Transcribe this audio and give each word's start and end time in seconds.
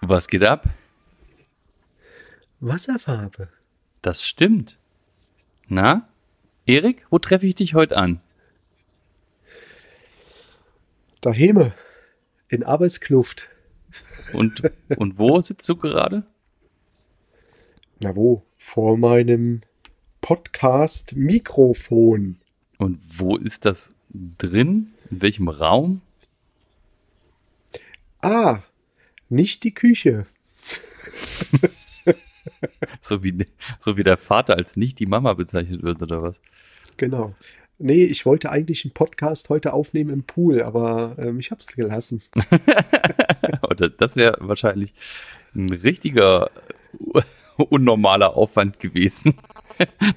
Was 0.00 0.28
geht 0.28 0.44
ab? 0.44 0.70
Wasserfarbe. 2.60 3.48
Das 4.00 4.26
stimmt. 4.26 4.78
Na, 5.68 6.08
Erik, 6.64 7.04
wo 7.10 7.18
treffe 7.18 7.46
ich 7.46 7.54
dich 7.54 7.74
heute 7.74 7.98
an? 7.98 8.22
Daheme. 11.20 11.74
In 12.48 12.64
Arbeitskluft. 12.64 13.46
Und, 14.32 14.62
und 14.96 15.18
wo 15.18 15.38
sitzt 15.40 15.68
du 15.68 15.76
gerade? 15.76 16.24
Na 17.98 18.14
wo? 18.16 18.42
Vor 18.56 18.96
meinem 18.96 19.60
Podcast-Mikrofon. 20.22 22.38
Und 22.78 22.98
wo 23.18 23.36
ist 23.36 23.66
das 23.66 23.92
drin? 24.10 24.94
In 25.10 25.22
welchem 25.22 25.48
Raum? 25.48 26.02
Ah, 28.22 28.62
nicht 29.30 29.64
die 29.64 29.72
Küche. 29.74 30.26
So 33.00 33.22
wie, 33.22 33.46
so 33.78 33.96
wie 33.96 34.02
der 34.02 34.16
Vater 34.16 34.56
als 34.56 34.76
nicht 34.76 34.98
die 34.98 35.06
Mama 35.06 35.34
bezeichnet 35.34 35.82
wird, 35.82 36.02
oder 36.02 36.22
was? 36.22 36.40
Genau. 36.96 37.34
Nee, 37.78 38.04
ich 38.04 38.26
wollte 38.26 38.50
eigentlich 38.50 38.84
einen 38.84 38.92
Podcast 38.92 39.48
heute 39.48 39.72
aufnehmen 39.72 40.10
im 40.10 40.22
Pool, 40.24 40.62
aber 40.62 41.16
ähm, 41.18 41.38
ich 41.40 41.50
hab's 41.50 41.68
gelassen. 41.68 42.22
Oder 43.70 43.88
das 43.88 44.16
wäre 44.16 44.36
wahrscheinlich 44.40 44.92
ein 45.54 45.70
richtiger 45.70 46.50
unnormaler 47.56 48.36
Aufwand 48.36 48.80
gewesen, 48.80 49.34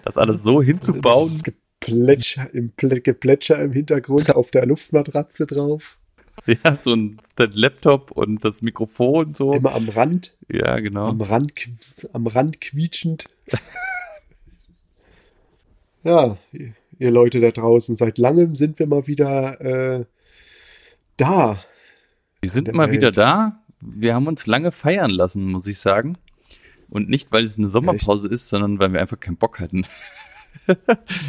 das 0.03 0.17
alles 0.17 0.43
so 0.43 0.61
hinzubauen. 0.61 1.31
Das 1.31 1.43
Geplätscher 1.43 2.53
im, 2.53 2.73
Plä- 2.75 2.99
Geplätscher 3.01 3.61
im 3.61 3.71
Hintergrund 3.71 4.29
auf 4.35 4.51
der 4.51 4.65
Luftmatratze 4.65 5.45
drauf. 5.47 5.97
Ja, 6.63 6.75
so 6.75 6.93
ein 6.93 7.17
Laptop 7.37 8.11
und 8.11 8.43
das 8.43 8.61
Mikrofon 8.61 9.33
so. 9.33 9.53
Immer 9.53 9.73
am 9.75 9.87
Rand, 9.87 10.33
Ja, 10.49 10.77
genau. 10.79 11.07
am 11.07 11.21
Rand, 11.21 11.53
am 12.11 12.27
Rand 12.27 12.59
quietschend. 12.59 13.25
ja, 16.03 16.37
ihr- 16.51 17.11
Leute 17.11 17.41
da 17.41 17.51
draußen, 17.51 17.95
seit 17.95 18.17
langem 18.17 18.55
sind 18.55 18.79
wir 18.79 18.87
mal 18.87 19.07
wieder 19.07 19.59
äh, 19.61 20.05
da. 21.17 21.63
Wir 22.41 22.49
sind 22.49 22.71
mal 22.73 22.91
wieder 22.91 23.07
Welt. 23.07 23.17
da. 23.17 23.61
Wir 23.81 24.15
haben 24.15 24.27
uns 24.27 24.45
lange 24.45 24.71
feiern 24.71 25.11
lassen, 25.11 25.51
muss 25.51 25.67
ich 25.67 25.79
sagen. 25.79 26.17
Und 26.89 27.09
nicht, 27.09 27.31
weil 27.31 27.43
es 27.43 27.57
eine 27.57 27.69
Sommerpause 27.69 28.27
ist, 28.29 28.47
sondern 28.49 28.79
weil 28.79 28.93
wir 28.93 29.01
einfach 29.01 29.19
keinen 29.19 29.37
Bock 29.37 29.59
hatten. 29.59 29.85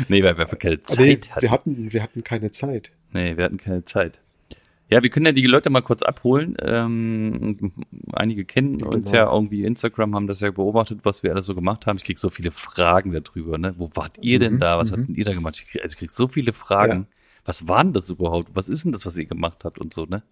nee, 0.08 0.22
weil 0.22 0.36
wir 0.36 0.42
einfach 0.42 0.58
keine 0.58 0.80
Zeit 0.82 0.98
nee, 0.98 1.16
hatten. 1.30 1.42
wir 1.42 1.50
hatten, 1.50 1.92
wir 1.92 2.02
hatten 2.02 2.22
keine 2.22 2.50
Zeit. 2.50 2.92
Nee, 3.12 3.36
wir 3.36 3.44
hatten 3.44 3.56
keine 3.56 3.84
Zeit. 3.84 4.20
Ja, 4.90 5.02
wir 5.02 5.08
können 5.10 5.26
ja 5.26 5.32
die 5.32 5.46
Leute 5.46 5.70
mal 5.70 5.80
kurz 5.80 6.02
abholen. 6.02 6.56
Ähm, 6.60 7.72
einige 8.12 8.44
kennen 8.44 8.82
uns 8.82 9.06
Genau. 9.10 9.16
ja 9.24 9.32
irgendwie 9.32 9.64
Instagram, 9.64 10.14
haben 10.14 10.26
das 10.26 10.40
ja 10.40 10.50
beobachtet, 10.50 11.00
was 11.04 11.22
wir 11.22 11.32
alles 11.32 11.46
so 11.46 11.54
gemacht 11.54 11.86
haben. 11.86 11.96
Ich 11.96 12.04
krieg 12.04 12.18
so 12.18 12.28
viele 12.30 12.50
Fragen 12.50 13.12
darüber, 13.12 13.56
ne? 13.56 13.74
Wo 13.78 13.90
wart 13.94 14.18
ihr 14.20 14.38
denn 14.38 14.54
Mhm, 14.54 14.58
da? 14.60 14.78
Was 14.78 14.92
mhm. 14.92 15.00
habt 15.06 15.08
ihr 15.10 15.24
da 15.24 15.32
gemacht? 15.32 15.58
Ich 15.60 15.68
krieg, 15.70 15.82
also 15.82 15.94
ich 15.94 15.98
krieg 15.98 16.10
so 16.10 16.28
viele 16.28 16.52
Fragen. 16.52 17.06
Was 17.46 17.66
war 17.66 17.82
denn 17.82 17.92
das 17.94 18.10
überhaupt? 18.10 18.50
Was 18.54 18.68
ist 18.68 18.84
denn 18.84 18.92
das, 18.92 19.06
was 19.06 19.16
ihr 19.16 19.24
gemacht 19.26 19.64
habt 19.64 19.78
und 19.78 19.92
so, 19.94 20.04
ne? 20.04 20.22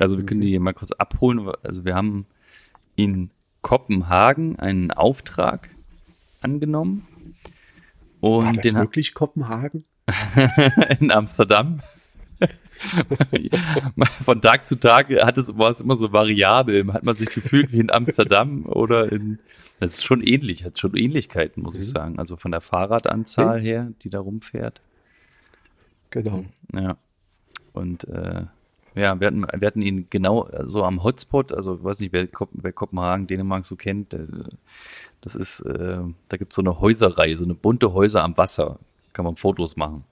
Also 0.00 0.16
wir 0.16 0.22
Mhm. 0.22 0.26
können 0.26 0.40
die 0.40 0.58
mal 0.58 0.72
kurz 0.74 0.92
abholen. 0.92 1.50
Also 1.62 1.84
wir 1.84 1.94
haben 1.94 2.26
in 2.96 3.30
Kopenhagen 3.60 4.58
einen 4.58 4.90
Auftrag 4.92 5.68
angenommen. 6.40 7.06
Und 8.20 8.44
War 8.46 8.52
das 8.54 8.74
wirklich 8.74 9.14
Kopenhagen? 9.14 9.84
in 11.00 11.10
Amsterdam. 11.12 11.80
Von 14.24 14.40
Tag 14.40 14.66
zu 14.66 14.76
Tag 14.76 15.10
hat 15.10 15.38
es, 15.38 15.56
war 15.56 15.70
es 15.70 15.80
immer 15.80 15.96
so 15.96 16.12
variabel. 16.12 16.92
Hat 16.92 17.04
man 17.04 17.16
sich 17.16 17.30
gefühlt 17.30 17.72
wie 17.72 17.80
in 17.80 17.90
Amsterdam 17.90 18.66
oder 18.66 19.10
in. 19.10 19.38
Das 19.80 19.92
ist 19.92 20.04
schon 20.04 20.22
ähnlich, 20.22 20.64
hat 20.64 20.78
schon 20.78 20.96
Ähnlichkeiten, 20.96 21.62
muss 21.62 21.78
ich 21.78 21.88
sagen. 21.88 22.18
Also 22.18 22.36
von 22.36 22.50
der 22.50 22.60
Fahrradanzahl 22.60 23.60
her, 23.60 23.92
die 24.02 24.10
da 24.10 24.18
rumfährt. 24.18 24.80
Genau. 26.10 26.44
Ja. 26.74 26.96
Und 27.72 28.08
äh, 28.08 28.46
ja, 28.96 29.20
wir 29.20 29.26
hatten, 29.28 29.46
wir 29.56 29.66
hatten 29.66 29.82
ihn 29.82 30.08
genau 30.10 30.48
so 30.64 30.82
am 30.82 31.04
Hotspot, 31.04 31.52
also 31.52 31.76
ich 31.76 31.84
weiß 31.84 32.00
nicht, 32.00 32.12
wer, 32.12 32.26
wer 32.50 32.72
Kopenhagen, 32.72 33.28
Dänemark 33.28 33.64
so 33.64 33.76
kennt. 33.76 34.14
Äh, 34.14 34.26
das 35.20 35.36
ist, 35.36 35.60
äh, 35.60 36.00
da 36.28 36.36
gibt 36.36 36.52
es 36.52 36.56
so 36.56 36.62
eine 36.62 36.80
Häuserreihe, 36.80 37.36
so 37.36 37.44
eine 37.44 37.54
bunte 37.54 37.92
Häuser 37.92 38.24
am 38.24 38.36
Wasser. 38.36 38.80
Kann 39.12 39.24
man 39.24 39.36
Fotos 39.36 39.76
machen. 39.76 40.04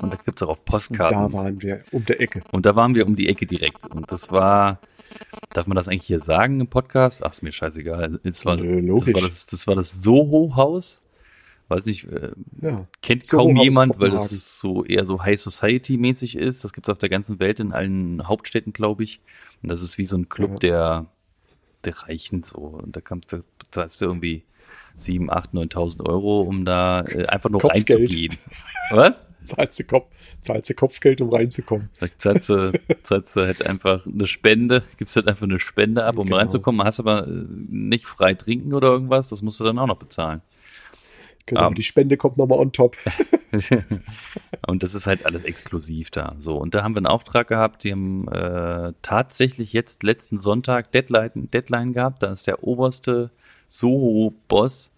Und 0.00 0.12
da 0.12 0.16
gibt 0.16 0.38
es 0.38 0.42
auch 0.42 0.48
auf 0.50 0.58
Und 0.58 0.64
Postkarten. 0.64 1.18
da 1.18 1.32
waren 1.32 1.60
wir 1.62 1.80
um 1.92 2.04
der 2.04 2.20
Ecke. 2.20 2.42
Und 2.50 2.66
da 2.66 2.74
waren 2.74 2.94
wir 2.94 3.06
um 3.06 3.14
die 3.14 3.28
Ecke 3.28 3.46
direkt. 3.46 3.86
Und 3.86 4.10
das 4.10 4.32
war, 4.32 4.80
darf 5.50 5.66
man 5.66 5.76
das 5.76 5.86
eigentlich 5.88 6.06
hier 6.06 6.20
sagen 6.20 6.60
im 6.60 6.66
Podcast? 6.66 7.22
Ach, 7.24 7.30
ist 7.32 7.42
mir 7.42 7.52
scheißegal. 7.52 8.18
Das 8.24 8.44
war, 8.44 8.56
Nö, 8.56 8.80
das 8.94 9.06
war 9.12 9.20
das, 9.22 9.46
das 9.46 9.66
war 9.66 9.76
das 9.76 10.02
Soho-Haus. 10.02 11.00
Weiß 11.68 11.86
nicht, 11.86 12.04
äh, 12.10 12.32
Ja. 12.60 12.86
kennt 13.00 13.26
Soho 13.26 13.44
kaum 13.46 13.56
jemand, 13.56 14.00
weil 14.00 14.10
das 14.10 14.58
so 14.58 14.84
eher 14.84 15.04
so 15.04 15.22
High 15.22 15.40
Society 15.40 15.96
mäßig 15.96 16.36
ist. 16.36 16.64
Das 16.64 16.72
gibt 16.72 16.88
es 16.88 16.92
auf 16.92 16.98
der 16.98 17.08
ganzen 17.08 17.38
Welt 17.38 17.60
in 17.60 17.72
allen 17.72 18.26
Hauptstädten, 18.26 18.72
glaube 18.72 19.04
ich. 19.04 19.20
Und 19.62 19.70
das 19.70 19.82
ist 19.82 19.98
wie 19.98 20.06
so 20.06 20.16
ein 20.16 20.28
Club 20.28 20.50
Ja. 20.52 20.56
der, 20.58 21.06
der 21.84 21.98
Reichen 22.08 22.42
so. 22.42 22.56
Und 22.58 22.96
da 22.96 23.00
kannst 23.00 23.32
du, 23.32 23.44
zahlst 23.70 24.00
du 24.00 24.06
irgendwie 24.06 24.44
7, 24.96 25.30
8, 25.30 25.52
9.000 25.54 26.04
Euro, 26.06 26.40
um 26.42 26.64
da 26.64 27.02
äh, 27.02 27.26
einfach 27.26 27.48
nur 27.50 27.60
Kopfgeld. 27.60 27.90
reinzugehen. 27.90 28.36
Was? 28.90 29.20
Zahlst 29.46 29.78
du, 29.80 29.84
Kopf, 29.84 30.06
zahlst 30.40 30.70
du 30.70 30.74
Kopfgeld, 30.74 31.20
um 31.20 31.30
reinzukommen. 31.30 31.90
Da 32.00 32.06
zahlst 32.18 32.48
du, 32.48 32.72
zahlst 33.02 33.36
du 33.36 33.40
halt 33.40 33.66
einfach 33.66 34.06
eine 34.06 34.26
Spende, 34.26 34.82
gibst 34.98 35.16
halt 35.16 35.28
einfach 35.28 35.44
eine 35.44 35.58
Spende 35.58 36.04
ab, 36.04 36.18
um 36.18 36.26
Genau. 36.26 36.36
reinzukommen, 36.38 36.84
hast 36.86 37.00
aber 37.00 37.26
äh, 37.26 37.30
nicht 37.68 38.06
frei 38.06 38.34
trinken 38.34 38.72
oder 38.74 38.88
irgendwas, 38.88 39.28
das 39.28 39.42
musst 39.42 39.60
du 39.60 39.64
dann 39.64 39.78
auch 39.78 39.86
noch 39.86 39.98
bezahlen. 39.98 40.42
Genau, 41.46 41.68
Ähm. 41.68 41.74
die 41.74 41.82
Spende 41.82 42.16
kommt 42.16 42.36
nochmal 42.38 42.58
on 42.60 42.70
top. 42.72 42.96
und 44.66 44.82
das 44.84 44.94
ist 44.94 45.06
halt 45.08 45.26
alles 45.26 45.42
exklusiv 45.44 46.10
da. 46.10 46.36
So, 46.38 46.56
und 46.56 46.74
da 46.74 46.84
haben 46.84 46.94
wir 46.94 46.98
einen 46.98 47.06
Auftrag 47.06 47.48
gehabt, 47.48 47.82
die 47.84 47.90
haben 47.92 48.28
äh, 48.28 48.92
tatsächlich 49.02 49.72
jetzt 49.72 50.04
letzten 50.04 50.38
Sonntag 50.38 50.92
Deadline, 50.92 51.50
Deadline 51.52 51.92
gehabt, 51.94 52.22
da 52.22 52.30
ist 52.30 52.46
der 52.46 52.62
oberste 52.62 53.30
Soho-Boss 53.68 54.90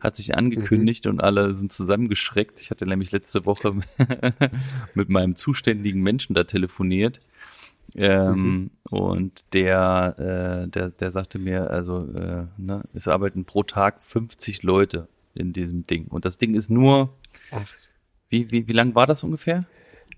hat 0.00 0.16
sich 0.16 0.36
angekündigt 0.36 1.06
und 1.06 1.20
alle 1.22 1.52
sind 1.52 1.72
zusammengeschreckt. 1.72 2.60
Ich 2.60 2.70
hatte 2.70 2.86
nämlich 2.86 3.12
letzte 3.12 3.46
Woche 3.46 3.74
mit 4.94 5.08
meinem 5.08 5.34
zuständigen 5.36 6.02
Menschen 6.02 6.34
da 6.34 6.44
telefoniert. 6.44 7.20
Ähm, 7.94 8.70
Und 8.90 9.44
der, 9.54 10.64
äh, 10.66 10.68
der, 10.68 10.90
der 10.90 11.10
sagte 11.10 11.38
mir, 11.38 11.70
also 11.70 12.06
äh, 12.14 12.46
ne, 12.58 12.82
es 12.94 13.08
arbeiten 13.08 13.44
pro 13.44 13.62
Tag 13.62 14.02
50 14.02 14.62
Leute 14.64 15.08
in 15.34 15.52
diesem 15.52 15.86
Ding. 15.86 16.06
Und 16.08 16.24
das 16.24 16.36
Ding 16.38 16.54
ist 16.54 16.68
nur, 16.70 17.14
Ach, 17.50 17.64
wie, 18.28 18.50
wie, 18.50 18.66
wie 18.68 18.72
lang 18.72 18.94
war 18.94 19.06
das 19.06 19.22
ungefähr? 19.22 19.64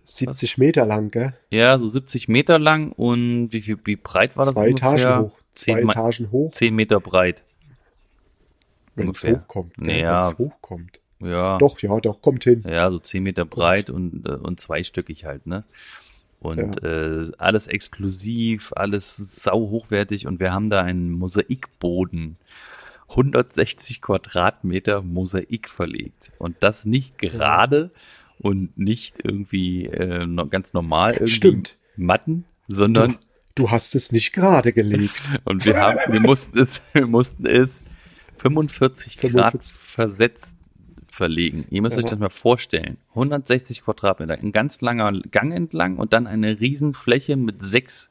70 0.04 0.56
Meter 0.56 0.86
lang, 0.86 1.10
gell? 1.10 1.34
Ja, 1.50 1.78
so 1.78 1.86
70 1.86 2.28
Meter 2.28 2.58
lang 2.58 2.92
und 2.92 3.52
wie, 3.52 3.60
viel, 3.60 3.78
wie 3.84 3.96
breit 3.96 4.36
war 4.38 4.46
das 4.46 4.54
Zwei 4.54 4.68
ungefähr? 4.70 4.94
Etagen 4.94 5.24
hoch. 5.24 5.38
Zwei 5.52 5.74
10, 5.74 5.84
Ma- 5.84 5.92
Etagen 5.92 6.30
hoch, 6.30 6.50
10 6.52 6.74
Meter 6.74 7.00
breit. 7.00 7.44
Wenn 8.98 9.10
es 9.10 9.24
hochkommt. 9.24 9.74
gell? 9.76 9.86
Naja. 9.86 10.24
Wenn 10.24 10.32
es 10.32 10.38
hochkommt. 10.38 11.00
Ja. 11.20 11.58
Doch, 11.58 11.80
ja, 11.80 11.98
doch, 12.00 12.22
kommt 12.22 12.44
hin. 12.44 12.62
Ja, 12.66 12.90
so 12.90 12.98
10 12.98 13.22
Meter 13.22 13.44
breit 13.44 13.90
und, 13.90 14.26
äh, 14.28 14.32
und 14.32 14.60
zweistöckig 14.60 15.24
halt, 15.24 15.46
ne? 15.46 15.64
Und 16.40 16.80
Ja. 16.82 16.88
äh, 17.20 17.30
alles 17.38 17.66
exklusiv, 17.66 18.72
alles 18.76 19.16
sau 19.16 19.58
hochwertig 19.70 20.26
und 20.28 20.38
wir 20.38 20.52
haben 20.52 20.70
da 20.70 20.82
einen 20.82 21.10
Mosaikboden. 21.10 22.36
160 23.08 24.00
Quadratmeter 24.02 25.02
Mosaik 25.02 25.68
verlegt. 25.68 26.30
Und 26.38 26.56
das 26.60 26.84
nicht 26.84 27.18
gerade 27.18 27.90
und 28.38 28.76
nicht 28.78 29.16
irgendwie 29.24 29.86
äh, 29.86 30.26
ganz 30.50 30.72
normal 30.74 31.14
irgendwie 31.14 31.32
Stimmt. 31.32 31.76
Matten, 31.96 32.44
sondern 32.68 33.12
Du, 33.56 33.64
du 33.64 33.70
hast 33.70 33.94
es 33.96 34.12
nicht 34.12 34.32
gerade 34.32 34.72
gelegt. 34.72 35.22
und 35.44 35.64
wir 35.64 35.80
haben, 35.80 35.98
wir 36.12 36.20
mussten 36.20 36.58
es, 36.58 36.80
wir 36.92 37.06
mussten 37.06 37.46
es 37.46 37.82
45 38.38 39.18
Grad 39.18 39.52
45. 39.52 39.72
versetzt 39.76 40.54
verlegen. 41.10 41.66
Ihr 41.70 41.82
müsst 41.82 41.96
euch 41.98 42.04
Ja. 42.04 42.10
das 42.10 42.18
mal 42.18 42.28
vorstellen. 42.30 42.96
160 43.14 43.82
Quadratmeter, 43.84 44.34
ein 44.34 44.52
ganz 44.52 44.80
langer 44.80 45.12
Gang 45.30 45.52
entlang 45.52 45.96
und 45.96 46.12
dann 46.12 46.26
eine 46.26 46.60
Riesenfläche 46.60 47.36
mit 47.36 47.60
sechs 47.62 48.10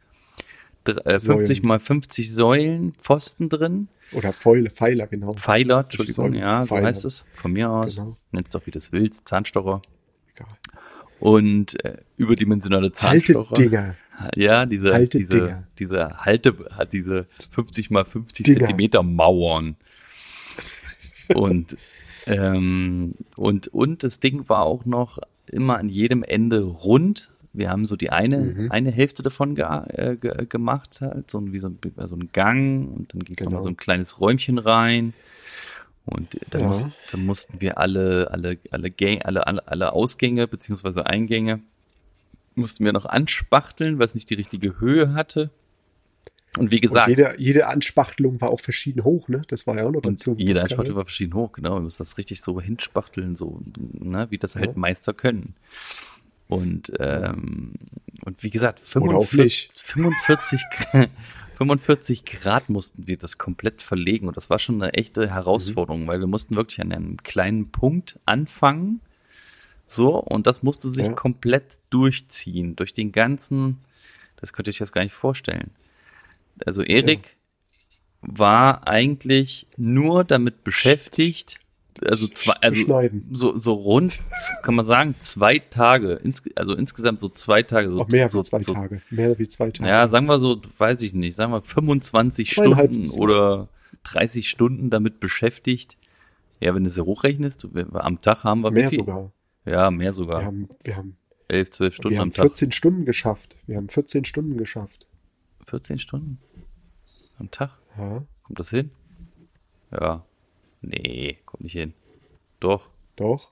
äh, 0.85 1.19
50 1.19 1.63
mal 1.63 1.79
50 1.79 2.33
Säulen, 2.33 2.93
Pfosten 3.01 3.49
drin. 3.49 3.87
Oder 4.13 4.31
Pfeile, 4.31 4.69
Pfeiler, 4.69 5.07
genau. 5.07 5.33
Pfeiler, 5.33 5.81
Entschuldigung, 5.81 6.27
Säulen, 6.27 6.39
ja, 6.39 6.61
so 6.63 6.75
Pfeiler. 6.75 6.87
heißt 6.87 7.03
es. 7.05 7.25
Von 7.33 7.51
mir 7.53 7.69
aus. 7.69 7.95
Genau. 7.95 8.15
Nenn's 8.31 8.49
doch, 8.49 8.65
wie 8.65 8.71
das 8.71 8.91
willst. 8.93 9.27
Zahnstocher. 9.27 9.81
Egal. 10.33 10.47
Und 11.19 11.83
äh, 11.83 11.97
überdimensionale 12.15 12.91
Zahnstocher. 12.91 13.49
Haltedinger. 13.49 13.95
Ja, 14.35 14.65
diese, 14.65 14.93
Halte 14.93 15.17
diese, 15.19 15.37
Dinger. 15.39 15.63
diese 15.77 16.09
Halte, 16.17 16.55
hat 16.71 16.93
diese 16.93 17.27
50 17.51 17.91
mal 17.91 18.03
50 18.05 18.45
Dinger. 18.45 18.59
Zentimeter 18.59 19.03
Mauern. 19.03 19.75
Und, 21.33 21.77
ähm, 22.25 23.13
und, 23.35 23.67
und 23.69 24.03
das 24.03 24.19
Ding 24.19 24.47
war 24.49 24.63
auch 24.63 24.85
noch 24.85 25.19
immer 25.49 25.77
an 25.77 25.89
jedem 25.89 26.23
Ende 26.23 26.61
rund. 26.63 27.31
Wir 27.53 27.69
haben 27.71 27.85
so 27.85 27.95
die 27.95 28.09
eine, 28.11 28.37
Mhm. 28.39 28.71
eine 28.71 28.91
Hälfte 28.91 29.23
davon 29.23 29.55
ge 29.55 29.65
äh, 29.65 30.15
ge 30.15 30.45
gemacht, 30.47 30.99
halt, 31.01 31.31
so 31.31 31.39
ein- 31.39 31.53
wie 31.53 31.59
so 31.59 31.69
ein, 31.69 31.79
so 32.05 32.15
ein 32.15 32.29
Gang 32.33 32.87
und 32.95 33.13
dann 33.13 33.21
ging 33.23 33.33
es 33.33 33.37
Genau. 33.37 33.51
nochmal 33.51 33.63
so 33.63 33.69
ein 33.69 33.77
kleines 33.77 34.19
Räumchen 34.19 34.57
rein. 34.57 35.13
Und 36.05 36.39
dann, 36.51 36.61
Ja. 36.61 36.67
mussten, 36.67 37.25
mussten 37.25 37.59
wir 37.61 37.77
alle, 37.79 38.29
alle, 38.31 38.57
alle, 38.71 38.87
Gä- 38.89 39.21
alle, 39.23 39.45
alle, 39.47 39.67
alle 39.67 39.91
Ausgänge 39.93 40.47
beziehungsweise 40.47 41.05
Eingänge 41.05 41.59
mussten 42.55 42.85
wir 42.85 42.93
noch 42.93 43.05
anspachteln, 43.05 43.99
was 43.99 44.15
nicht 44.15 44.29
die 44.29 44.35
richtige 44.35 44.79
Höhe 44.79 45.13
hatte. 45.13 45.49
Und 46.57 46.71
wie 46.71 46.75
Und 46.77 46.81
gesagt, 46.81 47.07
jede, 47.09 47.35
jede 47.37 47.67
Anspachtelung 47.67 48.41
war 48.41 48.49
auch 48.49 48.59
verschieden 48.59 49.03
hoch, 49.03 49.27
ne? 49.29 49.41
Das 49.47 49.67
war 49.67 49.75
ja 49.77 49.83
auch 49.85 49.91
noch 49.91 50.03
und 50.03 50.19
dazu. 50.19 50.35
jeder 50.37 50.55
Das 50.55 50.63
Anspachtel 50.63 50.87
kann- 50.89 50.95
war 50.97 51.05
verschieden 51.05 51.33
hoch, 51.33 51.51
genau. 51.51 51.75
Wir 51.75 51.81
mussten 51.81 52.01
das 52.03 52.17
richtig 52.17 52.41
so 52.41 52.59
hinspachteln, 52.61 53.35
so, 53.35 53.61
ne, 53.93 54.27
wie 54.29 54.37
das 54.37 54.55
halt 54.55 54.65
Ja. 54.67 54.71
Meister 54.75 55.13
können. 55.13 55.55
Und, 56.47 56.93
ähm, 56.99 57.73
und 58.23 58.41
wie 58.43 58.49
gesagt, 58.49 58.79
Oder 58.95 59.17
auch 59.17 59.25
45, 59.25 59.69
nicht. 59.69 59.73
45, 59.81 60.61
Gra- 60.71 61.09
45 61.53 62.23
Grad 62.25 62.69
mussten 62.69 63.07
wir 63.07 63.17
das 63.17 63.37
komplett 63.37 63.81
verlegen. 63.81 64.27
Und 64.27 64.37
das 64.37 64.49
war 64.49 64.59
schon 64.59 64.81
eine 64.81 64.93
echte 64.93 65.29
Herausforderung, 65.29 66.07
weil 66.07 66.19
wir 66.19 66.27
mussten 66.27 66.55
wirklich 66.55 66.79
an 66.81 66.91
einem 66.93 67.17
kleinen 67.17 67.69
Punkt 67.71 68.19
anfangen. 68.25 69.01
So, 69.85 70.17
und 70.17 70.47
das 70.47 70.63
musste 70.63 70.89
sich 70.91 71.07
Ja. 71.07 71.13
komplett 71.13 71.79
durchziehen, 71.89 72.75
durch 72.75 72.93
den 72.93 73.11
ganzen, 73.11 73.79
das 74.35 74.53
könnt 74.53 74.67
ihr 74.67 74.71
euch 74.71 74.79
jetzt 74.79 74.91
gar 74.93 75.03
nicht 75.03 75.13
vorstellen. 75.13 75.71
Also 76.65 76.81
Erik 76.83 77.37
war 78.21 78.87
eigentlich 78.87 79.67
nur 79.77 80.23
damit 80.23 80.63
beschäftigt, 80.63 81.59
also 82.05 82.27
zwei, 82.27 82.53
also 82.61 83.09
so, 83.31 83.57
so 83.57 83.73
rund, 83.73 84.17
kann 84.63 84.75
man 84.75 84.85
sagen, 84.85 85.15
zwei 85.19 85.59
Tage, 85.59 86.13
ins, 86.13 86.43
also 86.55 86.75
insgesamt 86.75 87.19
so 87.19 87.29
zwei 87.29 87.63
Tage, 87.63 87.89
so, 87.89 88.01
Auch 88.01 88.07
mehr 88.09 88.29
so, 88.29 88.41
zwei 88.43 88.59
so, 88.59 88.73
Tage. 88.73 89.01
Mehr 89.09 89.37
wie 89.39 89.47
zwei 89.47 89.71
Tage. 89.71 89.89
ja, 89.89 90.07
sagen 90.07 90.27
wir 90.27 90.39
so, 90.39 90.61
weiß 90.77 91.01
ich 91.01 91.13
nicht, 91.13 91.35
sagen 91.35 91.51
wir 91.53 91.61
25 91.61 92.49
Zweieinhalb, 92.51 92.89
Stunden 92.91 93.05
zwei. 93.05 93.19
oder 93.19 93.69
30 94.03 94.49
Stunden 94.49 94.89
damit 94.89 95.19
beschäftigt. 95.19 95.97
Ja, 96.59 96.73
wenn 96.75 96.83
du 96.83 96.89
es 96.89 96.97
ja 96.97 97.03
hochrechnest, 97.03 97.73
wir- 97.73 97.87
am 98.03 98.19
Tag 98.19 98.43
haben 98.43 98.61
wir 98.61 98.71
mehr 98.71 98.89
sogar. 98.91 99.31
Ja, 99.65 99.91
mehr 99.91 100.13
sogar. 100.13 100.41
Wir 100.41 100.45
haben, 100.45 100.69
wir 100.83 100.95
haben, 100.97 101.17
11, 101.49 101.69
12 101.71 101.95
Stunden 101.95 102.15
wir 102.15 102.21
am 102.21 102.29
haben 102.29 102.33
Tag. 102.33 102.45
14 102.47 102.71
Stunden 102.71 103.05
geschafft. 103.05 103.55
Wir 103.67 103.77
haben 103.77 103.89
14 103.89 104.25
Stunden 104.25 104.57
geschafft. 104.57 105.07
14 105.67 105.99
Stunden 105.99 106.39
am 107.39 107.51
Tag? 107.51 107.71
Ja, 107.97 108.23
Kommt 108.43 108.59
das 108.59 108.69
hin? 108.69 108.91
Ja. 109.91 110.23
Nee, 110.81 111.37
kommt 111.45 111.63
nicht 111.63 111.73
hin. 111.73 111.93
Doch, 112.59 112.89
doch. 113.15 113.49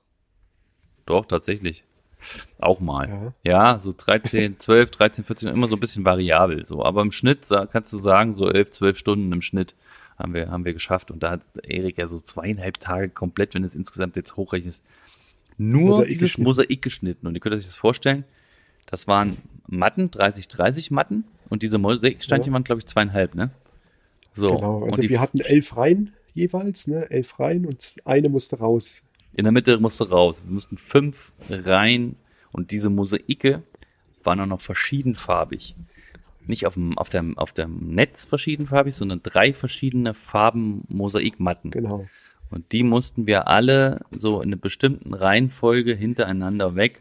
doch, 1.06 1.26
tatsächlich. 1.26 1.84
Auch 2.58 2.80
mal. 2.80 3.08
Ja. 3.08 3.34
Ja, 3.72 3.78
so 3.78 3.92
13, 3.96 4.58
12, 4.58 4.90
13, 4.90 5.24
14, 5.24 5.48
immer 5.50 5.68
so 5.68 5.76
ein 5.76 5.80
bisschen 5.80 6.04
variabel. 6.04 6.64
So. 6.64 6.84
Aber 6.84 7.02
im 7.02 7.12
Schnitt 7.12 7.46
kannst 7.72 7.92
du 7.92 7.98
sagen, 7.98 8.32
so 8.32 8.48
11, 8.50 8.70
12 8.70 8.98
Stunden 8.98 9.32
im 9.32 9.42
Schnitt 9.42 9.74
haben 10.18 10.32
wir, 10.34 10.50
haben 10.50 10.64
wir 10.64 10.72
geschafft. 10.72 11.10
Und 11.10 11.22
da 11.22 11.30
hat 11.32 11.42
Erik 11.62 11.98
ja 11.98 12.06
so 12.06 12.18
zweieinhalb 12.18 12.80
Tage 12.80 13.10
komplett, 13.10 13.54
wenn 13.54 13.64
es 13.64 13.74
insgesamt 13.74 14.16
jetzt 14.16 14.36
hochrechnest, 14.36 14.82
nur 15.58 15.82
Mosaik 15.82 16.08
dieses 16.08 16.22
geschnitten. 16.22 16.44
Mosaik 16.48 16.82
geschnitten. 16.82 17.26
Und 17.26 17.34
ihr 17.34 17.40
könnt 17.40 17.54
euch 17.54 17.64
das 17.64 17.76
vorstellen, 17.76 18.24
das 18.86 19.06
waren 19.06 19.36
Matten, 19.66 20.10
30, 20.10 20.48
30 20.48 20.90
Matten. 20.90 21.24
Und 21.48 21.62
diese 21.62 21.78
Mosaiksteinchen 21.78 22.50
Ja. 22.50 22.54
waren, 22.54 22.64
glaube 22.64 22.80
ich, 22.80 22.86
zweieinhalb, 22.86 23.34
ne? 23.34 23.50
So. 24.36 24.48
Genau. 24.54 24.84
Also 24.84 25.02
wir 25.02 25.20
hatten 25.20 25.40
elf 25.40 25.76
Reihen 25.76 26.12
jeweils, 26.34 26.86
ne? 26.86 27.10
Elf 27.10 27.38
Reihen 27.40 27.66
und 27.66 27.94
eine 28.04 28.28
musste 28.28 28.58
raus. 28.58 29.02
In 29.34 29.44
der 29.44 29.52
Mitte 29.52 29.78
musste 29.78 30.08
raus. 30.08 30.42
Wir 30.44 30.52
mussten 30.52 30.78
fünf 30.78 31.32
rein 31.48 32.16
und 32.52 32.70
diese 32.70 32.90
Mosaike 32.90 33.62
waren 34.22 34.40
auch 34.40 34.46
noch 34.46 34.60
verschiedenfarbig. 34.60 35.74
Nicht 36.46 36.66
auf 36.66 36.74
dem, 36.74 36.96
auf 36.96 37.08
dem, 37.10 37.36
auf 37.36 37.52
dem 37.52 37.94
Netz 37.94 38.24
verschiedenfarbig, 38.24 38.94
sondern 38.94 39.20
drei 39.22 39.52
verschiedene 39.52 40.14
Farben 40.14 40.84
Mosaikmatten. 40.88 41.70
Genau. 41.72 42.06
Und 42.50 42.70
die 42.72 42.82
mussten 42.84 43.26
wir 43.26 43.48
alle 43.48 44.00
so 44.12 44.40
in 44.40 44.50
einer 44.50 44.56
bestimmten 44.56 45.12
Reihenfolge 45.14 45.94
hintereinander 45.94 46.76
weg. 46.76 47.00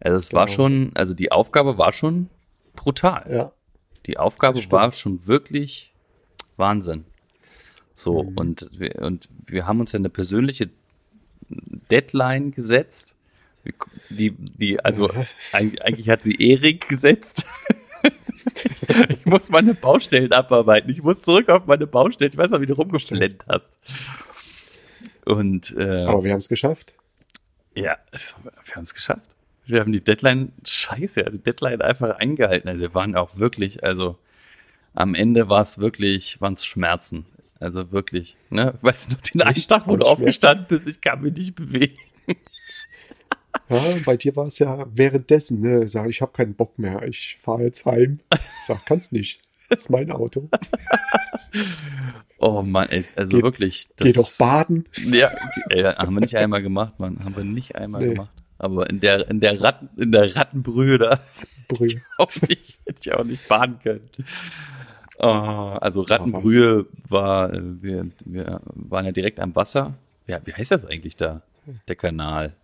Also 0.00 0.16
es 0.16 0.32
war 0.32 0.46
Genau. 0.46 0.56
schon, 0.56 0.90
also 0.94 1.12
die 1.12 1.30
Aufgabe 1.30 1.76
war 1.76 1.92
schon 1.92 2.28
brutal. 2.74 3.26
Ja. 3.30 3.52
Die 4.06 4.18
Aufgabe 4.18 4.58
war 4.70 4.92
schon 4.92 5.26
wirklich 5.26 5.92
Wahnsinn. 6.56 7.04
So, 7.94 8.22
Mhm. 8.22 8.38
und, 8.38 8.70
wir, 8.72 8.96
und 9.02 9.28
wir 9.44 9.66
haben 9.66 9.80
uns 9.80 9.92
ja 9.92 9.98
eine 9.98 10.08
persönliche 10.10 10.70
Deadline 11.90 12.50
gesetzt. 12.52 13.14
Die, 14.08 14.30
die, 14.30 14.80
also 14.80 15.10
eigentlich 15.52 16.08
hat 16.08 16.22
sie 16.22 16.34
Erik 16.36 16.88
gesetzt. 16.88 17.44
ich 19.10 19.26
muss 19.26 19.50
meine 19.50 19.74
Baustellen 19.74 20.32
abarbeiten. 20.32 20.90
Ich 20.90 21.02
muss 21.02 21.18
zurück 21.18 21.48
auf 21.50 21.66
meine 21.66 21.86
Baustellen. 21.86 22.30
Ich 22.32 22.38
weiß 22.38 22.52
noch, 22.52 22.60
wie 22.62 22.66
du 22.66 22.72
rumgeflennt 22.74 23.44
hast. 23.48 23.78
Und 25.26 25.74
äh, 25.76 26.04
Aber 26.06 26.24
wir 26.24 26.32
haben 26.32 26.38
es 26.38 26.48
geschafft. 26.48 26.94
ja, 27.74 27.98
wir 28.64 28.74
haben 28.76 28.84
es 28.84 28.94
geschafft. 28.94 29.36
Wir 29.66 29.80
haben 29.80 29.92
die 29.92 30.02
Deadline, 30.02 30.52
scheiße, 30.64 31.24
die 31.32 31.38
Deadline 31.38 31.80
einfach 31.80 32.16
eingehalten. 32.18 32.68
Also 32.68 32.80
wir 32.82 32.94
waren 32.94 33.14
auch 33.14 33.36
wirklich, 33.36 33.84
also 33.84 34.18
am 34.94 35.14
Ende 35.14 35.48
war 35.48 35.62
es 35.62 35.78
wirklich, 35.78 36.40
waren 36.40 36.54
es 36.54 36.64
Schmerzen. 36.64 37.26
Also 37.60 37.92
wirklich, 37.92 38.36
ne? 38.48 38.74
Weißt 38.80 39.12
du 39.12 39.16
noch, 39.16 39.22
den 39.22 39.42
einen? 39.42 39.54
Tag, 39.68 39.86
wo 39.86 39.96
du 39.96 40.06
aufgestanden 40.06 40.66
bist, 40.68 40.86
ich 40.88 41.00
kann 41.00 41.20
mich 41.20 41.34
nicht 41.36 41.54
bewegen. 41.54 41.96
Ja, 43.68 43.80
bei 44.04 44.16
dir 44.16 44.34
war 44.36 44.46
es 44.46 44.58
ja 44.58 44.86
währenddessen, 44.92 45.60
ne? 45.60 45.86
Sag, 45.86 46.08
ich 46.08 46.22
habe 46.22 46.32
keinen 46.32 46.54
Bock 46.54 46.78
mehr. 46.78 47.02
Ich 47.06 47.36
fahre 47.38 47.64
jetzt 47.64 47.84
heim. 47.84 48.20
Sag, 48.66 48.84
kannst 48.86 49.12
nicht. 49.12 49.40
Das 49.68 49.82
ist 49.82 49.90
mein 49.90 50.10
Auto. 50.10 50.48
Oh 52.38 52.62
Mann, 52.62 52.88
ey, 52.88 53.04
also 53.16 53.36
Geh- 53.36 53.42
wirklich. 53.42 53.88
Geh 53.96 54.12
doch 54.12 54.30
baden. 54.38 54.88
Ja, 54.96 55.30
ey, 55.68 55.82
haben 55.84 56.14
wir 56.14 56.20
nicht 56.20 56.34
einmal 56.36 56.62
gemacht, 56.62 56.98
Mann. 56.98 57.22
Haben 57.24 57.36
wir 57.36 57.44
nicht 57.44 57.76
einmal 57.76 58.00
Nee. 58.02 58.14
gemacht. 58.14 58.30
Aber 58.60 58.88
in 58.88 59.00
der, 59.00 59.28
in 59.28 59.40
der 59.40 59.60
Ratten, 59.60 59.88
in 59.96 60.12
der 60.12 60.36
Rattenbrühe 60.36 60.98
da 60.98 61.18
Brühe. 61.70 62.02
auch 62.18 62.32
nicht, 62.48 62.78
hätte 62.86 63.00
ich 63.00 63.12
auch 63.14 63.24
nicht 63.24 63.48
baden 63.48 63.78
können. 63.82 64.02
Oh, 65.18 65.76
also 65.80 66.02
Rattenbrühe 66.02 66.86
war, 67.08 67.52
wir, 67.52 68.10
wir 68.24 68.60
waren 68.64 69.06
ja 69.06 69.12
direkt 69.12 69.40
am 69.40 69.54
Wasser. 69.54 69.94
Ja, 70.26 70.40
wie 70.44 70.52
heißt 70.52 70.70
das 70.70 70.86
eigentlich 70.86 71.16
da? 71.16 71.42
Der 71.88 71.96
Kanal. 71.96 72.54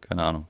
Keine 0.00 0.22
Ahnung. 0.22 0.48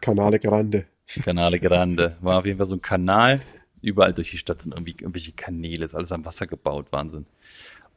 Canale 0.00 0.38
Grande. 0.38 0.86
Canale 1.22 1.60
Grande. 1.60 2.16
War 2.20 2.38
auf 2.38 2.46
jeden 2.46 2.58
Fall 2.58 2.66
so 2.66 2.76
ein 2.76 2.82
Kanal. 2.82 3.40
Überall 3.82 4.12
durch 4.12 4.30
die 4.30 4.38
Stadt 4.38 4.62
sind 4.62 4.72
irgendwie 4.72 4.92
irgendwelche 4.92 5.32
Kanäle, 5.32 5.84
ist 5.84 5.94
alles 5.94 6.10
am 6.10 6.24
Wasser 6.24 6.46
gebaut, 6.46 6.86
Wahnsinn. 6.90 7.26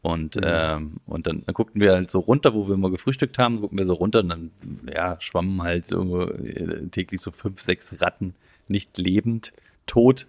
Und, 0.01 0.37
Mhm. 0.37 0.41
ähm, 0.45 0.91
und 1.07 1.27
dann, 1.27 1.43
dann 1.45 1.53
guckten 1.53 1.81
wir 1.81 1.91
halt 1.91 2.09
so 2.09 2.19
runter, 2.19 2.53
wo 2.53 2.67
wir 2.67 2.75
immer 2.75 2.89
gefrühstückt 2.89 3.37
haben, 3.37 3.59
guckten 3.59 3.77
wir 3.77 3.85
so 3.85 3.95
runter 3.95 4.19
und 4.21 4.29
dann, 4.29 4.51
ja, 4.93 5.17
schwammen 5.19 5.61
halt 5.61 5.85
so 5.85 6.25
äh, 6.29 6.87
täglich 6.87 7.19
so 7.19 7.31
fünf, 7.31 7.59
sechs 7.59 7.99
Ratten, 8.01 8.33
nicht 8.69 8.97
lebend, 8.97 9.51
tot, 9.87 10.25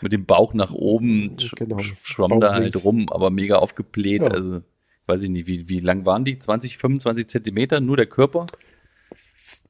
mit 0.00 0.12
dem 0.12 0.24
Bauch 0.26 0.52
nach 0.54 0.72
oben, 0.72 1.38
sch 1.38 1.52
Genau. 1.56 1.78
sch 1.78 1.94
schwamm 2.02 2.30
da 2.40 2.48
Bauch 2.48 2.52
halt 2.54 2.62
links. 2.74 2.84
rum, 2.84 3.08
aber 3.08 3.30
mega 3.30 3.56
aufgebläht. 3.56 4.22
Ja. 4.22 4.28
Also, 4.28 4.62
weiß 5.06 5.22
ich 5.22 5.30
nicht, 5.30 5.46
wie, 5.46 5.68
wie 5.68 5.78
lang 5.80 6.04
waren 6.06 6.24
die? 6.24 6.36
20, 6.38 6.76
25 6.78 7.28
Zentimeter, 7.28 7.78
nur 7.80 7.96
der 7.96 8.06
Körper? 8.06 8.46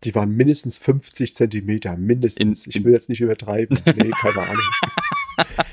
Die 0.04 0.14
waren 0.14 0.30
mindestens 0.30 0.78
50 0.78 1.34
Zentimeter. 1.36 1.96
Mindestens. 1.96 2.64
In- 2.66 2.70
ich 2.70 2.76
in- 2.76 2.84
will 2.84 2.92
jetzt 2.92 3.08
nicht 3.10 3.20
übertreiben. 3.20 3.78
Nee, 3.84 4.10
keine 4.10 4.40
Ahnung. 4.48 4.62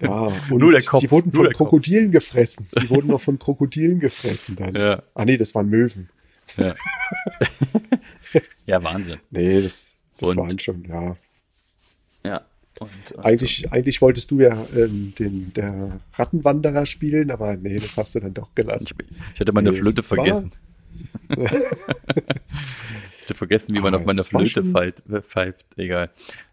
Ja, 0.00 0.32
und 0.50 0.58
Nur 0.58 0.72
der 0.72 0.82
Kopf, 0.82 1.00
Die 1.00 1.10
wurden 1.10 1.32
von 1.32 1.44
Kopf. 1.46 1.56
Krokodilen 1.56 2.10
gefressen. 2.12 2.66
Die 2.80 2.88
wurden 2.90 3.08
noch 3.08 3.20
von 3.20 3.38
Krokodilen 3.38 4.00
gefressen 4.00 4.56
dann. 4.56 4.74
Ja. 4.74 5.02
Ah 5.14 5.24
nee, 5.24 5.36
das 5.36 5.54
waren 5.54 5.68
Möwen. 5.68 6.08
Ja, 6.56 6.74
ja 8.66 8.82
Wahnsinn. 8.82 9.18
Nee, 9.30 9.60
das, 9.62 9.90
das 10.18 10.30
Und- 10.30 10.36
waren 10.38 10.58
schon, 10.58 10.84
ja. 10.84 11.16
Ja. 12.24 12.44
Und, 12.80 12.90
und, 13.12 13.24
Eigentlich, 13.24 13.72
eigentlich 13.72 14.00
wolltest 14.00 14.30
du 14.30 14.40
ja 14.40 14.64
ähm, 14.74 15.12
den 15.18 15.52
der 15.52 15.98
Rattenwanderer 16.14 16.86
spielen, 16.86 17.30
aber 17.32 17.56
nee, 17.56 17.76
das 17.78 17.96
hast 17.96 18.14
du 18.14 18.20
dann 18.20 18.34
doch 18.34 18.54
gelassen. 18.54 18.86
Ich, 19.00 19.16
ich 19.34 19.40
hatte 19.40 19.52
meine 19.52 19.70
Nee, 19.72 19.78
Flöte 19.80 20.02
vergessen. 20.02 20.52
ich 21.28 21.36
hatte 23.22 23.34
vergessen, 23.34 23.74
wie 23.74 23.80
man 23.80 23.94
Aber 23.94 23.98
auf 23.98 24.06
meiner 24.06 24.18
war 24.18 24.24
Flöte 24.24 24.48
schon- 24.50 24.72
pfeift, 24.72 25.02
pfeift. 25.22 25.66
Egal. 25.76 26.10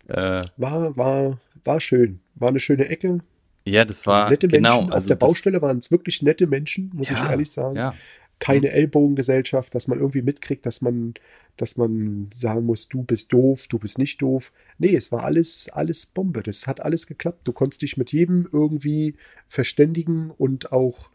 Äh, 0.07 0.43
War, 0.57 0.95
war 0.97 1.39
war 1.65 1.79
schön. 1.79 2.19
War 2.35 2.49
eine 2.49 2.59
schöne 2.59 2.87
Ecke. 2.87 3.19
Ja, 3.65 3.83
das 3.83 4.05
war 4.05 4.29
nette 4.29 4.47
genau. 4.47 4.75
Menschen. 4.77 4.89
Auf 4.89 4.95
also 4.95 5.07
der 5.07 5.15
das- 5.17 5.27
Baustelle 5.27 5.61
waren 5.61 5.79
es 5.79 5.91
wirklich 5.91 6.21
nette 6.21 6.47
Menschen, 6.47 6.91
muss 6.93 7.09
ich 7.09 7.17
Ja, 7.17 7.31
ehrlich 7.31 7.51
sagen. 7.51 7.75
Ja, 7.75 7.93
Keine 8.37 8.69
Ellbogengesellschaft, 8.71 9.73
dass 9.73 9.87
man 9.87 9.99
irgendwie 9.99 10.21
mitkriegt, 10.21 10.65
dass 10.65 10.81
man, 10.81 11.13
dass 11.57 11.77
man 11.77 12.29
sagen 12.33 12.65
muss, 12.65 12.89
du 12.89 13.01
bist 13.01 13.31
doof, 13.33 13.67
du 13.67 13.79
bist 13.79 13.97
nicht 13.97 14.21
doof. 14.21 14.51
Nee, 14.77 14.95
es 14.95 15.11
war 15.11 15.23
alles, 15.23 15.69
alles 15.69 16.05
Bombe. 16.05 16.43
Das 16.43 16.67
hat 16.67 16.81
alles 16.81 17.07
geklappt. 17.07 17.47
Du 17.47 17.53
konntest 17.53 17.81
dich 17.81 17.95
mit 17.97 18.11
jedem 18.11 18.47
irgendwie 18.51 19.15
verständigen 19.47 20.31
und 20.37 20.71
auch 20.73 21.09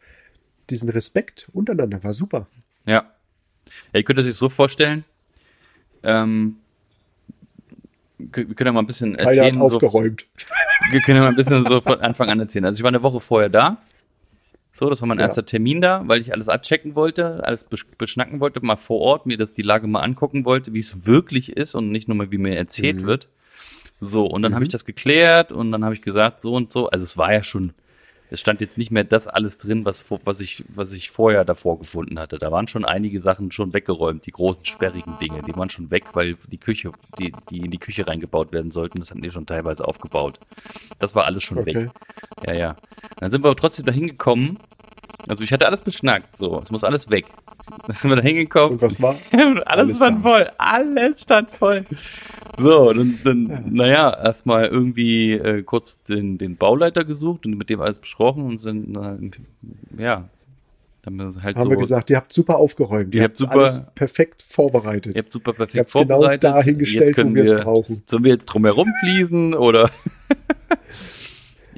diesen 0.71 0.89
Respekt 0.89 1.49
untereinander 1.53 2.03
war 2.03 2.15
super. 2.15 2.47
Ja. 2.87 3.13
ja 3.93 3.99
ihr 3.99 4.03
könnt 4.03 4.19
es 4.19 4.27
euch 4.27 4.35
so 4.35 4.49
vorstellen. 4.49 5.05
Ähm, 6.03 6.57
wir 8.33 8.55
können 8.55 8.67
ja 8.69 8.73
mal 8.73 8.81
ein 8.81 8.87
bisschen 8.87 9.17
Einer 9.17 9.29
hat 9.31 9.37
erzählen. 9.37 9.55
So, 9.59 9.77
aufgeräumt. 9.77 10.27
wir 10.91 11.01
können 11.01 11.17
ja 11.17 11.23
mal 11.23 11.29
ein 11.31 11.37
bisschen 11.37 11.65
so 11.67 11.81
von 11.81 12.01
Anfang 12.01 12.29
an 12.31 12.41
erzählen. 12.41 12.65
Also 12.65 12.79
ich 12.79 12.83
war 12.83 12.89
eine 12.89 13.03
Woche 13.03 13.21
vorher 13.21 13.49
da. 13.49 13.79
So, 14.73 14.89
das 14.89 15.01
war 15.03 15.09
mein 15.09 15.19
Ja. 15.19 15.25
erster 15.25 15.45
Termin 15.45 15.81
da, 15.81 16.03
weil 16.07 16.21
ich 16.21 16.33
alles 16.33 16.49
abchecken 16.49 16.95
wollte, 16.95 17.43
alles 17.45 17.65
besch 17.65 17.87
beschnacken 17.99 18.39
wollte, 18.41 18.65
mal 18.65 18.77
vor 18.77 19.01
Ort, 19.01 19.27
mir 19.27 19.37
das 19.37 19.53
die 19.53 19.63
Lage 19.63 19.87
mal 19.89 20.01
angucken 20.01 20.45
wollte, 20.45 20.73
wie 20.73 20.79
es 20.79 21.07
wirklich 21.07 21.57
ist 21.57 21.75
und 21.75 21.91
nicht 21.91 22.07
nur 22.07 22.17
mal, 22.17 22.31
wie 22.31 22.39
mir 22.39 22.57
erzählt 22.57 23.03
Mhm. 23.03 23.07
wird. 23.07 23.29
So, 23.99 24.27
und 24.27 24.43
dann 24.43 24.55
habe 24.55 24.61
Mhm. 24.63 24.67
ich 24.69 24.73
das 24.73 24.85
geklärt 24.85 25.51
und 25.53 25.73
dann 25.73 25.85
habe 25.85 25.95
ich 25.95 26.03
gesagt, 26.03 26.41
so 26.41 26.55
und 26.55 26.73
so. 26.73 26.89
Also 26.89 27.03
es 27.05 27.19
war 27.19 27.33
ja 27.33 27.43
schon, 27.43 27.73
es 28.31 28.41
stand 28.41 28.61
jetzt 28.61 28.79
nicht 28.79 28.91
mehr 28.91 29.05
das 29.05 29.27
alles 29.27 29.59
drin, 29.59 29.85
was, 29.85 30.05
was, 30.25 30.41
ich, 30.41 30.65
was 30.69 30.93
ich 30.93 31.11
vorher 31.11 31.45
davor 31.45 31.79
gefunden 31.79 32.19
hatte. 32.19 32.39
Da 32.39 32.53
waren 32.53 32.69
schon 32.69 32.85
einige 32.85 33.21
Sachen 33.21 33.51
schon 33.51 33.73
weggeräumt, 33.75 34.25
die 34.27 34.31
großen, 34.31 34.65
sperrigen 34.65 35.19
Dinge, 35.21 35.43
die 35.43 35.55
waren 35.57 35.69
schon 35.71 35.91
weg, 35.91 36.05
weil 36.15 36.37
die 36.49 36.59
Küche, 36.59 36.93
die, 37.19 37.33
die 37.51 37.59
in 37.59 37.71
die 37.71 37.79
Küche 37.79 38.07
reingebaut 38.07 38.53
werden 38.53 38.71
sollten, 38.71 39.01
das 39.01 39.11
hatten 39.11 39.23
die 39.23 39.31
schon 39.31 39.47
teilweise 39.47 39.87
aufgebaut. 39.87 40.39
Das 40.99 41.15
war 41.15 41.25
alles 41.25 41.43
schon 41.43 41.59
Okay. 41.59 41.75
weg. 41.75 41.91
Ja, 42.47 42.55
ja. 42.55 42.77
Dann 43.19 43.31
sind 43.31 43.43
wir 43.45 43.49
aber 43.49 43.57
trotzdem 43.57 43.85
da 43.85 43.93
hingekommen. 43.93 44.59
Also 45.29 45.45
ich 45.45 45.53
hatte 45.53 45.67
alles 45.67 45.83
beschnackt, 45.83 46.37
so. 46.37 46.61
Es 46.63 46.71
muss 46.71 46.83
alles 46.85 47.11
weg. 47.11 47.27
Dann 47.87 47.95
sind 47.97 48.11
wir 48.11 48.17
da 48.17 48.23
hingekommen. 48.23 48.73
Und 48.73 48.83
was 48.83 49.01
war? 49.01 49.17
alles, 49.33 49.63
Alles 49.67 49.97
stand 49.97 50.23
voll. 50.23 50.51
Alles 50.59 51.21
stand 51.23 51.51
voll. 51.51 51.85
So, 52.59 52.93
dann, 52.93 53.19
dann 53.25 53.65
naja, 53.71 54.11
erstmal 54.23 54.67
irgendwie 54.67 55.33
äh, 55.33 55.63
kurz 55.63 56.03
den, 56.03 56.37
den 56.37 56.57
Bauleiter 56.57 57.05
gesucht 57.05 57.47
und 57.47 57.57
mit 57.57 57.71
dem 57.71 57.81
alles 57.81 57.99
besprochen 58.01 58.45
und 58.45 58.61
sind, 58.61 58.97
äh, 58.97 60.03
ja, 60.03 60.29
dann 61.03 61.21
haben 61.23 61.35
wir 61.37 61.43
halt 61.43 61.57
Haben 61.57 61.63
so, 61.65 61.71
wir 61.71 61.77
gesagt, 61.79 62.11
ihr 62.11 62.17
habt 62.17 62.33
super 62.33 62.57
aufgeräumt. 62.57 63.15
Ihr 63.15 63.21
Ihr 63.21 63.25
habt 63.25 63.31
habt 63.33 63.39
super- 63.39 63.53
alles 63.61 63.87
perfekt 63.95 64.43
vorbereitet. 64.43 65.15
ihr 65.15 65.23
habt 65.23 65.31
super 65.33 65.53
Ihr 65.53 65.55
perfekt 65.55 65.79
habt 65.79 65.93
genau 65.93 66.07
vorbereitet. 66.17 66.45
dahingestellt, 66.45 67.07
Jetzt 67.07 67.15
können 67.15 67.31
wo 67.31 67.35
wir 67.37 67.43
es 67.45 67.65
brauchen. 67.65 68.03
sollen 68.05 68.25
wir 68.25 68.33
jetzt 68.33 68.47
drumherum 68.47 68.89
fließen 69.01 69.55
oder? 69.55 69.89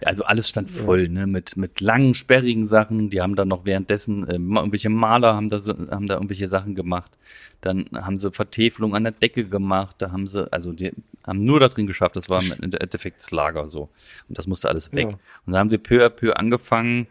Also 0.06 0.24
alles 0.24 0.48
stand 0.48 0.70
voll, 0.70 1.08
ne, 1.08 1.26
mit, 1.26 1.56
mit 1.56 1.80
langen, 1.80 2.14
sperrigen 2.14 2.66
Sachen. 2.66 3.10
Die 3.10 3.20
haben 3.20 3.36
dann 3.36 3.48
noch 3.48 3.64
währenddessen, 3.64 4.26
äh, 4.28 4.34
irgendwelche 4.34 4.88
Maler 4.88 5.34
haben 5.34 5.48
da, 5.48 5.60
so- 5.60 5.74
haben 5.90 6.06
da 6.06 6.14
irgendwelche 6.14 6.48
Sachen 6.48 6.74
gemacht. 6.74 7.12
Dann 7.60 7.86
haben 7.94 8.18
sie 8.18 8.30
Vertäfelung 8.32 8.94
an 8.94 9.04
der 9.04 9.12
Decke 9.12 9.44
gemacht. 9.44 9.96
Da 9.98 10.10
haben 10.10 10.26
sie, 10.26 10.52
also 10.52 10.72
die 10.72 10.92
haben 11.26 11.38
nur 11.38 11.60
da 11.60 11.68
drin 11.68 11.86
geschafft. 11.86 12.16
Das 12.16 12.28
war 12.28 12.42
im 12.42 12.72
Endeffekt 12.72 13.18
das 13.20 13.30
Lager 13.30 13.68
so. 13.68 13.88
Und 14.28 14.38
das 14.38 14.46
musste 14.46 14.68
alles 14.68 14.92
weg. 14.92 15.08
Ja. 15.10 15.18
Und 15.46 15.52
dann 15.52 15.56
haben 15.58 15.70
wir 15.70 15.78
peu 15.78 16.04
à 16.04 16.08
peu 16.08 16.32
angefangen, 16.34 17.06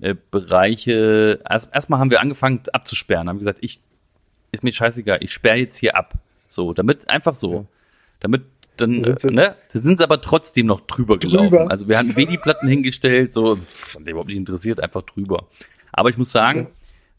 äh, 0.00 0.14
Bereiche, 0.30 1.40
erst 1.48 1.68
erstmal 1.74 2.00
haben 2.00 2.10
wir 2.10 2.20
angefangen 2.20 2.60
abzusperren. 2.72 3.28
Haben 3.28 3.38
gesagt, 3.38 3.58
ich, 3.60 3.80
ist 4.52 4.62
mir 4.64 4.72
scheißegal, 4.72 5.18
ich 5.22 5.32
sperre 5.32 5.58
jetzt 5.58 5.76
hier 5.76 5.96
ab. 5.96 6.14
So, 6.46 6.72
damit, 6.72 7.08
einfach 7.10 7.34
so. 7.34 7.52
Ja. 7.54 7.64
Damit 8.20 8.42
dann, 8.80 9.00
Da 9.02 9.06
sind 9.06 9.20
sie- 9.20 9.30
ne, 9.30 9.54
sind 9.68 9.98
sie 9.98 10.04
aber 10.04 10.20
trotzdem 10.20 10.66
noch 10.66 10.80
drüber, 10.80 11.16
Drüber. 11.18 11.48
gelaufen. 11.48 11.70
Also 11.70 11.88
wir 11.88 11.98
hatten 11.98 12.16
Wedi-Platten 12.16 12.68
hingestellt, 12.68 13.32
so, 13.32 13.56
pff, 13.56 13.96
überhaupt 14.04 14.28
nicht 14.28 14.38
interessiert, 14.38 14.80
einfach 14.82 15.02
drüber. 15.02 15.46
Aber 15.92 16.08
ich 16.08 16.18
muss 16.18 16.32
sagen, 16.32 16.60
Ja. 16.60 16.66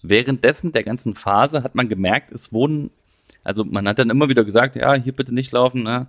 währenddessen 0.04 0.72
der 0.72 0.84
ganzen 0.84 1.16
Phase 1.16 1.64
hat 1.64 1.76
man 1.76 1.88
gemerkt, 1.90 2.32
es 2.32 2.52
wurden, 2.52 2.90
also 3.44 3.64
man 3.64 3.88
hat 3.88 4.00
dann 4.00 4.10
immer 4.10 4.30
wieder 4.30 4.44
gesagt, 4.44 4.76
ja, 4.76 4.94
hier 4.96 5.14
bitte 5.14 5.34
nicht 5.34 5.52
laufen, 5.52 5.84
ne? 5.84 6.08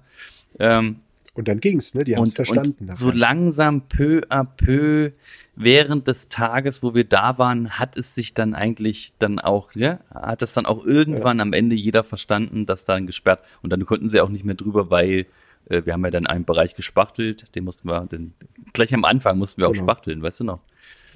Ähm, 0.58 0.96
Und 1.34 1.48
dann 1.48 1.60
ging's, 1.60 1.94
ne? 1.94 2.04
Die 2.04 2.14
haben 2.16 2.24
es 2.24 2.34
verstanden. 2.34 2.88
und 2.90 2.96
so 2.96 3.10
langsam, 3.10 3.82
peu 3.88 4.20
à 4.28 4.44
peu, 4.44 5.12
während 5.56 6.06
des 6.06 6.28
Tages, 6.28 6.82
wo 6.82 6.94
wir 6.94 7.04
da 7.04 7.38
waren, 7.38 7.70
hat 7.78 7.96
es 7.96 8.14
sich 8.14 8.34
dann 8.34 8.54
eigentlich 8.54 9.12
dann 9.18 9.38
auch, 9.38 9.74
ja, 9.74 10.00
hat 10.14 10.42
es 10.42 10.52
dann 10.52 10.66
auch 10.66 10.84
irgendwann 10.84 11.40
am 11.40 11.52
Ende 11.54 11.74
jeder 11.74 12.04
verstanden, 12.04 12.66
dass 12.66 12.84
dann 12.84 13.06
gesperrt 13.06 13.40
und 13.62 13.70
dann 13.72 13.84
konnten 13.86 14.08
sie 14.08 14.20
auch 14.20 14.28
nicht 14.28 14.44
mehr 14.44 14.54
drüber, 14.54 14.90
weil 14.90 15.24
äh, 15.68 15.82
wir 15.84 15.92
haben 15.92 16.04
ja 16.04 16.10
dann 16.10 16.26
einen 16.26 16.44
Bereich 16.44 16.74
gespachtelt, 16.74 17.54
den 17.54 17.64
mussten 17.64 17.88
wir, 17.88 18.06
den, 18.06 18.34
gleich 18.72 18.92
am 18.94 19.04
Anfang 19.04 19.38
mussten 19.38 19.60
wir 19.60 19.68
auch 19.68 19.72
Genau. 19.72 19.84
spachteln, 19.84 20.22
weißt 20.22 20.40
du 20.40 20.44
noch? 20.44 20.62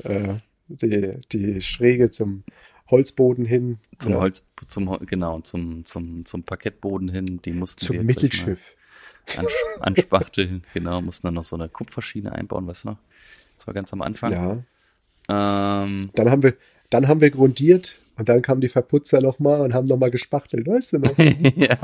äh, 0.04 0.34
die, 0.68 1.14
die 1.32 1.60
Schräge 1.62 2.10
zum 2.10 2.42
Holzboden 2.90 3.44
hin. 3.44 3.78
Zum 3.98 4.12
ja, 4.12 4.20
Holz, 4.20 4.44
zum, 4.66 4.98
genau, 5.06 5.38
zum, 5.40 5.84
zum, 5.84 6.24
zum 6.24 6.42
Parkettboden 6.42 7.08
hin, 7.08 7.40
die 7.44 7.52
mussten 7.52 7.84
Zum 7.84 7.94
wir 7.94 8.00
mal 8.02 8.06
Mittelschiff. 8.06 8.76
ans- 9.36 9.52
anspachteln, 9.80 10.62
genau, 10.74 11.00
mussten 11.02 11.26
dann 11.26 11.34
noch 11.34 11.44
so 11.44 11.56
eine 11.56 11.68
Kupferschiene 11.68 12.32
einbauen, 12.32 12.66
weißt 12.66 12.84
du 12.84 12.88
noch? 12.90 12.98
Das 13.56 13.66
war 13.66 13.74
ganz 13.74 13.92
am 13.92 14.02
Anfang. 14.02 14.32
Ja. 14.32 14.52
Ähm, 15.28 16.10
Dann 16.14 16.30
haben 16.30 16.42
wir, 16.42 16.54
dann 16.90 17.08
haben 17.08 17.20
wir 17.20 17.30
grundiert 17.30 17.96
und 18.18 18.28
dann 18.28 18.42
kamen 18.42 18.60
die 18.60 18.68
Verputzer 18.68 19.20
nochmal 19.20 19.60
und 19.60 19.74
haben 19.74 19.86
nochmal 19.86 20.10
gespachtelt, 20.10 20.66
weißt 20.66 20.92
du 20.94 20.98
noch? 20.98 21.16
ja, 21.56 21.76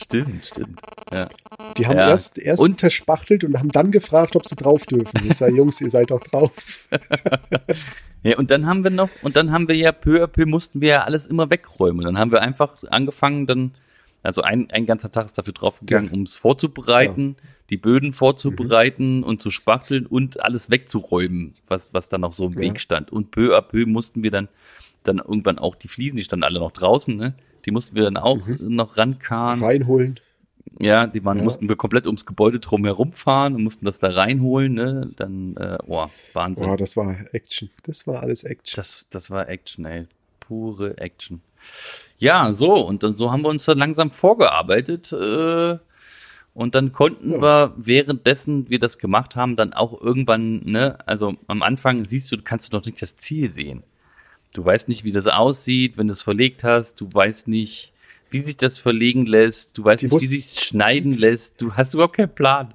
stimmt, 0.00 0.46
stimmt. 0.46 0.80
Ja. 1.12 1.28
Die 1.76 1.86
haben 1.86 1.96
Ja. 1.98 2.08
erst, 2.08 2.38
erst 2.38 2.62
Und- 2.62 2.80
verspachtelt 2.80 3.44
und 3.44 3.58
haben 3.58 3.70
dann 3.70 3.90
gefragt, 3.90 4.36
ob 4.36 4.46
sie 4.46 4.56
drauf 4.56 4.86
dürfen. 4.86 5.20
Ich 5.28 5.36
sage, 5.38 5.56
Jungs, 5.56 5.80
ihr 5.80 5.90
seid 5.90 6.10
doch 6.10 6.20
drauf. 6.22 6.52
ja, 8.22 8.36
und 8.38 8.50
dann 8.50 8.66
haben 8.66 8.84
wir 8.84 8.90
noch, 8.90 9.10
und 9.22 9.36
dann 9.36 9.52
haben 9.52 9.68
wir 9.68 9.76
ja 9.76 9.92
peu 9.92 10.22
à 10.22 10.26
peu 10.26 10.46
mussten 10.46 10.80
wir 10.80 10.88
ja 10.88 11.04
alles 11.04 11.26
immer 11.26 11.50
wegräumen. 11.50 12.04
Dann 12.04 12.18
haben 12.18 12.32
wir 12.32 12.40
einfach 12.40 12.82
angefangen, 12.90 13.46
dann, 13.46 13.72
also 14.24 14.42
ein, 14.42 14.70
ein 14.72 14.86
ganzer 14.86 15.12
Tag 15.12 15.26
ist 15.26 15.38
dafür 15.38 15.52
draufgegangen, 15.52 16.08
Ja. 16.10 16.14
um 16.14 16.22
es 16.22 16.34
vorzubereiten, 16.36 17.36
die 17.70 17.76
Böden 17.76 18.12
vorzubereiten 18.12 19.22
und 19.22 19.40
zu 19.40 19.50
spachteln 19.50 20.06
und 20.06 20.42
alles 20.42 20.70
wegzuräumen, 20.70 21.54
was, 21.68 21.94
was 21.94 22.08
dann 22.08 22.22
noch 22.22 22.32
so 22.32 22.46
im 22.46 22.54
Ja. 22.54 22.58
Weg 22.60 22.80
stand. 22.80 23.12
Und 23.12 23.30
peu 23.30 23.56
à 23.56 23.60
peu 23.62 23.86
mussten 23.86 24.22
wir 24.22 24.30
dann, 24.30 24.48
dann 25.04 25.18
irgendwann 25.18 25.58
auch 25.58 25.74
die 25.76 25.88
Fliesen, 25.88 26.16
die 26.16 26.24
standen 26.24 26.44
alle 26.44 26.58
noch 26.58 26.72
draußen, 26.72 27.16
ne? 27.16 27.34
Die 27.64 27.70
mussten 27.70 27.94
wir 27.96 28.02
dann 28.02 28.16
auch 28.18 28.38
noch 28.58 28.98
rankarren. 28.98 29.62
Reinholen. 29.62 30.20
Ja, 30.80 31.06
die 31.06 31.24
waren, 31.24 31.38
Ja. 31.38 31.44
mussten 31.44 31.68
wir 31.68 31.76
komplett 31.76 32.06
ums 32.06 32.26
Gebäude 32.26 32.58
drum 32.58 32.84
herumfahren 32.84 33.54
und 33.54 33.62
mussten 33.62 33.84
das 33.86 33.98
da 34.00 34.08
reinholen, 34.10 34.74
ne? 34.74 35.10
Dann, 35.16 35.56
äh, 35.56 35.78
oh, 35.86 36.06
Wahnsinn. 36.32 36.66
Boah, 36.66 36.76
das 36.76 36.96
war 36.96 37.16
Action. 37.32 37.70
Das 37.84 38.06
war 38.06 38.22
alles 38.22 38.44
Action. 38.44 38.74
Das, 38.76 39.06
das 39.10 39.30
war 39.30 39.48
Action, 39.48 39.84
ey. 39.86 40.06
Pure 40.46 40.98
Action. 40.98 41.40
Ja, 42.18 42.52
so, 42.52 42.74
und 42.74 43.02
dann 43.02 43.16
so 43.16 43.32
haben 43.32 43.42
wir 43.42 43.48
uns 43.48 43.64
dann 43.64 43.78
langsam 43.78 44.10
vorgearbeitet. 44.10 45.12
Äh, 45.12 45.78
und 46.54 46.74
dann 46.76 46.92
konnten 46.92 47.32
Ja. 47.32 47.40
wir, 47.42 47.72
währenddessen 47.76 48.70
wir 48.70 48.78
das 48.78 48.98
gemacht 48.98 49.34
haben, 49.36 49.56
dann 49.56 49.72
auch 49.72 50.00
irgendwann, 50.00 50.60
ne, 50.64 50.98
also 51.06 51.34
am 51.48 51.62
Anfang 51.62 52.04
siehst 52.04 52.30
du, 52.30 52.36
kannst 52.42 52.72
du 52.72 52.76
noch 52.76 52.84
nicht 52.84 53.02
das 53.02 53.16
Ziel 53.16 53.50
sehen. 53.50 53.82
Du 54.52 54.64
weißt 54.64 54.88
nicht, 54.88 55.02
wie 55.02 55.10
das 55.10 55.26
aussieht, 55.26 55.96
wenn 55.96 56.06
du 56.06 56.12
es 56.12 56.22
verlegt 56.22 56.62
hast. 56.62 57.00
Du 57.00 57.08
weißt 57.12 57.48
nicht, 57.48 57.92
wie 58.30 58.38
sich 58.40 58.56
das 58.56 58.78
verlegen 58.78 59.26
lässt. 59.26 59.76
Du 59.76 59.84
weißt 59.84 60.02
Die 60.02 60.06
nicht, 60.06 60.20
wie 60.22 60.26
sich 60.26 60.60
schneiden 60.60 61.12
lässt. 61.12 61.60
Du 61.60 61.74
hast 61.74 61.94
überhaupt 61.94 62.16
keinen 62.16 62.34
Plan. 62.34 62.72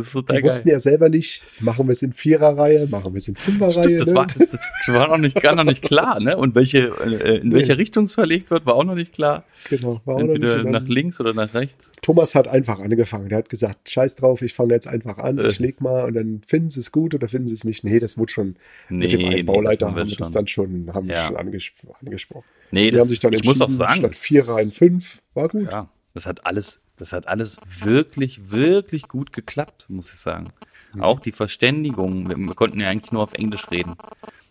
Das 0.00 0.06
ist 0.08 0.12
total 0.12 0.36
Die 0.36 0.42
geil. 0.42 0.50
wussten 0.52 0.68
ja 0.68 0.78
selber 0.80 1.08
nicht, 1.08 1.42
machen 1.60 1.86
wir 1.86 1.92
es 1.92 2.02
in 2.02 2.12
Viererreihe, 2.12 2.86
machen 2.88 3.12
wir 3.12 3.18
es 3.18 3.28
in 3.28 3.36
Fünferreihe. 3.36 3.72
Stimmt, 3.84 4.00
das 4.00 4.08
ne? 4.08 4.14
war, 4.14 4.26
das 4.26 4.60
war 4.88 5.08
noch 5.08 5.18
nicht, 5.18 5.40
gar 5.40 5.54
noch 5.54 5.64
nicht 5.64 5.82
klar, 5.82 6.20
ne? 6.20 6.36
Und 6.36 6.54
welche, 6.54 6.92
äh, 7.04 7.38
in 7.38 7.48
Nee. 7.48 7.54
welche 7.56 7.78
Richtung 7.78 8.04
es 8.04 8.14
verlegt 8.14 8.50
wird, 8.50 8.66
war 8.66 8.74
auch 8.74 8.84
noch 8.84 8.94
nicht 8.94 9.12
klar. 9.12 9.44
Genau, 9.68 10.00
war 10.04 10.16
auch 10.16 10.20
noch 10.20 10.26
nicht. 10.28 10.36
Entweder 10.36 10.58
Und 10.64 10.72
dann- 10.72 10.82
nach 10.82 10.88
links 10.88 11.20
oder 11.20 11.34
nach 11.34 11.54
rechts. 11.54 11.92
Thomas 12.02 12.34
hat 12.34 12.48
einfach 12.48 12.80
angefangen. 12.80 13.28
Der 13.28 13.38
hat 13.38 13.48
gesagt, 13.48 13.88
scheiß 13.90 14.16
drauf, 14.16 14.42
ich 14.42 14.54
fange 14.54 14.74
jetzt 14.74 14.86
einfach 14.86 15.18
an, 15.18 15.38
Äh. 15.38 15.48
ich 15.48 15.58
leg 15.58 15.80
mal 15.80 16.04
und 16.04 16.14
dann 16.14 16.40
finden 16.46 16.70
sie 16.70 16.80
es 16.80 16.92
gut 16.92 17.14
oder 17.14 17.28
finden 17.28 17.48
sie 17.48 17.54
es 17.54 17.64
nicht. 17.64 17.84
Nee, 17.84 17.98
das 18.00 18.16
wurde 18.18 18.32
schon 18.32 18.56
mit 18.88 19.12
dem 19.12 19.18
Nee, 19.20 19.24
einen 19.26 19.34
nee, 19.36 19.42
Bauleiter 19.42 19.80
das 19.80 19.88
haben 19.88 19.96
wir 19.96 20.00
haben 20.02 20.10
wir 20.10 20.16
das 20.16 20.30
dann 20.30 20.46
schon, 20.46 20.90
haben 20.94 21.08
Ja. 21.08 21.26
schon 21.26 21.36
anges 21.36 21.70
angesprochen. 22.04 22.44
Nee, 22.70 22.86
Die 22.86 22.90
das 22.92 23.00
haben 23.02 23.08
sich 23.08 23.20
dann 23.20 23.32
ich 23.32 23.44
muss 23.44 23.60
auch 23.60 23.68
sagen, 23.70 23.96
statt 23.96 24.14
vier 24.14 24.48
Reihen 24.48 24.70
fünf, 24.70 25.20
war 25.34 25.48
gut. 25.48 25.70
Ja, 25.70 25.88
das 26.14 26.26
hat 26.26 26.46
alles, 26.46 26.80
das 27.00 27.12
hat 27.14 27.26
alles 27.26 27.58
wirklich, 27.82 28.50
wirklich 28.50 29.08
gut 29.08 29.32
geklappt, 29.32 29.86
muss 29.88 30.12
ich 30.12 30.20
sagen. 30.20 30.52
Mhm. 30.92 31.02
Auch 31.02 31.18
die 31.18 31.32
Verständigung. 31.32 32.28
Wir, 32.28 32.36
wir 32.36 32.54
konnten 32.54 32.78
ja 32.78 32.88
eigentlich 32.88 33.10
nur 33.12 33.22
auf 33.22 33.32
Englisch 33.34 33.70
reden. 33.70 33.94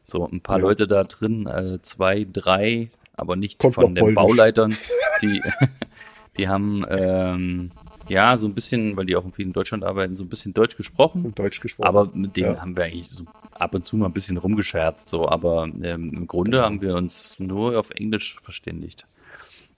So, 0.07 0.27
ein 0.27 0.41
paar 0.41 0.57
Ja. 0.57 0.63
Leute 0.63 0.87
da 0.87 1.03
drin, 1.03 1.45
äh, 1.47 1.79
zwei, 1.83 2.25
drei, 2.31 2.89
aber 3.15 3.35
nicht 3.35 3.59
Kommt 3.59 3.75
von 3.75 3.93
den 3.95 4.01
Polnisch. 4.01 4.15
Bauleitern. 4.15 4.75
Die, 5.21 5.41
die 6.37 6.47
haben, 6.47 6.83
ähm, 6.89 7.69
ja, 8.07 8.35
so 8.37 8.47
ein 8.47 8.55
bisschen, 8.55 8.97
weil 8.97 9.05
die 9.05 9.15
auch 9.15 9.31
viel 9.31 9.45
in 9.45 9.53
Deutschland 9.53 9.83
arbeiten, 9.83 10.15
so 10.15 10.23
ein 10.23 10.29
bisschen 10.29 10.53
Deutsch 10.55 10.75
gesprochen. 10.75 11.25
Und 11.25 11.37
Deutsch 11.37 11.59
gesprochen. 11.59 11.87
Aber 11.87 12.09
mit 12.13 12.35
denen 12.35 12.55
Ja. 12.55 12.61
haben 12.61 12.75
wir 12.75 12.85
eigentlich 12.85 13.09
so 13.11 13.25
ab 13.53 13.75
und 13.75 13.85
zu 13.85 13.97
mal 13.97 14.07
ein 14.07 14.13
bisschen 14.13 14.37
rumgescherzt, 14.37 15.09
so, 15.09 15.29
aber 15.29 15.65
ähm, 15.83 16.11
im 16.15 16.25
Grunde 16.25 16.51
Genau. 16.51 16.63
haben 16.63 16.81
wir 16.81 16.95
uns 16.95 17.35
nur 17.37 17.77
auf 17.77 17.91
Englisch 17.91 18.39
verständigt. 18.41 19.05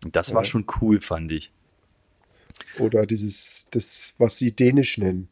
Und 0.05 0.15
das 0.15 0.33
war 0.33 0.43
Ja. 0.43 0.45
schon 0.45 0.65
cool, 0.79 1.01
fand 1.01 1.31
ich. 1.33 1.51
Oder 2.79 3.05
dieses, 3.05 3.67
das, 3.71 4.15
was 4.17 4.37
sie 4.37 4.51
Dänisch 4.51 4.97
nennen. 4.97 5.29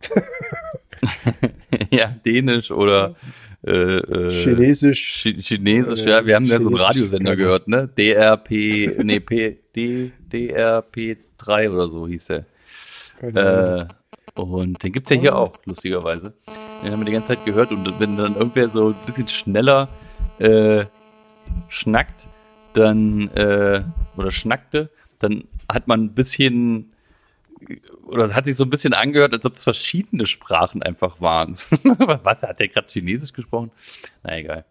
ja, 1.90 2.08
Dänisch 2.24 2.70
oder 2.70 3.14
äh, 3.66 3.70
äh, 3.72 4.30
Chinesisch. 4.30 5.22
Chi- 5.22 5.40
Chinesisch, 5.40 6.06
Äh, 6.06 6.10
ja, 6.10 6.26
wir 6.26 6.34
haben 6.36 6.44
ja 6.46 6.60
so 6.60 6.68
einen 6.68 6.76
Radiosender 6.76 7.34
genau. 7.36 7.36
gehört, 7.36 7.68
ne? 7.68 7.88
DRP, 7.88 8.50
nee, 9.04 9.20
P, 9.20 9.58
D, 9.74 10.12
DRP3 10.30 11.70
oder 11.70 11.88
so 11.88 12.06
hieß 12.06 12.26
der. 12.26 12.46
Keine. 13.20 13.88
Äh, 14.36 14.40
und 14.40 14.82
den 14.82 14.92
gibt's 14.92 15.08
ja 15.10 15.16
hier 15.16 15.36
auch, 15.36 15.54
lustigerweise. 15.64 16.34
Den 16.84 16.92
haben 16.92 17.00
wir 17.00 17.06
die 17.06 17.12
ganze 17.12 17.28
Zeit 17.28 17.44
gehört 17.46 17.70
und 17.70 17.98
wenn 17.98 18.16
dann 18.18 18.34
irgendwer 18.36 18.68
so 18.68 18.88
ein 18.88 18.94
bisschen 19.06 19.28
schneller 19.28 19.88
äh, 20.38 20.84
schnackt, 21.68 22.28
dann 22.74 23.28
äh, 23.30 23.82
oder 24.18 24.30
schnackte, 24.30 24.90
dann 25.18 25.44
hat 25.70 25.88
man 25.88 26.04
ein 26.04 26.14
bisschen 26.14 26.92
oder 28.06 28.34
hat 28.34 28.44
sich 28.44 28.54
so 28.56 28.64
ein 28.64 28.70
bisschen 28.70 28.92
angehört, 28.92 29.32
als 29.32 29.46
ob 29.46 29.54
es 29.54 29.64
verschiedene 29.64 30.26
Sprachen 30.26 30.82
einfach 30.82 31.20
waren. 31.20 31.52
Was 31.82 32.42
hat 32.42 32.60
der 32.60 32.68
gerade 32.68 32.86
Chinesisch 32.88 33.32
gesprochen? 33.32 33.70
Na 34.22 34.36
egal. 34.38 34.64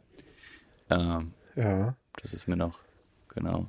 Ähm, 0.90 1.32
ja. 1.56 1.96
das 2.22 2.34
ist 2.34 2.48
mir 2.48 2.56
noch 2.56 2.78
genau. 3.34 3.66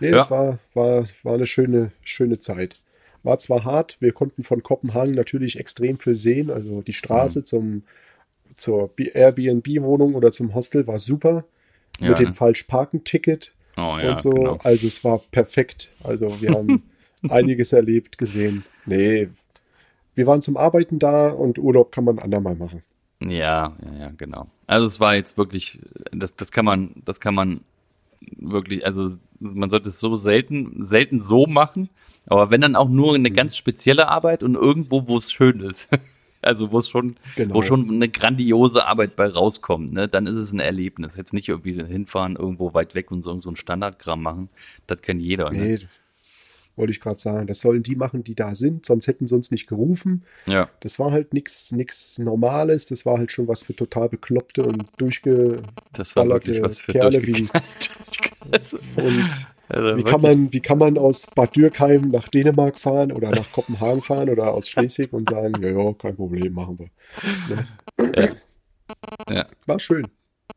Nee, 0.00 0.08
Ja. 0.10 0.16
das 0.16 0.30
war, 0.30 0.58
war, 0.74 1.04
war 1.22 1.34
eine 1.34 1.46
schöne, 1.46 1.92
schöne 2.02 2.38
Zeit. 2.38 2.80
War 3.22 3.38
zwar 3.38 3.64
hart, 3.64 3.96
wir 4.00 4.12
konnten 4.12 4.42
von 4.44 4.62
Kopenhagen 4.62 5.14
natürlich 5.14 5.58
extrem 5.58 5.98
viel 5.98 6.14
sehen. 6.16 6.50
Also 6.50 6.80
die 6.82 6.92
Straße 6.92 7.40
Mhm. 7.40 7.44
zum, 7.46 7.82
zur 8.56 8.90
Airbnb-Wohnung 8.96 10.14
oder 10.14 10.32
zum 10.32 10.54
Hostel 10.54 10.86
war 10.86 10.98
super. 10.98 11.44
Ja, 11.98 12.10
mit 12.10 12.20
dem 12.20 12.28
ne? 12.28 12.32
Falsch-Parken-Ticket 12.34 13.54
Oh 13.76 13.98
ja, 13.98 14.10
und 14.10 14.20
so. 14.20 14.30
genau. 14.30 14.58
Also 14.62 14.86
es 14.86 15.04
war 15.04 15.18
perfekt. 15.30 15.92
Also 16.02 16.40
wir 16.40 16.52
haben 16.52 16.82
einiges 17.28 17.72
erlebt, 17.72 18.18
gesehen. 18.18 18.64
Nee, 18.86 19.28
wir 20.14 20.26
waren 20.26 20.42
zum 20.42 20.56
Arbeiten 20.56 20.98
da 20.98 21.28
und 21.28 21.58
Urlaub 21.58 21.92
kann 21.92 22.04
man 22.04 22.18
andermal 22.18 22.54
machen. 22.54 22.82
Ja, 23.20 23.76
ja, 23.84 23.98
ja, 23.98 24.12
genau. 24.16 24.48
Also 24.66 24.86
es 24.86 24.98
war 24.98 25.14
jetzt 25.14 25.38
wirklich, 25.38 25.78
das, 26.12 26.36
das 26.36 26.50
kann 26.50 26.64
man, 26.64 26.90
das 27.04 27.20
kann 27.20 27.34
man 27.34 27.60
wirklich, 28.20 28.84
also 28.84 29.08
man 29.40 29.70
sollte 29.70 29.88
es 29.90 30.00
so 30.00 30.16
selten, 30.16 30.84
selten 30.84 31.20
so 31.20 31.46
machen, 31.46 31.90
aber 32.26 32.50
wenn 32.50 32.60
dann 32.60 32.76
auch 32.76 32.88
nur 32.88 33.14
eine 33.14 33.30
ganz 33.30 33.56
spezielle 33.56 34.08
Arbeit 34.08 34.42
und 34.42 34.54
irgendwo, 34.54 35.06
wo 35.06 35.16
es 35.16 35.30
schön 35.30 35.60
ist. 35.60 35.88
Also 36.42 36.70
wo 36.72 36.80
schon, 36.80 37.16
Genau. 37.34 37.54
wo 37.54 37.62
schon 37.62 37.90
eine 37.90 38.08
grandiose 38.08 38.86
Arbeit 38.86 39.16
bei 39.16 39.26
rauskommt, 39.26 39.92
ne, 39.92 40.06
dann 40.08 40.26
ist 40.26 40.36
es 40.36 40.52
ein 40.52 40.60
Erlebnis. 40.60 41.16
Jetzt 41.16 41.32
nicht 41.32 41.48
irgendwie 41.48 41.72
hinfahren, 41.82 42.36
irgendwo 42.36 42.72
weit 42.74 42.94
weg 42.94 43.10
und 43.10 43.22
so, 43.22 43.38
so 43.40 43.50
ein 43.50 43.56
Standardgramm 43.56 44.22
machen. 44.22 44.48
Das 44.86 45.02
kann 45.02 45.18
jeder. 45.18 45.50
Ne? 45.50 45.58
Nee, 45.58 45.78
wollte 46.76 46.92
ich 46.92 47.00
gerade 47.00 47.18
sagen. 47.18 47.46
Das 47.46 47.60
sollen 47.60 47.82
die 47.82 47.96
machen, 47.96 48.22
die 48.22 48.34
da 48.34 48.54
sind, 48.54 48.84
sonst 48.86 49.06
hätten 49.06 49.26
sie 49.26 49.34
uns 49.34 49.50
nicht 49.50 49.66
gerufen. 49.66 50.24
Ja, 50.46 50.68
Das 50.80 50.98
war 50.98 51.10
halt 51.10 51.32
nichts 51.32 51.72
nix 51.72 52.18
Normales, 52.18 52.86
das 52.86 53.06
war 53.06 53.16
halt 53.18 53.32
schon 53.32 53.48
was 53.48 53.62
für 53.62 53.74
total 53.74 54.08
bekloppte 54.10 54.62
und 54.62 54.84
durchge... 54.98 55.62
das 55.94 56.14
war 56.16 56.28
wirklich 56.28 56.60
was 56.62 56.78
für 56.80 56.92
Kerle 56.92 57.26
wie- 57.26 57.48
Und 58.96 59.46
also 59.68 59.96
wie 59.96 60.04
kann, 60.04 60.20
man, 60.20 60.52
wie 60.52 60.60
kann 60.60 60.78
man 60.78 60.98
aus 60.98 61.26
Bad 61.34 61.56
Dürkheim 61.56 62.02
nach 62.10 62.28
Dänemark 62.28 62.78
fahren 62.78 63.12
oder 63.12 63.30
nach 63.30 63.50
Kopenhagen 63.52 64.00
fahren 64.00 64.30
oder 64.30 64.52
aus 64.52 64.68
Schleswig 64.68 65.12
und 65.12 65.30
sagen, 65.30 65.62
ja, 65.62 65.70
ja, 65.70 65.92
kein 65.94 66.16
Problem, 66.16 66.52
machen 66.52 66.78
wir. 66.78 66.90
Ne? 67.48 68.36
Ja. 69.30 69.46
War 69.66 69.78
schön. 69.78 70.06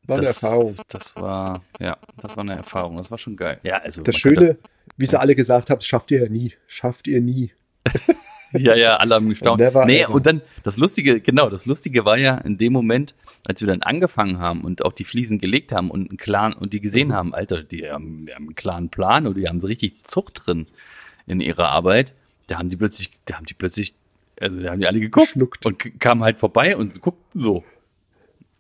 War 0.06 0.18
eine 0.18 0.28
das, 0.28 0.42
Erfahrung. 0.44 0.76
Das 0.88 1.16
war, 1.16 1.64
ja, 1.80 1.98
das 2.18 2.38
war 2.38 2.44
eine 2.44 2.56
Erfahrung. 2.56 2.98
Das 2.98 3.12
war 3.12 3.18
schon 3.18 3.36
geil. 3.36 3.60
Ja, 3.64 3.78
also. 3.78 4.02
Das 4.02 4.16
Schöne, 4.16 4.58
wie 4.98 5.06
sie 5.06 5.20
alle 5.20 5.36
gesagt 5.36 5.70
haben, 5.70 5.82
schafft 5.82 6.12
ihr 6.12 6.24
ja 6.24 6.30
nie. 6.30 6.54
Schafft 6.68 7.08
ihr 7.08 7.22
nie. 7.22 7.52
Ja, 8.54 8.76
ja, 8.76 8.96
alle 8.98 9.16
haben 9.16 9.30
gestaunt. 9.30 9.60
Never 9.60 9.86
nee, 9.86 10.02
ever. 10.02 10.14
und 10.14 10.26
dann, 10.26 10.42
das 10.64 10.78
Lustige, 10.78 11.22
genau, 11.22 11.50
das 11.50 11.66
Lustige 11.66 12.06
war 12.06 12.18
ja 12.18 12.38
in 12.40 12.58
dem 12.58 12.74
Moment, 12.74 13.14
als 13.46 13.62
wir 13.62 13.68
dann 13.68 13.82
angefangen 13.84 14.40
haben 14.40 14.62
und 14.62 14.84
auch 14.84 14.94
die 14.94 15.04
Fliesen 15.04 15.40
gelegt 15.40 15.72
haben 15.72 15.92
und 15.92 16.10
einen 16.10 16.18
klaren, 16.18 16.54
und 16.54 16.74
die 16.74 16.80
Mhm. 16.80 16.84
gesehen 16.84 17.14
haben, 17.14 17.34
Alter, 17.36 17.64
die 17.64 17.90
haben, 17.90 18.26
die 18.26 18.34
haben 18.34 18.46
einen 18.46 18.56
klaren 18.56 18.90
Plan 18.90 19.28
oder 19.28 19.40
die 19.40 19.48
haben 19.48 19.60
so 19.60 19.68
richtig 19.68 20.04
Zucht 20.04 20.42
drin 20.46 20.68
in 21.28 21.42
ihrer 21.42 21.70
Arbeit, 21.70 22.14
da 22.48 22.58
haben 22.58 22.70
die 22.70 22.78
plötzlich, 22.78 23.12
da 23.26 23.36
haben 23.36 23.46
die 23.46 23.54
plötzlich, 23.54 23.94
also 24.42 24.60
da 24.60 24.72
haben 24.72 24.80
die 24.80 24.88
alle 24.88 25.00
geguckt 25.00 25.34
Geschluckt. 25.34 25.66
und 25.66 26.00
kamen 26.00 26.24
halt 26.24 26.38
vorbei 26.40 26.76
und 26.76 27.00
guckten 27.02 27.40
so. 27.40 27.64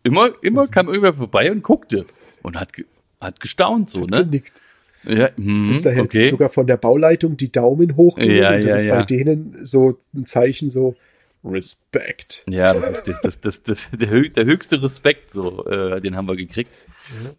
Immer, 0.03 0.29
immer 0.41 0.67
kam 0.67 0.87
irgendwer 0.87 1.13
vorbei 1.13 1.51
und 1.51 1.63
guckte 1.63 2.05
und 2.43 2.59
hat, 2.59 2.71
hat 3.19 3.39
gestaunt 3.39 3.89
so, 3.89 4.05
ne? 4.05 4.23
Genickt. 4.25 4.53
Ja, 5.03 5.29
hm, 5.35 5.67
Bis 5.69 5.81
dahin 5.81 6.01
okay. 6.01 6.29
sogar 6.29 6.49
von 6.49 6.67
der 6.67 6.77
Bauleitung 6.77 7.37
die 7.37 7.51
Daumen 7.51 7.95
hochgehen. 7.95 8.31
Ja, 8.31 8.55
und 8.55 8.63
das 8.63 8.69
ja, 8.69 8.75
ist 8.75 8.83
ja. 8.85 8.95
bei 8.95 9.03
denen 9.03 9.65
so 9.65 9.97
ein 10.13 10.25
Zeichen 10.25 10.69
so 10.69 10.95
Respekt. 11.43 12.43
Ja, 12.49 12.73
das 12.73 12.89
ist 12.89 13.07
das, 13.07 13.21
das, 13.21 13.41
das, 13.41 13.63
das, 13.63 13.79
der, 13.91 14.21
der 14.29 14.45
höchste 14.45 14.81
Respekt, 14.83 15.31
so, 15.31 15.65
äh, 15.67 16.01
den 16.01 16.15
haben 16.17 16.27
wir 16.27 16.35
gekriegt. 16.35 16.71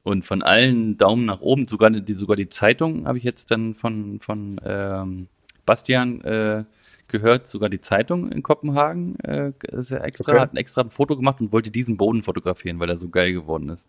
Und 0.02 0.24
von 0.24 0.42
allen 0.42 0.96
Daumen 0.96 1.26
nach 1.26 1.40
oben, 1.42 1.68
sogar 1.68 1.90
die, 1.90 2.14
sogar 2.14 2.36
die 2.36 2.48
Zeitung 2.48 3.06
habe 3.06 3.18
ich 3.18 3.24
jetzt 3.24 3.50
dann 3.50 3.74
von, 3.74 4.18
von 4.20 4.60
ähm, 4.64 5.28
Bastian 5.66 6.22
äh, 6.22 6.64
gehört, 7.08 7.46
sogar 7.46 7.68
die 7.68 7.80
Zeitung 7.80 8.32
in 8.32 8.42
Kopenhagen 8.42 9.18
äh, 9.20 9.52
ist 9.72 9.90
ja 9.90 9.98
extra, 9.98 10.32
Okay. 10.32 10.40
hat 10.40 10.54
ein 10.54 10.56
extra 10.56 10.82
ein 10.82 10.90
Foto 10.90 11.16
gemacht 11.16 11.40
und 11.40 11.52
wollte 11.52 11.70
diesen 11.70 11.96
Boden 11.96 12.22
fotografieren, 12.22 12.80
weil 12.80 12.88
er 12.88 12.96
so 12.96 13.08
geil 13.08 13.32
geworden 13.32 13.68
ist. 13.68 13.84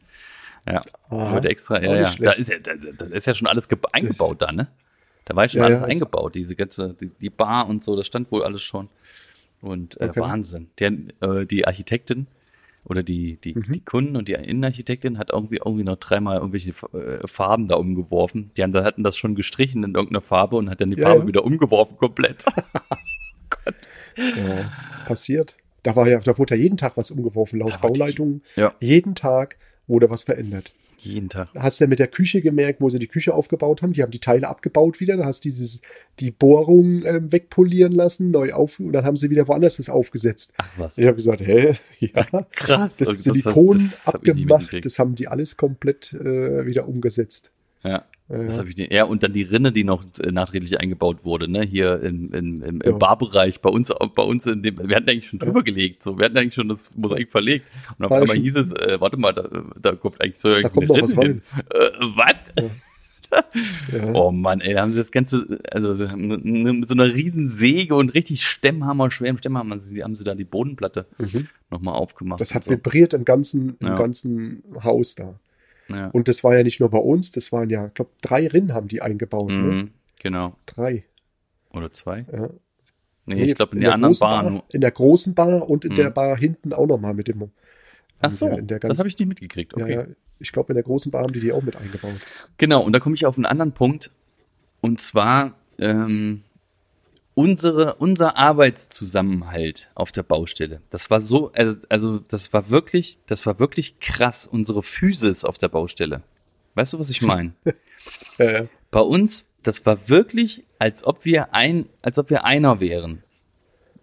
Ja, 0.67 0.83
Aha, 1.09 1.39
extra, 1.39 1.81
ja, 1.81 1.95
ja. 2.01 2.13
Da 2.19 2.31
ist 2.33 2.49
ja, 2.49 2.59
da, 2.59 2.73
da 2.75 3.05
ist 3.07 3.25
ja 3.27 3.33
schon 3.33 3.47
alles 3.47 3.67
ge- 3.67 3.79
eingebaut 3.93 4.41
da, 4.41 4.51
ne? 4.51 4.67
Da 5.25 5.35
war 5.35 5.43
ja 5.45 5.49
schon 5.49 5.59
Ja, 5.61 5.65
alles 5.67 5.79
ja, 5.79 5.85
eingebaut, 5.85 6.35
diese 6.35 6.55
ganze, 6.55 6.93
die, 6.93 7.09
die 7.19 7.29
Bar 7.29 7.67
und 7.67 7.83
so, 7.83 7.95
das 7.95 8.05
stand 8.07 8.31
wohl 8.31 8.43
alles 8.43 8.61
schon. 8.61 8.89
Und 9.61 9.99
äh, 10.01 10.05
Okay. 10.09 10.19
Wahnsinn. 10.19 10.69
Der, 10.79 10.91
äh, 11.21 11.45
die 11.45 11.65
Architektin 11.67 12.27
oder 12.85 13.03
die, 13.03 13.37
die, 13.37 13.53
Mhm. 13.55 13.71
die 13.71 13.79
Kunden 13.81 14.15
und 14.15 14.27
die 14.27 14.33
Innenarchitektin 14.33 15.17
hat 15.19 15.31
irgendwie, 15.31 15.57
irgendwie 15.57 15.83
noch 15.83 15.97
dreimal 15.97 16.37
irgendwelche 16.37 16.71
äh, 16.97 17.27
Farben 17.27 17.67
da 17.67 17.75
umgeworfen. 17.75 18.51
Die 18.57 18.63
haben, 18.63 18.71
da 18.71 18.83
hatten 18.83 19.03
das 19.03 19.17
schon 19.17 19.35
gestrichen 19.35 19.83
in 19.83 19.93
irgendeiner 19.93 20.21
Farbe 20.21 20.55
und 20.57 20.69
hat 20.69 20.81
dann 20.81 20.91
die 20.91 20.97
Ja, 20.99 21.07
Farbe 21.09 21.27
wieder 21.27 21.43
umgeworfen 21.43 21.97
komplett. 21.97 22.45
Ja, 24.17 25.05
passiert. 25.05 25.57
Da 25.83 25.95
war 25.95 26.07
ja, 26.07 26.19
da 26.19 26.37
wurde 26.37 26.55
ja 26.55 26.61
jeden 26.61 26.77
Tag 26.77 26.97
was 26.97 27.11
umgeworfen, 27.11 27.59
laut 27.59 27.71
Da 27.71 27.81
wurde- 27.81 27.99
Bauleitung. 27.99 28.41
ja, 28.55 28.73
Jeden 28.79 29.15
Tag 29.15 29.57
wurde 29.87 30.09
was 30.09 30.23
verändert. 30.23 30.73
jeden 30.97 31.29
Tag. 31.29 31.49
Hast 31.55 31.79
du 31.79 31.85
ja 31.85 31.89
mit 31.89 31.99
der 31.99 32.07
Küche 32.07 32.41
gemerkt, 32.41 32.79
wo 32.79 32.89
sie 32.89 32.99
die 32.99 33.07
Küche 33.07 33.33
aufgebaut 33.33 33.81
haben. 33.81 33.93
Die 33.93 34.03
haben 34.03 34.11
die 34.11 34.19
Teile 34.19 34.47
abgebaut 34.47 34.99
wieder. 34.99 35.17
Da 35.17 35.25
hast 35.25 35.43
du 35.43 35.49
dieses, 35.49 35.81
die 36.19 36.29
Bohrung 36.31 37.03
ähm, 37.05 37.31
wegpolieren 37.31 37.91
lassen, 37.91 38.29
neu 38.31 38.53
auf, 38.53 38.79
und 38.79 38.93
dann 38.93 39.03
haben 39.05 39.17
sie 39.17 39.29
wieder 39.31 39.47
woanders 39.47 39.77
das 39.77 39.89
aufgesetzt. 39.89 40.53
Ach 40.57 40.69
was. 40.77 40.97
Ich 40.97 41.05
habe 41.05 41.15
gesagt, 41.15 41.41
hä? 41.41 41.73
Ja. 41.99 42.25
Krass. 42.51 42.97
Das 42.97 43.23
Silikon 43.23 43.77
das 43.77 44.05
hab 44.05 44.15
ich 44.15 44.33
nie 44.33 44.41
abgemacht, 44.41 44.61
mitgekriegt. 44.61 44.85
das 44.85 44.99
haben 44.99 45.15
die 45.15 45.27
alles 45.27 45.57
komplett 45.57 46.13
äh, 46.13 46.65
wieder 46.65 46.87
umgesetzt. 46.87 47.51
Ja. 47.83 48.03
Ja. 48.29 48.43
Das 48.45 48.59
hab 48.59 48.67
ich 48.67 48.77
nicht. 48.77 48.93
Ja, 48.93 49.03
und 49.03 49.23
dann 49.23 49.33
die 49.33 49.41
Rinne, 49.43 49.73
die 49.73 49.83
noch 49.83 50.05
äh, 50.23 50.31
nachträglich 50.31 50.79
eingebaut 50.79 51.25
wurde, 51.25 51.49
ne? 51.51 51.63
Hier 51.63 51.99
im, 52.01 52.31
im, 52.33 52.61
im, 52.63 52.79
im 52.81 52.91
Ja. 52.91 52.97
Barbereich, 52.97 53.59
bei 53.59 53.69
uns, 53.69 53.91
bei 54.15 54.23
uns 54.23 54.45
in 54.45 54.63
dem, 54.63 54.77
wir 54.87 54.95
hatten 54.95 55.09
eigentlich 55.09 55.27
schon 55.27 55.39
drüber 55.39 55.63
gelegt, 55.63 56.01
so, 56.01 56.17
wir 56.17 56.25
hatten 56.25 56.37
eigentlich 56.37 56.53
schon 56.53 56.69
das 56.69 56.89
Mosaik 56.95 57.29
verlegt. 57.29 57.65
Und 57.99 58.05
auf 58.05 58.11
ja 58.11 58.19
einmal 58.19 58.37
hieß 58.37 58.55
es, 58.55 58.71
äh, 58.71 59.01
warte 59.01 59.17
mal, 59.17 59.33
da, 59.33 59.49
da 59.81 59.95
kommt 59.95 60.21
eigentlich 60.21 60.39
so 60.39 60.49
Da 60.61 60.69
kommt 60.69 60.87
noch 60.87 61.01
was 61.01 61.11
Rinne 61.11 61.23
hin. 61.23 61.41
Äh, 61.71 61.89
was? 62.15 62.71
Ja. 63.93 64.11
Oh 64.13 64.29
Mann, 64.31 64.59
ey, 64.59 64.73
da 64.73 64.81
haben 64.81 64.91
sie 64.91 64.97
das 64.97 65.09
Ganze, 65.09 65.59
also 65.71 65.93
mit 66.17 66.85
so 66.87 66.93
einer 66.93 67.05
riesen 67.13 67.47
Säge 67.47 67.95
und 67.95 68.09
richtig 68.13 68.43
Stemmhammer, 68.45 69.09
schwerem 69.09 69.37
Stemmhammer, 69.37 69.75
haben 70.03 70.15
sie 70.15 70.23
da 70.25 70.35
die 70.35 70.43
Bodenplatte 70.43 71.05
Mhm. 71.17 71.47
nochmal 71.69 71.95
aufgemacht. 71.95 72.41
Das 72.41 72.53
hat 72.53 72.65
so. 72.65 72.71
vibriert 72.71 73.13
im 73.13 73.23
ganzen, 73.23 73.77
im 73.79 73.87
Ja. 73.87 73.95
ganzen 73.95 74.63
Haus 74.83 75.15
da. 75.15 75.39
Ja. 75.93 76.07
Und 76.09 76.27
das 76.27 76.43
war 76.43 76.55
ja 76.55 76.63
nicht 76.63 76.79
nur 76.79 76.89
bei 76.89 76.97
uns, 76.99 77.31
das 77.31 77.51
waren 77.51 77.69
ja, 77.69 77.87
ich 77.87 77.93
glaube, 77.93 78.11
drei 78.21 78.47
Rinnen 78.47 78.73
haben 78.73 78.87
die 78.87 79.01
eingebaut. 79.01 79.49
Ne? 79.49 79.55
Mhm, 79.57 79.91
genau. 80.19 80.55
Drei. 80.65 81.03
Oder 81.71 81.91
zwei? 81.91 82.25
Ja. 82.31 82.49
Nee, 83.25 83.43
ich 83.45 83.55
glaube 83.55 83.75
in, 83.75 83.81
der 83.81 83.89
der 83.89 83.95
anderen 83.95 84.11
großen 84.13 84.27
Bar 84.27 84.43
Bar. 84.51 84.63
In 84.69 84.81
der 84.81 84.91
großen 84.91 85.35
Bar 85.35 85.69
und 85.69 85.85
in 85.85 85.91
Mhm. 85.91 85.95
der 85.95 86.09
Bar 86.09 86.37
hinten 86.37 86.73
auch 86.73 86.87
nochmal 86.87 87.13
mit 87.13 87.27
dem. 87.27 87.51
Ach 88.19 88.31
so, 88.31 88.47
in 88.47 88.67
der 88.67 88.79
das 88.79 88.89
ganzen- 88.89 88.99
habe 88.99 89.07
ich 89.09 89.17
nicht 89.17 89.27
mitgekriegt. 89.27 89.73
Okay. 89.73 89.93
Ja, 89.93 90.01
ja, 90.01 90.07
ich 90.39 90.51
glaube, 90.51 90.73
in 90.73 90.75
der 90.75 90.83
großen 90.83 91.11
Bar 91.11 91.23
haben 91.23 91.33
die 91.33 91.39
die 91.39 91.51
auch 91.51 91.61
mit 91.63 91.75
eingebaut. 91.75 92.15
Genau, 92.57 92.83
und 92.83 92.93
da 92.93 92.99
komme 92.99 93.15
ich 93.15 93.25
auf 93.25 93.37
einen 93.37 93.45
anderen 93.45 93.71
Punkt. 93.73 94.11
Und 94.81 94.99
zwar 94.99 95.55
ähm, 95.79 96.41
unsere, 97.33 97.95
unser 97.95 98.37
Arbeitszusammenhalt 98.37 99.89
auf 99.95 100.11
der 100.11 100.23
Baustelle. 100.23 100.81
Das 100.89 101.09
war 101.09 101.21
so, 101.21 101.51
also, 101.53 101.79
also 101.89 102.19
das 102.19 102.53
war 102.53 102.69
wirklich, 102.69 103.19
das 103.25 103.45
war 103.45 103.59
wirklich 103.59 103.99
krass, 103.99 104.47
unsere 104.47 104.83
Physis 104.83 105.45
auf 105.45 105.57
der 105.57 105.69
Baustelle. 105.69 106.21
Weißt 106.75 106.93
du, 106.93 106.99
was 106.99 107.09
ich 107.09 107.21
meine? 107.21 107.53
Bei 108.91 108.99
uns, 108.99 109.45
das 109.63 109.85
war 109.85 110.09
wirklich, 110.09 110.63
als 110.79 111.03
ob 111.03 111.25
wir 111.25 111.53
ein, 111.53 111.87
als 112.01 112.17
ob 112.17 112.29
wir 112.29 112.45
einer 112.45 112.79
wären. 112.79 113.23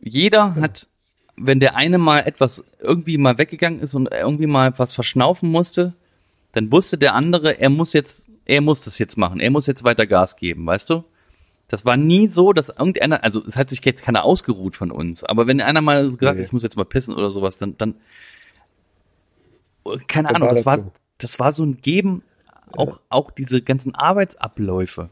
Jeder 0.01 0.55
hat, 0.55 0.88
wenn 1.37 1.61
der 1.61 1.77
eine 1.77 1.99
mal 1.99 2.21
etwas 2.21 2.64
irgendwie 2.81 3.19
mal 3.19 3.38
weggegangen 3.38 3.81
ist 3.81 3.95
und 3.95 4.12
irgendwie 4.12 4.47
mal 4.47 4.79
was 4.79 4.95
verschnaufen 4.95 5.51
musste, 5.51 5.95
dann 6.53 6.71
wusste 6.73 6.99
der 6.99 7.14
andere, 7.14 7.61
er 7.61 7.71
muss 7.71 7.93
jetzt, 7.93 8.31
er 8.45 8.61
muss 8.61 8.85
das 8.85 8.99
jetzt 8.99 9.17
machen, 9.17 9.41
er 9.41 9.51
muss 9.51 9.67
jetzt 9.67 9.85
weiter 9.85 10.07
Gas 10.07 10.37
geben, 10.37 10.67
weißt 10.67 10.91
du? 10.91 11.05
Das 11.68 11.85
war 11.85 11.96
nie 11.98 12.26
so, 12.26 12.52
dass 12.54 12.70
irgendeiner, 12.70 13.22
also 13.22 13.44
es 13.46 13.57
hat 13.57 13.68
sich 13.68 13.85
jetzt 13.85 14.02
keiner 14.02 14.24
ausgeruht 14.24 14.74
von 14.74 14.90
uns, 14.90 15.22
aber 15.22 15.46
wenn 15.46 15.61
einer 15.61 15.83
mal 15.83 16.02
gesagt 16.04 16.22
hat, 16.24 16.37
Nee. 16.38 16.44
ich 16.44 16.52
muss 16.52 16.62
jetzt 16.62 16.76
mal 16.76 16.85
pissen 16.85 17.14
oder 17.14 17.31
sowas, 17.31 17.59
dann, 17.59 17.76
dann 17.76 17.94
keine 20.07 20.28
Dann 20.28 20.37
Ahnung, 20.37 20.48
war 20.48 20.54
das 20.54 20.64
das 20.64 20.66
war, 20.66 20.78
so. 20.78 20.92
das 21.18 21.40
war 21.40 21.52
so 21.52 21.64
ein 21.64 21.78
Geben, 21.81 22.22
auch, 22.76 23.00
auch 23.09 23.31
diese 23.31 23.62
ganzen 23.62 23.94
Arbeitsabläufe. 23.94 25.11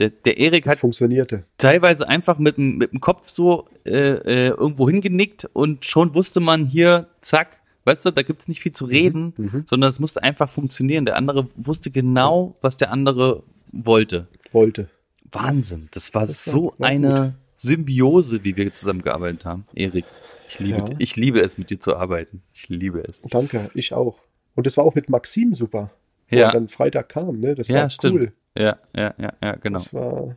Der, 0.00 0.10
der 0.10 0.38
Erik 0.38 0.66
hat 0.66 0.78
funktionierte. 0.78 1.44
teilweise 1.58 2.08
einfach 2.08 2.38
mit, 2.38 2.56
dem- 2.56 2.78
mit 2.78 2.92
dem 2.92 3.00
Kopf 3.00 3.28
so 3.28 3.68
äh, 3.86 3.90
äh, 3.92 4.48
irgendwo 4.48 4.88
hingenickt 4.88 5.48
und 5.52 5.84
schon 5.84 6.14
wusste 6.14 6.40
man 6.40 6.66
hier, 6.66 7.06
zack, 7.20 7.60
weißt 7.84 8.04
du, 8.06 8.10
da 8.10 8.22
gibt's 8.22 8.48
nicht 8.48 8.60
viel 8.60 8.72
zu 8.72 8.86
reden, 8.86 9.62
sondern 9.66 9.90
es 9.90 10.00
musste 10.00 10.22
einfach 10.22 10.48
funktionieren. 10.48 11.04
Der 11.04 11.16
andere 11.16 11.46
wusste 11.56 11.90
genau, 11.92 12.56
was 12.60 12.76
der 12.76 12.90
andere 12.90 13.44
wollte. 13.70 14.26
Wollte. 14.52 14.88
Wahnsinn, 15.34 15.88
das 15.92 16.14
war 16.14 16.22
Das 16.22 16.44
so 16.44 16.74
war 16.78 16.88
eine 16.88 17.34
Symbiose, 17.54 18.44
wie 18.44 18.56
wir 18.56 18.74
zusammengearbeitet 18.74 19.44
haben. 19.44 19.66
Erik, 19.74 20.04
ich 20.48 20.58
liebe, 20.58 20.78
Ja. 20.78 20.84
ich 20.98 21.16
liebe 21.16 21.40
es, 21.40 21.58
mit 21.58 21.70
dir 21.70 21.80
zu 21.80 21.96
arbeiten. 21.96 22.42
Ich 22.52 22.68
liebe 22.68 23.00
es. 23.06 23.20
Danke, 23.22 23.70
ich 23.74 23.92
auch. 23.92 24.18
Und 24.54 24.66
das 24.66 24.76
war 24.76 24.84
auch 24.84 24.94
mit 24.94 25.08
Maxim 25.08 25.54
super. 25.54 25.90
Wo 26.30 26.36
Ja. 26.36 26.46
er 26.46 26.52
dann 26.52 26.68
Freitag 26.68 27.08
kam, 27.10 27.38
ne? 27.40 27.54
Das 27.54 27.68
ja, 27.68 27.82
war 27.82 27.90
stimmt. 27.90 28.14
cool. 28.20 28.32
Ja, 28.56 28.78
ja, 28.96 29.14
ja, 29.18 29.32
ja, 29.42 29.56
genau. 29.56 29.78
Das 29.78 29.92
war 29.92 30.36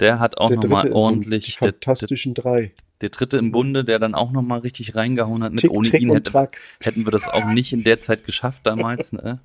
Der 0.00 0.18
hat 0.20 0.38
auch 0.38 0.48
der 0.48 0.58
nochmal 0.58 0.92
ordentlich, 0.92 1.46
die 1.46 1.52
der, 1.52 1.72
der, 1.72 1.72
fantastischen 1.72 2.34
drei. 2.34 2.72
der 3.00 3.08
dritte 3.08 3.38
im 3.38 3.50
Bunde, 3.50 3.84
der 3.84 3.98
dann 3.98 4.14
auch 4.14 4.30
nochmal 4.30 4.60
richtig 4.60 4.94
reingehauen 4.94 5.42
hat. 5.42 5.52
Mit 5.52 5.60
Tick, 5.62 5.70
ohne 5.70 5.88
Trick 5.88 6.02
ihn 6.02 6.12
hätte, 6.12 6.50
hätten 6.80 7.04
wir 7.04 7.10
das 7.12 7.28
auch 7.28 7.46
nicht 7.46 7.72
in 7.72 7.82
der 7.82 8.00
Zeit 8.00 8.24
geschafft 8.26 8.66
damals. 8.66 9.12
Ne? 9.12 9.40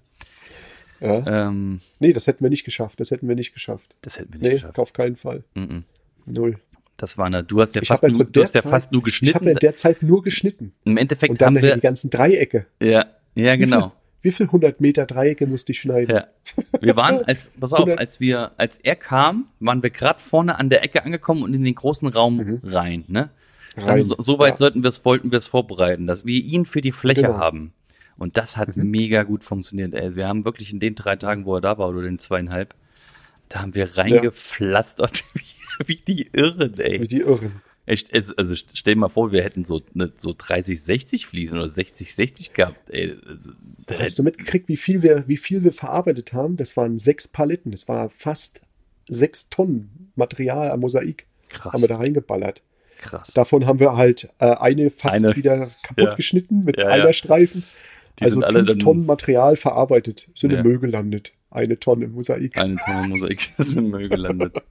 Ja. 1.01 1.47
Ähm, 1.47 1.81
Nee, 1.99 2.13
das 2.13 2.27
hätten 2.27 2.43
wir 2.43 2.49
nicht 2.49 2.63
geschafft. 2.63 2.99
Das 2.99 3.11
hätten 3.11 3.27
wir 3.27 3.35
nicht 3.35 3.53
geschafft. 3.53 3.95
das 4.01 4.19
hätten 4.19 4.33
wir 4.33 4.39
nicht 4.39 4.47
Nee, 4.47 4.53
geschafft. 4.55 4.79
auf 4.79 4.93
keinen 4.93 5.15
Fall. 5.15 5.43
Mhm. 5.55 5.83
Null. 6.25 6.57
Das 6.97 7.17
war 7.17 7.25
eine, 7.25 7.43
du 7.43 7.59
hast 7.59 7.75
ja 7.75 7.81
fast 7.81 8.03
ja 8.03 8.09
nur, 8.09 8.25
du 8.25 8.41
hast 8.43 8.53
ja 8.53 8.61
der 8.61 8.69
fast 8.69 8.91
nur 8.91 8.99
Ich 8.99 9.05
habe 9.05 9.11
geschnitten. 9.11 9.45
ja 9.45 9.51
in 9.53 9.57
der 9.57 9.75
Zeit 9.75 10.03
nur 10.03 10.21
geschnitten. 10.21 10.73
Im 10.83 10.97
Endeffekt 10.97 11.31
Und 11.31 11.41
dann 11.41 11.55
haben 11.55 11.61
wir, 11.63 11.73
die 11.73 11.81
ganzen 11.81 12.09
Dreiecke. 12.11 12.67
ja, 12.81 13.05
ja, 13.35 13.55
genau. 13.55 13.91
Wie 14.23 14.29
viel 14.29 14.45
100 14.45 14.79
Meter 14.81 15.07
Dreiecke 15.07 15.47
musste 15.47 15.71
ich 15.71 15.79
schneiden? 15.79 16.15
Ja. 16.15 16.27
Wir 16.79 16.95
waren, 16.95 17.23
als, 17.25 17.51
pass 17.59 17.73
auf, 17.73 17.79
100. 17.79 17.97
als 17.97 18.19
wir, 18.19 18.51
als 18.57 18.77
er 18.77 18.95
kam, 18.95 19.47
waren 19.59 19.81
wir 19.81 19.89
gerade 19.89 20.19
vorne 20.19 20.59
an 20.59 20.69
der 20.69 20.83
Ecke 20.83 21.03
angekommen 21.03 21.41
und 21.41 21.55
in 21.55 21.63
den 21.63 21.73
großen 21.73 22.07
Raum 22.07 22.59
rein, 22.63 23.03
ne? 23.07 23.31
Mhm. 23.75 23.83
Rein, 23.83 24.03
so, 24.03 24.15
so 24.19 24.37
weit 24.37 24.51
ja. 24.51 24.57
sollten 24.57 24.83
wir 24.83 24.89
es, 24.89 25.03
wollten 25.05 25.31
wir 25.31 25.39
es 25.39 25.47
vorbereiten, 25.47 26.05
dass 26.05 26.23
wir 26.25 26.39
ihn 26.39 26.65
für 26.65 26.81
die 26.81 26.91
Fläche 26.91 27.21
Genau. 27.23 27.37
haben. 27.39 27.73
Und 28.21 28.37
das 28.37 28.55
hat 28.55 28.77
mega 28.77 29.23
gut 29.23 29.43
funktioniert, 29.43 29.95
ey. 29.95 30.15
Wir 30.15 30.27
haben 30.27 30.45
wirklich 30.45 30.71
in 30.71 30.79
den 30.79 30.93
drei 30.93 31.15
Tagen, 31.15 31.45
wo 31.45 31.55
er 31.55 31.61
da 31.61 31.79
war, 31.79 31.89
oder 31.89 32.03
den 32.03 32.19
zweieinhalb, 32.19 32.75
da 33.49 33.61
haben 33.61 33.73
wir 33.73 33.97
reingepflastert 33.97 35.23
wie, 35.33 35.87
wie 35.87 35.95
die 35.95 36.29
Irren, 36.33 36.77
Wie 36.77 36.81
ey. 36.83 37.07
die 37.07 37.21
Irren. 37.21 37.61
Echt, 37.87 38.13
also, 38.13 38.35
also 38.37 38.55
stell 38.55 38.93
dir 38.93 38.99
mal 38.99 39.09
vor, 39.09 39.31
wir 39.31 39.43
hätten 39.43 39.65
so, 39.65 39.81
ne, 39.95 40.11
so 40.15 40.35
30, 40.37 40.81
60 40.83 41.25
Fliesen 41.25 41.57
oder 41.57 41.67
60, 41.67 42.13
60 42.13 42.53
gehabt, 42.53 42.91
ey. 42.91 43.15
Also, 43.27 43.49
Hast 43.99 44.19
du 44.19 44.23
mitgekriegt, 44.23 44.67
wie 44.67 44.77
viel 44.77 45.01
wir, 45.01 45.27
wie 45.27 45.35
viel 45.37 45.63
wir 45.63 45.71
verarbeitet 45.71 46.31
haben? 46.31 46.57
Das 46.57 46.77
waren 46.77 46.99
sechs 46.99 47.27
Paletten. 47.27 47.71
Das 47.71 47.87
war 47.87 48.09
fast 48.11 48.61
sechs 49.09 49.49
Tonnen 49.49 50.11
Material 50.15 50.69
am 50.69 50.81
Mosaik. 50.81 51.25
Krass. 51.49 51.73
Haben 51.73 51.81
wir 51.81 51.87
da 51.89 51.97
reingeballert. 51.97 52.61
krass. 52.99 53.33
Davon 53.33 53.65
haben 53.65 53.79
wir 53.79 53.97
halt 53.97 54.29
äh, 54.37 54.45
eine 54.45 54.91
fast 54.91 55.15
Eine. 55.15 55.35
wieder 55.35 55.71
kaputt 55.81 56.03
Ja. 56.05 56.13
geschnitten 56.15 56.59
mit 56.61 56.77
Ja, 56.77 56.85
einer 56.87 57.07
ja. 57.07 57.13
Streifen. 57.13 57.63
Die 58.19 58.23
also 58.25 58.35
sind 58.35 58.43
alle 58.43 58.65
fünf 58.65 58.83
Tonnen 58.83 59.05
Material 59.05 59.55
verarbeitet, 59.55 60.29
sind 60.35 60.51
Ja. 60.51 60.59
im 60.59 60.67
Müll 60.67 60.79
gelandet. 60.79 61.33
Eine 61.49 61.77
Tonne 61.77 62.07
Mosaik. 62.07 62.57
Eine 62.57 62.77
Tonne 62.77 63.07
Mosaik 63.07 63.53
ist 63.57 63.75
im 63.75 63.89
Müll 63.89 64.09
gelandet. 64.09 64.61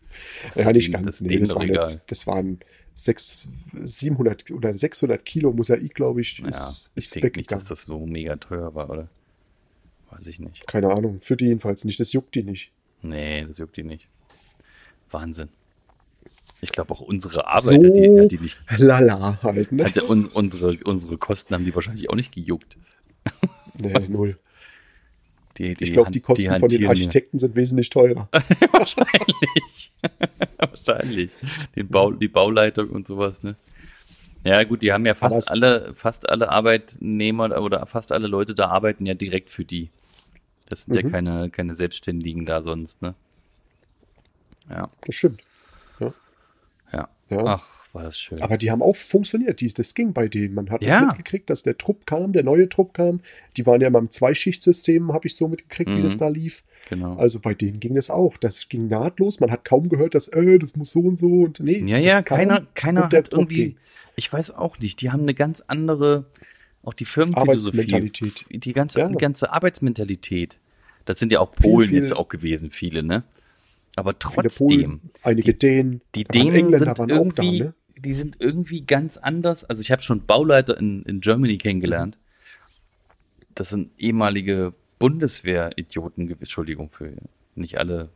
Das 0.54 0.56
ja, 0.64 0.72
nicht 0.72 0.92
ganz. 0.92 1.06
Das 1.06 1.20
nee, 1.20 1.38
das, 1.38 1.54
waren 1.54 1.68
jetzt, 1.68 2.00
das 2.06 2.26
waren 2.26 2.60
sechs, 2.94 3.48
700 3.84 4.50
oder 4.50 4.76
600 4.76 5.24
Kilo 5.24 5.52
Mosaik, 5.52 5.94
glaube 5.94 6.20
ich, 6.20 6.38
Ja, 6.38 6.48
ist, 6.48 6.90
ich 6.94 7.04
ist 7.06 7.14
denke 7.16 7.38
nicht, 7.38 7.52
dass 7.52 7.64
das 7.64 7.82
so 7.82 8.06
mega 8.06 8.36
teuer 8.36 8.74
war, 8.74 8.88
oder? 8.90 9.08
Weiß 10.10 10.26
ich 10.26 10.40
nicht. 10.40 10.66
Keine 10.66 10.88
Ahnung, 10.90 11.20
für 11.20 11.36
die 11.36 11.46
jedenfalls 11.46 11.84
nicht. 11.84 12.00
Das 12.00 12.12
juckt 12.12 12.34
die 12.34 12.42
nicht. 12.42 12.72
Nee, 13.02 13.44
das 13.46 13.58
juckt 13.58 13.76
die 13.76 13.84
nicht. 13.84 14.08
Wahnsinn. 15.10 15.48
Ich 16.62 16.72
glaube 16.72 16.92
auch 16.92 17.00
unsere 17.00 17.46
Arbeit 17.46 17.82
hat, 17.84 17.96
die, 17.96 18.06
So 18.06 18.20
hat 18.20 18.32
die 18.32 18.38
nicht. 18.38 18.58
lala 18.76 19.38
halt, 19.42 19.72
ne? 19.72 19.84
Hat 19.84 20.02
un, 20.02 20.26
unsere, 20.26 20.76
unsere 20.84 21.16
Kosten 21.16 21.54
haben 21.54 21.64
die 21.64 21.74
wahrscheinlich 21.74 22.10
auch 22.10 22.16
nicht 22.16 22.32
gejuckt. 22.34 22.76
Nee, 23.78 24.08
null. 24.08 24.38
Die, 25.58 25.74
die 25.74 25.84
Ich 25.84 25.92
glaube, 25.92 26.10
die 26.10 26.20
Kosten 26.20 26.56
von 26.58 26.68
den 26.68 26.86
Architekten 26.86 27.38
sind 27.38 27.54
wesentlich 27.54 27.90
teurer. 27.90 28.28
Ja. 28.32 28.42
Wahrscheinlich. 28.72 29.92
Wahrscheinlich. 30.58 31.32
Den 31.76 31.88
Bau, 31.88 32.12
die 32.12 32.28
Bauleitung 32.28 32.90
und 32.90 33.06
sowas, 33.06 33.42
ne? 33.42 33.56
Ja, 34.44 34.62
gut, 34.64 34.82
die 34.82 34.92
haben 34.92 35.04
ja 35.04 35.14
fast 35.14 35.50
alle, 35.50 35.92
fast 35.94 36.28
alle 36.28 36.48
Arbeitnehmer 36.48 37.60
oder 37.60 37.84
fast 37.86 38.10
alle 38.12 38.26
Leute 38.26 38.54
da 38.54 38.68
arbeiten 38.68 39.04
ja 39.04 39.12
direkt 39.14 39.50
für 39.50 39.64
die. 39.66 39.90
Das 40.68 40.84
sind 40.84 40.94
ja 40.94 41.02
Mhm. 41.02 41.10
keine, 41.12 41.50
keine 41.50 41.74
Selbstständigen 41.74 42.46
da 42.46 42.62
sonst, 42.62 43.02
ne? 43.02 43.14
Ja, 44.70 44.88
Das 45.04 45.14
stimmt. 45.14 45.42
ja. 46.00 47.08
Ja. 47.28 47.44
Ach, 47.44 47.66
war 47.94 48.02
das 48.04 48.18
schön. 48.20 48.40
Aber 48.42 48.56
die 48.58 48.70
haben 48.70 48.82
auch 48.82 48.96
funktioniert. 48.96 49.60
Die, 49.60 49.66
das 49.72 49.94
ging 49.94 50.12
bei 50.12 50.28
denen. 50.28 50.54
Man 50.54 50.70
hat 50.70 50.82
Ja. 50.82 51.00
das 51.00 51.08
mitgekriegt, 51.08 51.48
dass 51.50 51.62
der 51.62 51.76
Trupp 51.78 52.06
kam, 52.06 52.32
der 52.32 52.42
neue 52.42 52.68
Trupp 52.68 52.94
kam. 52.94 53.20
Die 53.56 53.66
waren 53.66 53.80
ja 53.80 53.88
immer 53.88 53.98
im 53.98 54.10
Zweischichtsystem, 54.10 55.12
habe 55.12 55.26
ich 55.26 55.36
so 55.36 55.48
mitgekriegt, 55.48 55.90
wie 55.90 55.94
Mhm. 55.98 56.02
das 56.04 56.18
da 56.18 56.28
lief. 56.28 56.62
genau. 56.88 57.14
Also 57.16 57.38
bei 57.38 57.54
denen 57.54 57.78
ging 57.78 57.94
das 57.94 58.10
auch. 58.10 58.36
Das 58.36 58.68
ging 58.68 58.88
nahtlos. 58.88 59.38
Man 59.38 59.52
hat 59.52 59.64
kaum 59.64 59.88
gehört, 59.88 60.14
dass, 60.16 60.26
äh, 60.28 60.58
das 60.58 60.74
muss 60.76 60.90
so 60.90 61.00
und 61.00 61.16
so 61.18 61.28
und 61.42 61.60
nee. 61.60 61.78
Ja, 61.86 61.98
ja, 61.98 62.20
keiner, 62.22 62.66
keiner 62.74 63.04
hat 63.04 63.12
Trupp 63.30 63.32
irgendwie, 63.32 63.64
ging. 63.64 63.76
ich 64.16 64.32
weiß 64.32 64.50
auch 64.52 64.76
nicht, 64.80 65.00
die 65.00 65.10
haben 65.12 65.20
eine 65.22 65.34
ganz 65.34 65.62
andere, 65.68 66.24
auch 66.82 66.94
die 66.94 67.04
Firmenphilosophie, 67.04 68.10
die 68.50 68.72
ganze, 68.72 68.98
Ja. 69.00 69.08
die 69.08 69.18
ganze 69.18 69.52
Arbeitsmentalität. 69.52 70.58
Das 71.04 71.18
sind 71.18 71.32
ja 71.32 71.38
auch 71.40 71.52
Polen 71.52 71.88
viel- 71.88 71.98
jetzt 72.00 72.12
auch 72.14 72.28
gewesen, 72.28 72.70
viele, 72.70 73.02
ne? 73.04 73.22
Aber 73.96 74.18
trotzdem, 74.18 74.68
Polen, 74.68 75.00
einige 75.22 75.54
Dänen. 75.54 76.00
die 76.14 76.24
da 76.24 76.34
waren 76.34 76.42
Dänen 76.46 76.56
Engländer 76.56 76.78
sind 76.78 76.98
waren 76.98 77.08
irgendwie, 77.10 77.62
auch 77.62 77.64
da, 77.64 77.64
ne? 77.64 77.74
Die 78.04 78.14
sind 78.14 78.36
irgendwie 78.40 78.82
ganz 78.82 79.16
anders. 79.16 79.64
Also 79.64 79.82
ich 79.82 79.90
habe 79.90 80.02
schon 80.02 80.26
Bauleiter 80.26 80.78
in, 80.78 81.02
in 81.02 81.20
Germany 81.20 81.58
kennengelernt. 81.58 82.18
Das 83.54 83.68
sind 83.70 83.90
ehemalige 83.98 84.72
Bundeswehr-Idioten, 84.98 86.30
Entschuldigung 86.30 86.90
für 86.90 87.12
nicht 87.54 87.78
alle, 87.78 88.08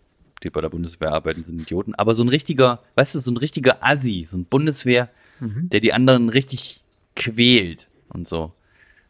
die 0.42 0.50
bei 0.50 0.60
der 0.60 0.68
Bundeswehr 0.68 1.12
arbeiten, 1.12 1.42
sind 1.44 1.60
Idioten, 1.60 1.94
aber 1.94 2.14
so 2.14 2.22
ein 2.22 2.28
richtiger, 2.28 2.82
weißt 2.94 3.14
du, 3.14 3.20
so 3.20 3.30
ein 3.30 3.36
richtiger 3.36 3.82
Assi, 3.84 4.26
so 4.28 4.36
ein 4.36 4.44
Bundeswehr, 4.44 5.08
Mhm. 5.40 5.68
der 5.70 5.80
die 5.80 5.92
anderen 5.92 6.28
richtig 6.28 6.82
quält 7.16 7.88
und 8.08 8.28
so. 8.28 8.52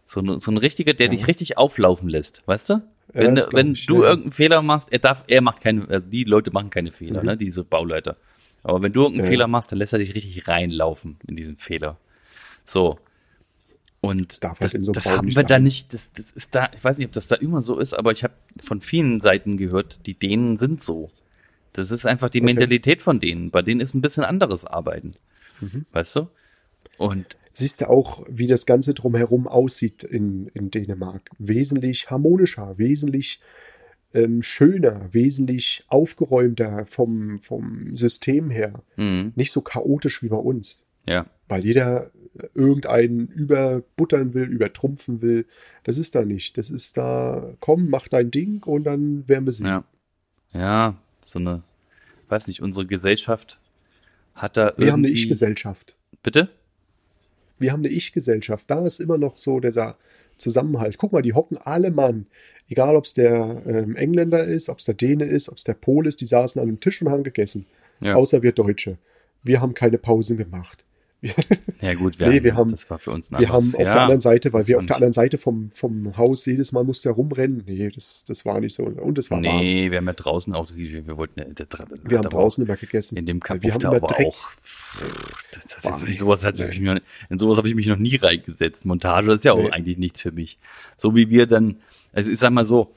So, 0.07 0.21
ein- 0.21 0.39
so 0.39 0.51
ein 0.51 0.57
richtiger, 0.59 0.93
der 0.95 1.09
dich 1.09 1.27
richtig 1.27 1.57
auflaufen 1.59 2.09
lässt, 2.09 2.43
weißt 2.47 2.71
du? 2.71 2.83
Wenn, 3.13 3.35
glaub 3.35 3.53
wenn 3.53 3.75
du 3.75 4.03
ja. 4.03 4.11
irgendeinen 4.11 4.33
Fehler 4.33 4.63
machst, 4.63 4.89
er 4.93 4.99
darf, 4.99 5.25
er 5.27 5.41
macht 5.41 5.61
keine, 5.61 5.89
also 5.89 6.09
die 6.09 6.25
Leute 6.25 6.51
machen 6.51 6.71
keine 6.71 6.91
Fehler, 6.91 7.23
ne, 7.23 7.37
diese 7.37 7.65
Bauleiter. 7.65 8.17
Aber 8.65 8.83
wenn 8.83 8.93
du 8.93 9.03
irgendeinen 9.03 9.27
Ja. 9.27 9.31
Fehler 9.31 9.47
machst, 9.47 9.71
dann 9.71 9.79
lässt 9.79 9.93
er 9.93 10.01
dich 10.01 10.15
richtig 10.15 10.49
reinlaufen 10.49 11.19
in 11.29 11.37
diesen 11.37 11.57
Fehler. 11.57 11.99
So. 12.65 12.99
Und 14.01 14.39
halt 14.43 14.57
das, 14.61 14.75
in 14.75 14.85
so 14.85 14.93
das 14.93 15.07
haben 15.07 15.29
wir 15.29 15.43
da 15.45 15.49
sein. 15.49 15.63
nicht, 15.63 15.93
das, 15.95 16.13
das 16.13 16.31
ist 16.33 16.55
da, 16.55 16.71
ich 16.77 16.83
weiß 16.83 16.99
nicht, 16.99 17.07
ob 17.07 17.13
das 17.13 17.27
da 17.29 17.37
immer 17.37 17.63
so 17.63 17.79
ist, 17.79 17.95
aber 17.95 18.13
ich 18.13 18.23
habe 18.25 18.35
von 18.61 18.81
vielen 18.81 19.21
Seiten 19.21 19.57
gehört, 19.57 20.07
die 20.07 20.15
Dänen 20.19 20.57
sind 20.57 20.83
so. 20.83 21.11
Das 21.73 21.91
ist 21.91 22.07
einfach 22.07 22.29
die 22.29 22.39
Okay. 22.41 22.47
Mentalität 22.47 23.03
von 23.03 23.21
denen. 23.21 23.51
Bei 23.51 23.63
denen 23.63 23.81
ist 23.81 23.95
ein 23.95 24.01
bisschen 24.03 24.25
anderes 24.25 24.65
Arbeiten. 24.65 25.15
Mhm. 25.61 25.87
Weißt 25.93 26.17
du? 26.17 26.29
Und 26.99 27.37
Siehst 27.57 27.81
du 27.81 27.89
auch, 27.89 28.27
wie 28.29 28.49
das 28.49 28.67
Ganze 28.67 28.95
drumherum 28.95 29.47
aussieht 29.47 30.03
in, 30.03 30.49
in 30.55 30.71
Dänemark. 30.73 31.31
Wesentlich 31.39 32.11
harmonischer, 32.11 32.79
wesentlich 32.79 33.41
ähm, 34.15 34.43
schöner, 34.43 35.09
wesentlich 35.13 35.85
aufgeräumter 35.89 36.87
vom, 36.87 37.39
vom 37.41 37.97
System 37.97 38.51
her. 38.51 38.83
mh, 38.97 39.33
Nicht 39.35 39.53
so 39.53 39.61
chaotisch 39.61 40.23
wie 40.23 40.29
bei 40.29 40.37
uns. 40.37 40.83
ja, 41.07 41.27
Weil 41.49 41.65
jeder 41.65 42.11
irgendeinen 42.55 43.29
überbuttern 43.29 44.35
will, 44.35 44.49
übertrumpfen 44.51 45.23
will. 45.23 45.47
Das 45.85 45.99
ist 45.99 46.15
da 46.17 46.25
nicht. 46.25 46.59
Das 46.59 46.69
ist 46.71 46.97
da, 46.97 47.55
komm, 47.61 47.89
mach 47.91 48.09
dein 48.09 48.31
Ding 48.33 48.63
und 48.65 48.85
dann 48.85 49.29
werden 49.29 49.47
wir 49.47 49.53
sehen. 49.53 49.67
ja. 49.67 49.85
Ja, 50.53 50.97
so 51.21 51.41
eine, 51.41 51.63
weiß 52.29 52.47
nicht, 52.47 52.61
unsere 52.63 52.87
Gesellschaft 52.87 53.59
hat 54.35 54.57
da 54.57 54.73
Wir 54.77 54.93
haben 54.93 55.01
eine 55.05 55.13
Ich-Gesellschaft. 55.13 55.97
Bitte? 56.23 56.49
Wir 57.59 57.73
haben 57.73 57.81
eine 57.81 57.89
Ich-Gesellschaft. 57.89 58.71
Da 58.71 58.87
ist 58.87 59.01
immer 59.01 59.19
noch 59.19 59.37
so 59.37 59.59
dieser 59.61 59.97
Zusammenhalt. 60.37 60.99
Guck 60.99 61.13
mal, 61.13 61.23
die 61.23 61.33
hocken 61.33 61.59
alle 61.59 61.91
Mann. 61.91 62.27
Egal, 62.69 62.97
ob 62.97 63.05
es 63.05 63.15
der 63.15 63.63
ähm, 63.67 63.97
Engländer 63.97 64.45
ist, 64.45 64.69
ob 64.69 64.79
es 64.79 64.85
der 64.85 64.95
Däne 64.95 65.25
ist, 65.25 65.49
ob 65.49 65.59
es 65.59 65.65
der 65.65 65.75
Pole 65.75 66.09
ist, 66.09 66.21
die 66.21 66.27
saßen 66.27 66.61
an 66.61 66.69
einem 66.69 66.81
Tisch 66.81 67.03
und 67.03 67.11
haben 67.11 67.23
gegessen. 67.23 67.67
Ja. 68.01 68.15
Außer 68.15 68.43
wir 68.43 68.53
Deutsche. 68.53 68.99
Wir 69.43 69.61
haben 69.61 69.75
keine 69.75 69.99
Pausen 69.99 70.39
gemacht. 70.39 70.85
Ja 71.81 71.95
gut, 71.95 72.19
wir, 72.19 72.29
Nee, 72.29 72.37
haben, 72.37 72.45
wir 72.45 72.55
haben- 72.57 72.71
das 72.71 72.89
war 72.89 72.99
für 72.99 73.11
uns 73.11 73.31
ein 73.31 73.39
Wir 73.39 73.49
haben 73.51 73.75
auf 73.75 73.79
ja, 73.81 73.85
der 73.93 74.01
anderen 74.03 74.21
Seite, 74.21 74.53
weil 74.53 74.67
wir 74.67 74.79
auf 74.79 74.87
der 74.87 74.97
anderen 74.97 75.13
Seite 75.13 75.37
vom, 75.37 75.71
vom 75.71 76.17
Haus 76.17 76.47
jedes 76.47 76.73
Mal 76.73 76.83
musste 76.85 77.11
er 77.11 77.15
rumrennen. 77.15 77.63
Nee, 77.67 77.91
das, 77.95 78.25
das 78.25 78.45
war 78.47 78.61
nicht 78.61 78.75
so. 78.75 78.85
Und 78.85 79.19
es 79.19 79.31
war 79.31 79.43
warm. 79.43 79.57
Nee, 79.59 79.91
wir 79.91 79.99
haben 79.99 80.07
ja 80.07 80.13
draußen 80.15 80.55
auch, 80.55 80.69
wir, 80.75 81.07
wir 81.07 81.17
wollten, 81.19 81.41
ja- 81.41 81.47
der, 81.47 81.67
der, 81.67 81.87
Wir 82.05 82.19
haben 82.19 82.31
draußen 82.31 82.65
immer 82.65 82.77
gegessen. 82.77 83.17
In 83.19 83.27
dem 83.27 83.41
Weil 83.47 83.63
wir 83.63 83.75
haben 83.75 83.85
aber 83.87 84.01
Dreck. 84.01 84.27
auch. 84.29 84.51
Das, 85.53 85.67
das 85.67 85.85
ist, 85.97 86.05
in 86.05 86.11
nee. 86.11 86.17
sowas, 86.17 86.45
hat 86.45 86.57
Nee. 86.59 86.67
mich 86.67 86.81
noch, 86.81 86.97
in 87.29 87.39
sowas 87.39 87.57
habe 87.59 87.69
ich 87.69 87.75
mich 87.75 87.87
noch 87.87 87.99
nie 87.99 88.17
reingesetzt. 88.17 88.85
Montage 88.87 89.33
ist 89.33 89.45
ja 89.45 89.53
auch 89.53 89.59
Nee. 89.63 89.71
eigentlich 89.71 89.99
nichts 89.99 90.23
für 90.23 90.33
mich. 90.33 90.59
So 90.97 91.15
wie 91.15 91.31
wir 91.31 91.47
dann, 91.47 91.77
also 92.13 92.31
ich 92.31 92.39
sag 92.39 92.51
mal 92.53 92.65
so, 92.65 92.95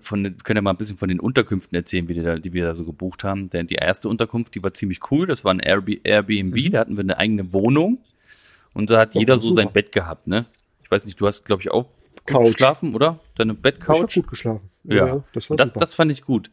von, 0.00 0.24
den- 0.24 0.36
können 0.38 0.58
ja 0.58 0.62
mal 0.62 0.70
ein 0.70 0.76
bisschen 0.76 0.96
von 0.98 1.08
den 1.08 1.20
Unterkünften 1.20 1.74
erzählen, 1.76 2.08
wie 2.08 2.14
die, 2.14 2.22
da, 2.22 2.36
die 2.38 2.52
wir 2.52 2.64
da 2.64 2.74
so 2.74 2.84
gebucht 2.84 3.24
haben. 3.24 3.48
Denn 3.50 3.66
die 3.66 3.76
erste 3.76 4.08
Unterkunft, 4.08 4.54
die 4.54 4.62
war 4.62 4.74
ziemlich 4.74 5.00
cool. 5.10 5.26
Das 5.26 5.44
war 5.44 5.52
ein 5.54 5.60
Airbnb, 5.60 6.00
Airbnb 6.06 6.72
da 6.72 6.80
hatten 6.80 6.96
wir 6.96 7.02
eine 7.02 7.16
eigene 7.18 7.52
Wohnung 7.52 7.98
und 8.74 8.90
da 8.90 9.00
hat 9.00 9.14
Ja, 9.14 9.20
jeder 9.20 9.38
so 9.38 9.48
super. 9.48 9.62
sein 9.62 9.72
Bett 9.72 9.92
gehabt, 9.92 10.26
ne? 10.26 10.46
Ich 10.84 10.90
weiß 10.90 11.06
nicht, 11.06 11.20
du 11.20 11.26
hast, 11.26 11.44
glaube 11.44 11.62
ich, 11.62 11.70
auch 11.70 11.84
gut 11.84 12.26
Couch. 12.26 12.46
geschlafen, 12.52 12.94
oder? 12.94 13.18
Deine 13.36 13.52
Ich 13.52 13.56
habe 13.58 13.62
Bettcouch? 13.62 14.14
gut 14.14 14.28
geschlafen. 14.28 14.68
Ja, 14.84 15.24
das 15.32 15.48
war 15.48 15.56
das, 15.56 15.68
super. 15.68 15.80
das 15.80 15.94
fand 15.94 16.12
ich 16.12 16.22
gut. 16.22 16.50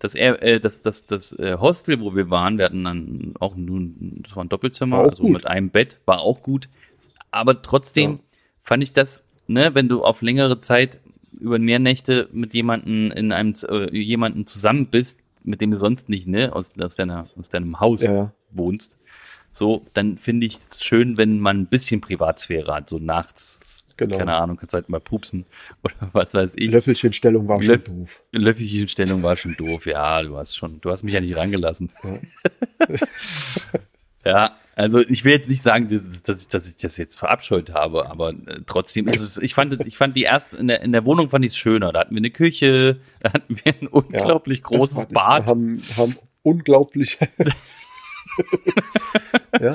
Das, 0.00 0.14
äh, 0.14 0.60
das, 0.60 0.82
das, 0.82 1.06
das 1.06 1.32
äh, 1.38 1.56
Hostel, 1.58 2.00
wo 2.00 2.14
wir 2.14 2.30
waren, 2.30 2.58
wir 2.58 2.66
hatten 2.66 2.84
dann 2.84 3.34
auch 3.40 3.56
nun, 3.56 4.20
das 4.22 4.36
war 4.36 4.44
ein 4.44 4.48
Doppelzimmer, 4.48 4.98
War 4.98 5.04
also 5.06 5.22
gut. 5.24 5.32
mit 5.32 5.46
einem 5.46 5.70
Bett, 5.70 5.96
war 6.04 6.20
auch 6.20 6.42
gut. 6.42 6.68
Aber 7.30 7.62
trotzdem 7.62 8.12
Ja. 8.12 8.18
fand 8.62 8.82
ich 8.84 8.92
das, 8.92 9.24
ne, 9.48 9.74
wenn 9.74 9.88
du 9.88 10.02
auf 10.02 10.22
längere 10.22 10.60
Zeit 10.60 11.00
über 11.40 11.58
mehr 11.58 11.78
Nächte 11.78 12.28
mit 12.32 12.54
jemanden 12.54 13.10
in 13.10 13.32
einem 13.32 13.54
äh, 13.68 13.96
jemanden 13.96 14.46
zusammen 14.46 14.86
bist, 14.86 15.20
mit 15.44 15.60
dem 15.60 15.70
du 15.70 15.76
sonst 15.76 16.08
nicht, 16.08 16.26
ne, 16.26 16.54
aus, 16.54 16.70
aus 16.80 16.96
deiner, 16.96 17.28
aus 17.38 17.48
deinem 17.48 17.80
Haus 17.80 18.02
Ja. 18.02 18.32
wohnst, 18.50 18.98
so, 19.50 19.86
dann 19.94 20.18
finde 20.18 20.46
ich 20.46 20.56
es 20.56 20.82
schön, 20.82 21.16
wenn 21.16 21.40
man 21.40 21.60
ein 21.60 21.66
bisschen 21.66 22.00
Privatsphäre 22.00 22.74
hat, 22.74 22.88
so 22.88 22.98
nachts, 22.98 23.74
Genau. 23.96 24.16
keine 24.18 24.34
Ahnung, 24.34 24.56
kannst 24.56 24.74
halt 24.74 24.88
mal 24.88 25.00
pupsen 25.00 25.44
oder 25.82 25.94
was 26.12 26.32
weiß 26.32 26.54
ich. 26.56 26.70
Löffelchenstellung 26.70 27.48
war 27.48 27.60
schon 27.60 27.74
Löff- 27.74 27.86
doof. 27.86 28.22
Löffelchenstellung 28.30 29.22
war 29.24 29.34
schon 29.34 29.56
doof. 29.56 29.86
Ja, 29.86 30.22
du 30.22 30.36
hast 30.36 30.54
schon, 30.56 30.80
du 30.80 30.90
hast 30.92 31.02
mich 31.02 31.14
ja 31.14 31.20
nicht 31.20 31.36
reingelassen. 31.36 31.90
Ja. 32.04 32.18
Ja, 34.24 34.56
also 34.78 35.00
ich 35.00 35.24
will 35.24 35.32
jetzt 35.32 35.48
nicht 35.48 35.60
sagen, 35.60 35.88
dass, 35.88 36.22
dass, 36.22 36.42
ich, 36.42 36.48
dass 36.48 36.68
ich 36.68 36.76
das 36.76 36.96
jetzt 36.96 37.18
verabscheut 37.18 37.74
habe, 37.74 38.08
aber 38.08 38.30
äh, 38.30 38.60
trotzdem 38.64 39.08
ist 39.08 39.20
es, 39.20 39.36
ich 39.38 39.52
fand, 39.52 39.84
ich 39.84 39.96
fand 39.96 40.14
die 40.16 40.22
erst 40.22 40.54
in 40.54 40.68
der, 40.68 40.82
in 40.82 40.92
der 40.92 41.04
Wohnung 41.04 41.28
fand 41.28 41.44
ich 41.44 41.50
es 41.52 41.58
schöner. 41.58 41.92
Da 41.92 42.00
hatten 42.00 42.14
wir 42.14 42.20
eine 42.20 42.30
Küche, 42.30 43.00
da 43.20 43.32
hatten 43.32 43.56
wir 43.56 43.72
ein 43.72 43.82
Ja, 43.82 43.88
unglaublich 43.90 44.62
das 44.62 44.70
großes. 44.70 45.06
Bad. 45.06 45.48
Wir 45.48 45.50
haben, 45.50 45.82
haben 45.96 46.16
unglaublich. 46.42 47.18
ja, 49.60 49.74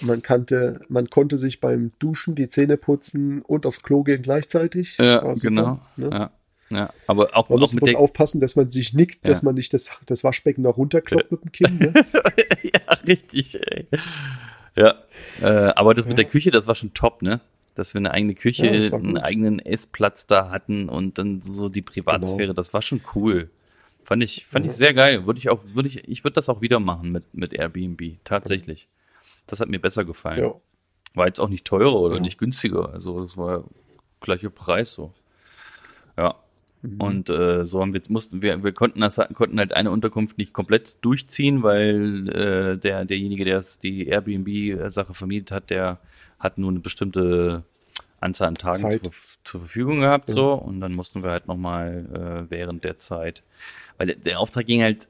man 0.00 0.22
kannte, 0.22 0.80
man 0.88 1.10
konnte 1.10 1.36
sich 1.36 1.60
beim 1.60 1.90
Duschen 1.98 2.36
die 2.36 2.48
Zähne 2.48 2.76
putzen 2.76 3.42
und 3.42 3.66
aufs 3.66 3.82
Klo 3.82 4.04
gehen 4.04 4.22
gleichzeitig. 4.22 4.98
ja, 4.98 5.20
super, 5.20 5.40
genau. 5.40 5.80
Ne? 5.96 6.10
Ja, 6.12 6.30
ja, 6.74 6.90
aber 7.06 7.30
auch, 7.36 7.48
Man 7.48 7.62
auch 7.62 7.72
muss, 7.72 7.94
aufpassen, 7.94 8.40
dass 8.40 8.56
man 8.56 8.68
sich 8.70 8.92
nickt, 8.92 9.26
dass 9.28 9.42
Ja. 9.42 9.46
man 9.46 9.54
nicht 9.54 9.72
das, 9.74 9.90
das 10.06 10.24
Waschbecken 10.24 10.62
noch 10.62 10.76
runterkloppt 10.76 11.30
mit 11.32 11.42
dem 11.44 11.52
Kinn. 11.52 11.78
Ne? 11.78 11.92
ja, 12.62 12.94
richtig, 13.06 13.58
ey. 13.60 13.86
Ja, 14.76 14.94
äh, 15.40 15.46
aber 15.46 15.94
das 15.94 16.06
mit 16.06 16.18
der 16.18 16.24
Küche, 16.24 16.50
das 16.50 16.66
war 16.66 16.74
schon 16.74 16.94
top, 16.94 17.22
ne? 17.22 17.40
Dass 17.74 17.92
wir 17.94 17.98
eine 17.98 18.12
eigene 18.12 18.34
Küche, 18.34 18.68
einen 18.70 19.18
eigenen 19.18 19.58
Essplatz 19.58 20.26
da 20.26 20.50
hatten 20.50 20.88
und 20.88 21.18
dann 21.18 21.40
so 21.40 21.68
die 21.68 21.82
Privatsphäre, 21.82 22.42
Genau. 22.48 22.52
das 22.54 22.72
war 22.74 22.82
schon 22.82 23.00
cool. 23.14 23.50
Fand 24.04 24.22
ich, 24.22 24.44
fand 24.46 24.66
ich 24.66 24.72
sehr 24.72 24.94
geil. 24.94 25.26
Würde 25.26 25.38
ich 25.38 25.48
auch, 25.48 25.64
würde 25.72 25.88
ich, 25.88 26.06
ich 26.08 26.22
würde 26.24 26.34
das 26.34 26.48
auch 26.48 26.60
wieder 26.60 26.78
machen 26.78 27.10
mit, 27.10 27.34
mit 27.34 27.52
Airbnb, 27.52 28.18
tatsächlich. 28.22 28.86
Das 29.46 29.60
hat 29.60 29.68
mir 29.68 29.80
besser 29.80 30.04
gefallen. 30.04 30.52
War 31.14 31.26
jetzt 31.26 31.40
auch 31.40 31.48
nicht 31.48 31.64
teurer 31.64 31.98
oder 32.00 32.20
nicht 32.20 32.38
günstiger. 32.38 32.92
Also 32.92 33.22
es 33.24 33.36
war 33.36 33.64
gleicher 34.20 34.50
Preis 34.50 34.92
so. 34.92 35.12
Mhm. 36.84 37.00
Und 37.00 37.30
äh, 37.30 37.64
so 37.64 37.80
haben 37.80 37.92
wir 37.92 37.98
jetzt 37.98 38.10
mussten 38.10 38.42
wir, 38.42 38.62
wir 38.62 38.72
konnten 38.72 39.00
das 39.00 39.16
konnten 39.34 39.58
halt 39.58 39.72
eine 39.72 39.90
Unterkunft 39.90 40.36
nicht 40.38 40.52
komplett 40.52 40.96
durchziehen, 41.00 41.62
weil 41.62 42.28
äh, 42.28 42.76
der 42.78 43.04
derjenige, 43.06 43.44
der 43.44 43.58
es 43.58 43.78
die 43.78 44.06
Airbnb-Sache 44.06 45.14
vermietet 45.14 45.50
hat, 45.50 45.70
der 45.70 45.98
hat 46.38 46.58
nur 46.58 46.70
eine 46.70 46.80
bestimmte 46.80 47.62
Anzahl 48.20 48.48
an 48.48 48.54
Tagen 48.54 48.90
zur, 48.90 49.10
zur 49.44 49.60
Verfügung 49.60 50.00
gehabt, 50.00 50.28
Ja. 50.28 50.34
so 50.34 50.52
und 50.54 50.80
dann 50.80 50.92
mussten 50.94 51.22
wir 51.22 51.30
halt 51.30 51.46
nochmal 51.46 52.44
äh, 52.46 52.50
während 52.50 52.84
der 52.84 52.96
Zeit, 52.98 53.42
weil 53.98 54.08
der, 54.14 54.38
Auftrag 54.40 54.66
ging 54.66 54.82
halt 54.82 55.06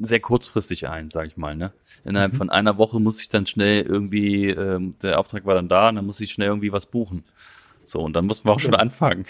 sehr 0.00 0.20
kurzfristig 0.20 0.88
ein, 0.88 1.10
sag 1.10 1.26
ich 1.26 1.36
mal, 1.36 1.54
ne? 1.56 1.72
Innerhalb 2.04 2.32
Mhm. 2.32 2.36
von 2.36 2.50
einer 2.50 2.78
Woche 2.78 3.00
muss 3.00 3.20
ich 3.20 3.28
dann 3.28 3.46
schnell 3.46 3.82
irgendwie, 3.82 4.48
ähm, 4.48 4.94
der 5.02 5.18
Auftrag 5.18 5.44
war 5.44 5.54
dann 5.54 5.68
da 5.68 5.88
und 5.90 5.96
dann 5.96 6.06
muss 6.06 6.20
ich 6.20 6.30
schnell 6.32 6.48
irgendwie 6.48 6.72
was 6.72 6.86
buchen. 6.86 7.24
So, 7.84 8.00
und 8.00 8.14
dann 8.14 8.26
mussten 8.26 8.48
wir 8.48 8.52
auch 8.52 8.60
schon 8.60 8.72
Ja. 8.72 8.78
anfangen. 8.78 9.26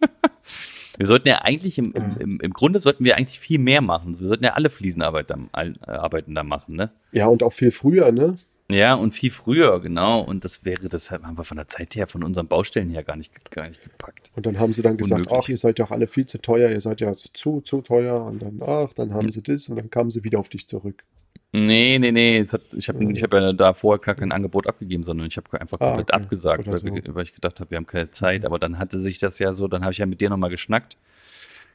Wir 0.98 1.06
sollten 1.06 1.28
ja 1.28 1.42
eigentlich 1.42 1.78
im, 1.78 1.92
im, 1.92 2.40
im, 2.40 2.52
Grunde 2.52 2.78
sollten 2.80 3.04
wir 3.04 3.16
eigentlich 3.16 3.40
viel 3.40 3.58
mehr 3.58 3.80
machen. 3.80 4.18
Wir 4.20 4.26
sollten 4.28 4.44
ja 4.44 4.52
alle 4.54 4.68
Fliesenarbeit 4.70 5.30
da, 5.30 5.36
all- 5.52 5.74
äh, 5.86 5.90
Arbeiten 5.90 6.34
da 6.34 6.42
machen, 6.42 6.76
ne? 6.76 6.90
ja, 7.12 7.26
und 7.26 7.42
auch 7.42 7.52
viel 7.52 7.70
früher, 7.70 8.12
ne? 8.12 8.38
Ja, 8.70 8.94
und 8.94 9.12
viel 9.12 9.30
früher, 9.30 9.80
genau. 9.80 10.20
Und 10.22 10.44
das 10.44 10.64
wäre, 10.64 10.88
das 10.88 11.10
haben 11.10 11.36
wir 11.36 11.44
von 11.44 11.58
der 11.58 11.68
Zeit 11.68 11.94
her, 11.94 12.06
von 12.06 12.22
unseren 12.24 12.46
Baustellen 12.48 12.88
her 12.90 13.02
gar 13.02 13.16
nicht, 13.16 13.50
gar 13.50 13.68
nicht 13.68 13.82
gepackt. 13.82 14.30
Und 14.34 14.46
dann 14.46 14.58
haben 14.58 14.72
sie 14.72 14.80
dann 14.80 14.96
gesagt, 14.96 15.26
Unmöglich. 15.26 15.38
ach, 15.44 15.48
ihr 15.48 15.56
seid 15.58 15.78
ja 15.78 15.84
auch 15.84 15.90
alle 15.90 16.06
viel 16.06 16.24
zu 16.26 16.38
teuer, 16.40 16.70
ihr 16.70 16.80
seid 16.80 17.00
ja 17.02 17.12
zu, 17.12 17.60
zu 17.60 17.82
teuer. 17.82 18.22
Und 18.24 18.40
dann, 18.40 18.60
ach, 18.62 18.92
dann 18.94 19.12
haben 19.12 19.24
Hm. 19.26 19.32
sie 19.32 19.42
das 19.42 19.68
und 19.68 19.76
dann 19.76 19.90
kamen 19.90 20.10
sie 20.10 20.24
wieder 20.24 20.38
auf 20.38 20.48
dich 20.48 20.68
zurück. 20.68 21.04
Nee, 21.54 21.98
nee, 21.98 22.12
nee. 22.12 22.38
Es 22.38 22.52
hat, 22.54 22.62
ich 22.74 22.88
habe 22.88 23.04
Mhm. 23.04 23.14
ich 23.14 23.22
hab 23.22 23.32
ja 23.34 23.52
da 23.52 23.74
vorher 23.74 24.00
gar 24.02 24.14
kein 24.14 24.32
Angebot 24.32 24.66
abgegeben, 24.66 25.04
sondern 25.04 25.26
ich 25.26 25.36
habe 25.36 25.60
einfach 25.60 25.78
Ah, 25.80 25.88
komplett 25.88 26.12
okay. 26.12 26.22
abgesagt, 26.22 26.66
weil, 26.66 26.78
so. 26.78 26.88
Weil 27.14 27.22
ich 27.24 27.34
gedacht 27.34 27.60
habe, 27.60 27.70
wir 27.70 27.76
haben 27.76 27.86
keine 27.86 28.10
Zeit. 28.10 28.44
Aber 28.46 28.58
dann 28.58 28.78
hatte 28.78 28.98
sich 29.00 29.18
das 29.18 29.38
ja 29.38 29.52
so, 29.52 29.68
dann 29.68 29.82
habe 29.82 29.92
ich 29.92 29.98
ja 29.98 30.06
mit 30.06 30.20
dir 30.22 30.30
nochmal 30.30 30.48
geschnackt. 30.50 30.96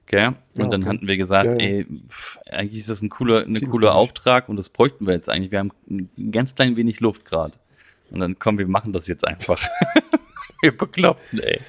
Gell? 0.08 0.28
Und 0.30 0.38
Ah, 0.66 0.68
dann 0.70 0.82
okay. 0.84 0.90
hatten 0.90 1.08
wir 1.08 1.18
gesagt, 1.18 1.46
Ja, 1.48 1.68
ja. 1.68 1.76
ey, 1.80 1.86
pff, 2.08 2.40
eigentlich 2.50 2.80
ist 2.80 2.90
das 2.90 3.02
ein 3.02 3.10
cooler, 3.10 3.44
ein 3.46 3.70
cooler. 3.70 3.94
Auftrag 3.94 4.50
und 4.50 4.56
das 4.56 4.70
bräuchten 4.70 5.06
wir 5.06 5.14
jetzt 5.14 5.30
eigentlich. 5.30 5.52
Wir 5.52 5.60
haben 5.60 5.72
ein 5.90 6.32
ganz 6.32 6.56
klein 6.56 6.76
wenig 6.76 7.00
Luft 7.02 7.26
gerade. 7.26 7.58
Und 8.10 8.22
dann 8.22 8.40
komm, 8.40 8.58
wir 8.58 8.68
machen 8.68 8.94
das 8.94 9.06
jetzt 9.08 9.28
einfach. 9.28 9.62
wir 10.62 10.76
bekloppten, 10.76 11.40
ey. 11.40 11.60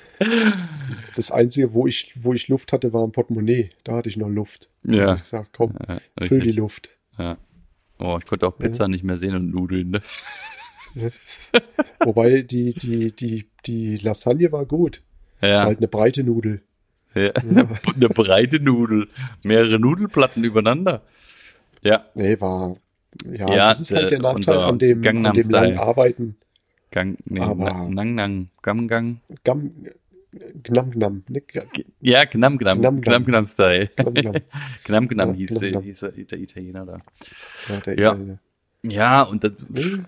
Das 1.15 1.31
Einzige, 1.31 1.75
wo 1.75 1.87
ich, 1.87 2.13
wo 2.15 2.33
ich 2.33 2.49
Luft 2.49 2.73
hatte, 2.73 2.93
war 2.93 3.05
ein 3.05 3.13
Portemonnaie. 3.13 3.71
Da 3.85 3.97
hatte 3.97 4.09
ich 4.09 4.17
noch 4.17 4.29
Luft. 4.29 4.71
Da 4.85 4.97
Ja. 4.97 5.07
hab 5.09 5.17
ich 5.17 5.23
gesagt, 5.23 5.51
komm, 5.55 5.75
Ja, 5.89 5.99
füll 6.27 6.41
die. 6.41 6.53
Luft. 6.53 6.91
Ja. 7.19 7.37
Oh, 7.99 8.17
ich 8.19 8.27
konnte 8.27 8.47
auch 8.47 8.57
Pizza 8.59 8.87
nicht 8.89 9.05
mehr 9.05 9.19
sehen 9.19 9.35
und 9.35 9.51
Nudeln. 9.51 9.91
Ne? 9.91 10.01
Wobei 12.01 12.43
die, 12.43 12.75
die, 12.75 13.13
die, 13.13 13.49
die 13.67 13.97
Lasagne 13.97 14.51
war 14.53 14.65
gut. 14.67 15.03
Ja. 15.41 15.65
halt 15.65 15.79
eine 15.79 15.89
breite 15.89 16.25
Nudel. 16.25 16.63
Ja, 17.15 17.31
eine, 17.33 17.69
eine 17.95 18.09
breite 18.09 18.61
Nudel. 18.61 19.09
Mehrere 19.43 19.79
Nudelplatten 19.79 20.45
übereinander. 20.45 21.03
Ja, 21.83 22.05
Nee, 22.15 22.41
war. 22.41 22.77
Ja, 23.25 23.49
Ja, 23.49 23.69
das 23.69 23.81
ist 23.81 23.93
halt 23.93 24.11
der 24.11 24.19
äh, 24.19 24.23
Nachteil 24.23 24.59
an 24.59 24.79
dem, 24.79 24.99
an 25.25 25.33
dem 25.35 25.49
langen 25.51 25.79
Arbeiten. 25.79 26.37
Gang, 26.91 27.17
nee, 27.25 27.41
Aber- 27.41 27.65
Na- 27.65 27.89
Nang, 27.89 28.15
Nang, 28.15 28.49
Gam, 28.63 28.89
Gang. 28.89 29.21
Gam, 29.45 29.71
gnam, 30.63 30.91
gnam. 30.91 31.23
Ne? 31.29 31.43
Ja, 32.01 32.25
Gnam, 32.25 32.59
Gnam, 32.59 32.81
Gnam, 32.81 33.01
Gnam, 33.01 33.25
Gnam. 33.25 33.47
Style. 33.47 33.91
Gnam, 33.97 34.15
gnam. 34.15 34.35
Gnam, 34.85 35.09
Gnam 35.09 35.29
Ja, 35.31 35.35
hieß, 35.35 35.51
Gnam, 35.51 35.63
äh, 35.63 35.71
Gnam. 35.71 35.83
hieß 35.83 36.01
der 36.01 36.39
Italiener 36.39 36.87
da. 36.87 36.99
Ja, 37.69 37.81
der 37.81 37.99
Ja. 37.99 38.13
Italiener. 38.13 38.39
Ja, 38.83 39.23
und 39.23 39.43
das 39.45 39.53
Nee, 39.69 40.05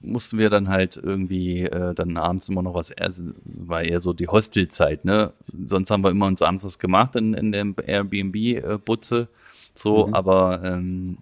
mussten 0.00 0.38
wir 0.38 0.50
dann 0.50 0.68
halt 0.68 0.96
irgendwie 0.96 1.62
äh, 1.62 1.94
dann 1.94 2.16
abends 2.16 2.48
immer 2.48 2.62
noch 2.62 2.74
was 2.74 2.90
essen, 2.90 3.34
war 3.44 3.82
eher 3.82 3.98
so 4.00 4.12
die 4.12 4.28
Hostelzeit, 4.28 5.04
ne? 5.04 5.32
Sonst 5.64 5.90
haben 5.90 6.04
wir 6.04 6.10
immer 6.10 6.26
uns 6.26 6.42
abends 6.42 6.62
was 6.64 6.78
gemacht 6.78 7.16
in, 7.16 7.34
in 7.34 7.52
der 7.52 7.66
Airbnb-Butze, 7.86 9.28
so, 9.74 10.06
Mhm. 10.06 10.14
aber 10.14 10.60
ähm, 10.62 11.18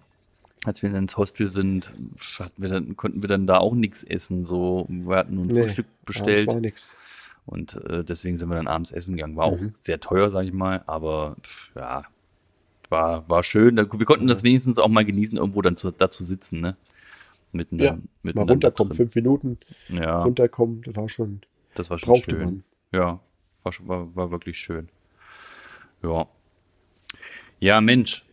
als 0.65 0.83
wir 0.83 0.89
dann 0.91 1.03
ins 1.03 1.17
Hostel 1.17 1.47
sind, 1.47 1.93
hatten 2.39 2.61
wir 2.61 2.69
dann, 2.69 2.95
konnten 2.95 3.21
wir 3.23 3.27
dann 3.29 3.47
da 3.47 3.57
auch 3.57 3.73
nichts 3.75 4.03
essen, 4.03 4.43
so, 4.45 4.85
wir 4.89 5.15
hatten 5.15 5.39
ein 5.39 5.49
Nee, 5.49 5.61
Frühstück 5.63 5.85
ja, 5.87 5.91
bestellt 6.05 6.47
das 6.47 6.55
war 6.55 6.61
nix. 6.61 6.95
Und 7.45 7.75
äh, 7.89 8.03
deswegen 8.03 8.37
sind 8.37 8.49
wir 8.49 8.55
dann 8.55 8.67
abends 8.67 8.91
essen 8.91 9.15
gegangen. 9.15 9.35
War 9.35 9.45
auch 9.45 9.59
Mhm. 9.59 9.73
sehr 9.79 9.99
teuer, 9.99 10.29
sag 10.29 10.45
ich 10.45 10.53
mal, 10.53 10.83
aber 10.87 11.35
pff, 11.41 11.71
ja, 11.75 12.03
war, 12.89 13.27
war 13.27 13.43
schön. 13.43 13.75
Wir 13.77 14.05
konnten 14.05 14.27
das 14.27 14.43
wenigstens 14.43 14.77
auch 14.79 14.87
mal 14.87 15.03
genießen, 15.05 15.37
irgendwo 15.37 15.61
dann 15.61 15.75
zu, 15.77 15.91
da 15.91 16.09
zu 16.11 16.23
sitzen, 16.23 16.61
ne? 16.61 16.75
Mitten, 17.51 17.77
Ja, 17.79 17.91
Mal 17.93 18.01
miteinander 18.23 18.53
runterkommen, 18.53 18.93
fünf 18.93 19.13
Minuten 19.15 19.57
Ja, 19.89 20.23
runterkommen, 20.23 20.81
das 20.83 20.95
war 20.95 21.07
schon, 21.09 21.41
das 21.75 21.89
war 21.91 21.99
schon 21.99 22.15
schön. 22.15 22.43
man. 22.43 22.63
Ja, 22.91 23.19
war, 23.63 23.71
schon- 23.71 23.87
war, 23.87 24.15
war 24.15 24.31
wirklich 24.31 24.57
schön. 24.57 24.89
Ja. 26.01 26.27
Ja, 27.59 27.79
Mensch. 27.81 28.25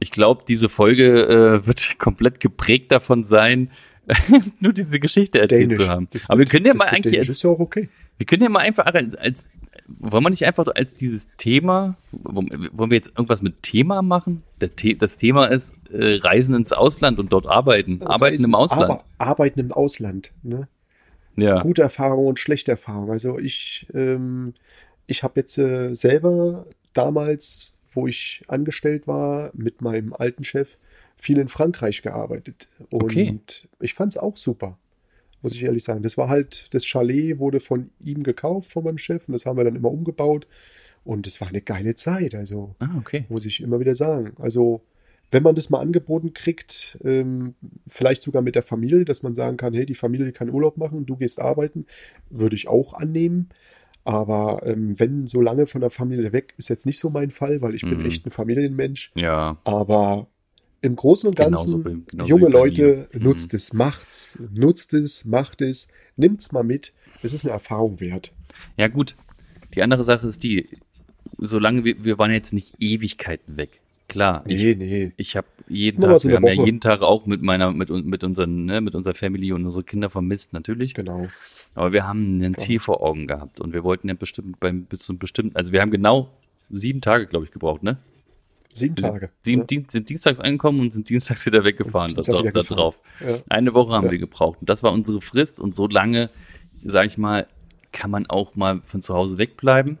Ich 0.00 0.10
glaube, 0.10 0.44
diese 0.46 0.68
Folge 0.68 1.26
äh, 1.26 1.66
wird 1.66 1.94
komplett 1.98 2.40
geprägt 2.40 2.92
davon 2.92 3.24
sein, 3.24 3.70
nur 4.60 4.72
diese 4.72 5.00
Geschichte 5.00 5.40
erzählt 5.40 5.62
Dänisch. 5.72 5.78
zu 5.78 5.88
haben. 5.88 6.08
Das 6.12 6.30
Aber 6.30 6.38
wir 6.38 6.46
können 6.46 6.64
ja 6.66 6.72
das 6.72 6.78
mal 6.78 6.88
eigentlich 6.88 7.18
als, 7.18 7.28
ist 7.28 7.42
ja 7.42 7.50
auch 7.50 7.58
okay. 7.58 7.88
Wir 8.18 8.26
können 8.26 8.42
ja 8.42 8.48
mal 8.48 8.60
einfach 8.60 8.86
als, 8.86 9.14
als 9.14 9.46
wollen 9.86 10.24
wir 10.24 10.30
nicht 10.30 10.44
einfach 10.44 10.66
als 10.74 10.94
dieses 10.94 11.28
Thema, 11.38 11.96
wollen 12.12 12.90
wir 12.90 12.96
jetzt 12.96 13.08
irgendwas 13.10 13.40
mit 13.42 13.62
Thema 13.62 14.02
machen? 14.02 14.42
Das 14.58 15.16
Thema 15.16 15.46
ist 15.46 15.76
äh, 15.90 16.16
Reisen 16.16 16.54
ins 16.54 16.72
Ausland 16.72 17.18
und 17.18 17.32
dort 17.32 17.46
arbeiten. 17.46 18.02
Arbeiten 18.02 18.34
Reisen, 18.36 18.44
im 18.44 18.54
Ausland. 18.54 18.82
Aber, 18.84 19.04
arbeiten 19.16 19.60
im 19.60 19.72
Ausland, 19.72 20.32
ne? 20.42 20.68
Ja. 21.36 21.60
Gute 21.60 21.82
Erfahrung 21.82 22.26
und 22.26 22.40
schlechte 22.40 22.72
Erfahrung. 22.72 23.12
Also 23.12 23.38
ich, 23.38 23.86
ähm, 23.94 24.54
ich 25.06 25.22
habe 25.22 25.40
jetzt 25.40 25.56
äh, 25.56 25.94
selber 25.94 26.66
damals, 26.92 27.72
wo 27.94 28.08
ich 28.08 28.42
angestellt 28.48 29.06
war, 29.06 29.52
mit 29.54 29.80
meinem 29.80 30.12
alten 30.12 30.42
Chef, 30.42 30.76
viel 31.14 31.38
in 31.38 31.48
Frankreich 31.48 32.02
gearbeitet. 32.02 32.68
Und 32.90 33.04
okay. 33.04 33.38
ich 33.80 33.94
fand 33.94 34.12
es 34.12 34.18
auch 34.18 34.36
super 34.36 34.78
muss 35.42 35.54
ich 35.54 35.62
ehrlich 35.62 35.84
sagen. 35.84 36.02
Das 36.02 36.16
war 36.18 36.28
halt, 36.28 36.72
das 36.74 36.84
Chalet 36.84 37.38
wurde 37.38 37.60
von 37.60 37.90
ihm 38.00 38.22
gekauft, 38.22 38.70
von 38.70 38.84
meinem 38.84 38.98
Chef, 38.98 39.28
und 39.28 39.32
das 39.32 39.46
haben 39.46 39.56
wir 39.56 39.64
dann 39.64 39.76
immer 39.76 39.90
umgebaut. 39.90 40.46
Und 41.04 41.26
es 41.26 41.40
war 41.40 41.48
eine 41.48 41.62
geile 41.62 41.94
Zeit, 41.94 42.34
also 42.34 42.74
ah, 42.80 42.90
okay. 42.98 43.24
muss 43.28 43.46
ich 43.46 43.62
immer 43.62 43.80
wieder 43.80 43.94
sagen. 43.94 44.32
Also, 44.38 44.82
wenn 45.30 45.42
man 45.42 45.54
das 45.54 45.70
mal 45.70 45.80
angeboten 45.80 46.34
kriegt, 46.34 46.98
ähm, 47.04 47.54
vielleicht 47.86 48.22
sogar 48.22 48.42
mit 48.42 48.54
der 48.54 48.62
Familie, 48.62 49.04
dass 49.04 49.22
man 49.22 49.34
sagen 49.34 49.56
kann, 49.56 49.74
hey, 49.74 49.86
die 49.86 49.94
Familie 49.94 50.32
kann 50.32 50.50
Urlaub 50.50 50.76
machen, 50.76 51.06
du 51.06 51.16
gehst 51.16 51.40
arbeiten, 51.40 51.86
würde 52.30 52.56
ich 52.56 52.68
auch 52.68 52.94
annehmen. 52.94 53.48
Aber 54.04 54.62
ähm, 54.64 54.98
wenn 54.98 55.26
so 55.26 55.42
lange 55.42 55.66
von 55.66 55.82
der 55.82 55.90
Familie 55.90 56.32
weg, 56.32 56.54
ist 56.56 56.68
jetzt 56.68 56.86
nicht 56.86 56.98
so 56.98 57.10
mein 57.10 57.30
Fall, 57.30 57.60
weil 57.60 57.74
ich 57.74 57.84
mhm. 57.84 57.90
bin 57.90 58.06
echt 58.06 58.26
ein 58.26 58.30
Familienmensch. 58.30 59.12
Ja. 59.14 59.58
Aber 59.64 60.28
im 60.80 60.96
Großen 60.96 61.28
und 61.28 61.36
Ganzen, 61.36 61.82
genauso, 61.82 62.02
genauso 62.06 62.28
junge 62.28 62.48
Leute, 62.48 63.08
mhm. 63.12 63.22
nutzt 63.22 63.54
es, 63.54 63.72
macht's, 63.72 64.38
nutzt 64.52 64.94
es, 64.94 65.24
macht 65.24 65.60
es, 65.60 65.88
nimmt's 66.16 66.52
mal 66.52 66.64
mit. 66.64 66.92
Es 67.22 67.32
ist 67.32 67.44
eine 67.44 67.52
Erfahrung 67.52 68.00
wert. 68.00 68.32
Ja, 68.76 68.88
gut. 68.88 69.16
Die 69.74 69.82
andere 69.82 70.04
Sache 70.04 70.26
ist 70.26 70.44
die, 70.44 70.68
solange 71.38 71.84
wir, 71.84 72.04
wir 72.04 72.18
waren 72.18 72.30
jetzt 72.30 72.52
nicht 72.52 72.74
Ewigkeiten 72.78 73.56
weg. 73.56 73.80
Klar. 74.08 74.42
Nee, 74.46 74.70
ich, 74.70 74.76
nee. 74.78 75.12
Ich 75.16 75.36
habe 75.36 75.46
jeden 75.68 76.00
Nur 76.00 76.16
Tag, 76.16 76.24
wir 76.24 76.36
haben 76.36 76.42
Woche. 76.44 76.54
ja 76.54 76.64
jeden 76.64 76.80
Tag 76.80 77.02
auch 77.02 77.26
mit 77.26 77.42
meiner, 77.42 77.72
mit, 77.72 77.90
mit 77.90 78.24
unseren, 78.24 78.64
ne, 78.64 78.80
mit 78.80 78.94
unserer 78.94 79.14
Family 79.14 79.52
und 79.52 79.66
unsere 79.66 79.84
Kinder 79.84 80.08
vermisst, 80.08 80.54
natürlich. 80.54 80.94
Genau. 80.94 81.28
Aber 81.74 81.92
wir 81.92 82.06
haben 82.06 82.40
ein 82.40 82.54
Ziel 82.54 82.78
vor 82.80 83.02
Augen 83.02 83.26
gehabt 83.26 83.60
und 83.60 83.74
wir 83.74 83.84
wollten 83.84 84.08
ja 84.08 84.14
bestimmt 84.14 84.58
beim, 84.60 84.84
bis 84.84 85.00
zum 85.00 85.18
bestimmten, 85.18 85.54
also 85.56 85.72
wir 85.72 85.82
haben 85.82 85.90
genau 85.90 86.30
sieben 86.70 87.02
Tage, 87.02 87.26
glaube 87.26 87.44
ich, 87.44 87.50
gebraucht, 87.50 87.82
ne? 87.82 87.98
Sieben 88.72 88.96
Tage. 88.96 89.30
Sieben, 89.42 89.66
ja. 89.70 89.84
sind 89.88 90.08
dienstags 90.08 90.40
angekommen 90.40 90.80
und 90.80 90.92
sind 90.92 91.08
dienstags 91.08 91.44
wieder 91.46 91.64
weggefahren. 91.64 92.14
Das 92.14 92.26
da, 92.26 92.42
da 92.42 92.62
drauf. 92.62 93.00
Ja. 93.20 93.38
Eine 93.48 93.74
Woche 93.74 93.92
haben 93.92 94.06
ja. 94.06 94.12
wir 94.12 94.18
gebraucht. 94.18 94.58
Und 94.60 94.70
das 94.70 94.82
war 94.82 94.92
unsere 94.92 95.20
Frist. 95.20 95.58
Und 95.60 95.74
so 95.74 95.86
lange, 95.86 96.30
sage 96.84 97.06
ich 97.06 97.18
mal, 97.18 97.46
kann 97.92 98.10
man 98.10 98.26
auch 98.26 98.54
mal 98.54 98.80
von 98.84 99.02
zu 99.02 99.14
Hause 99.14 99.38
wegbleiben. 99.38 99.98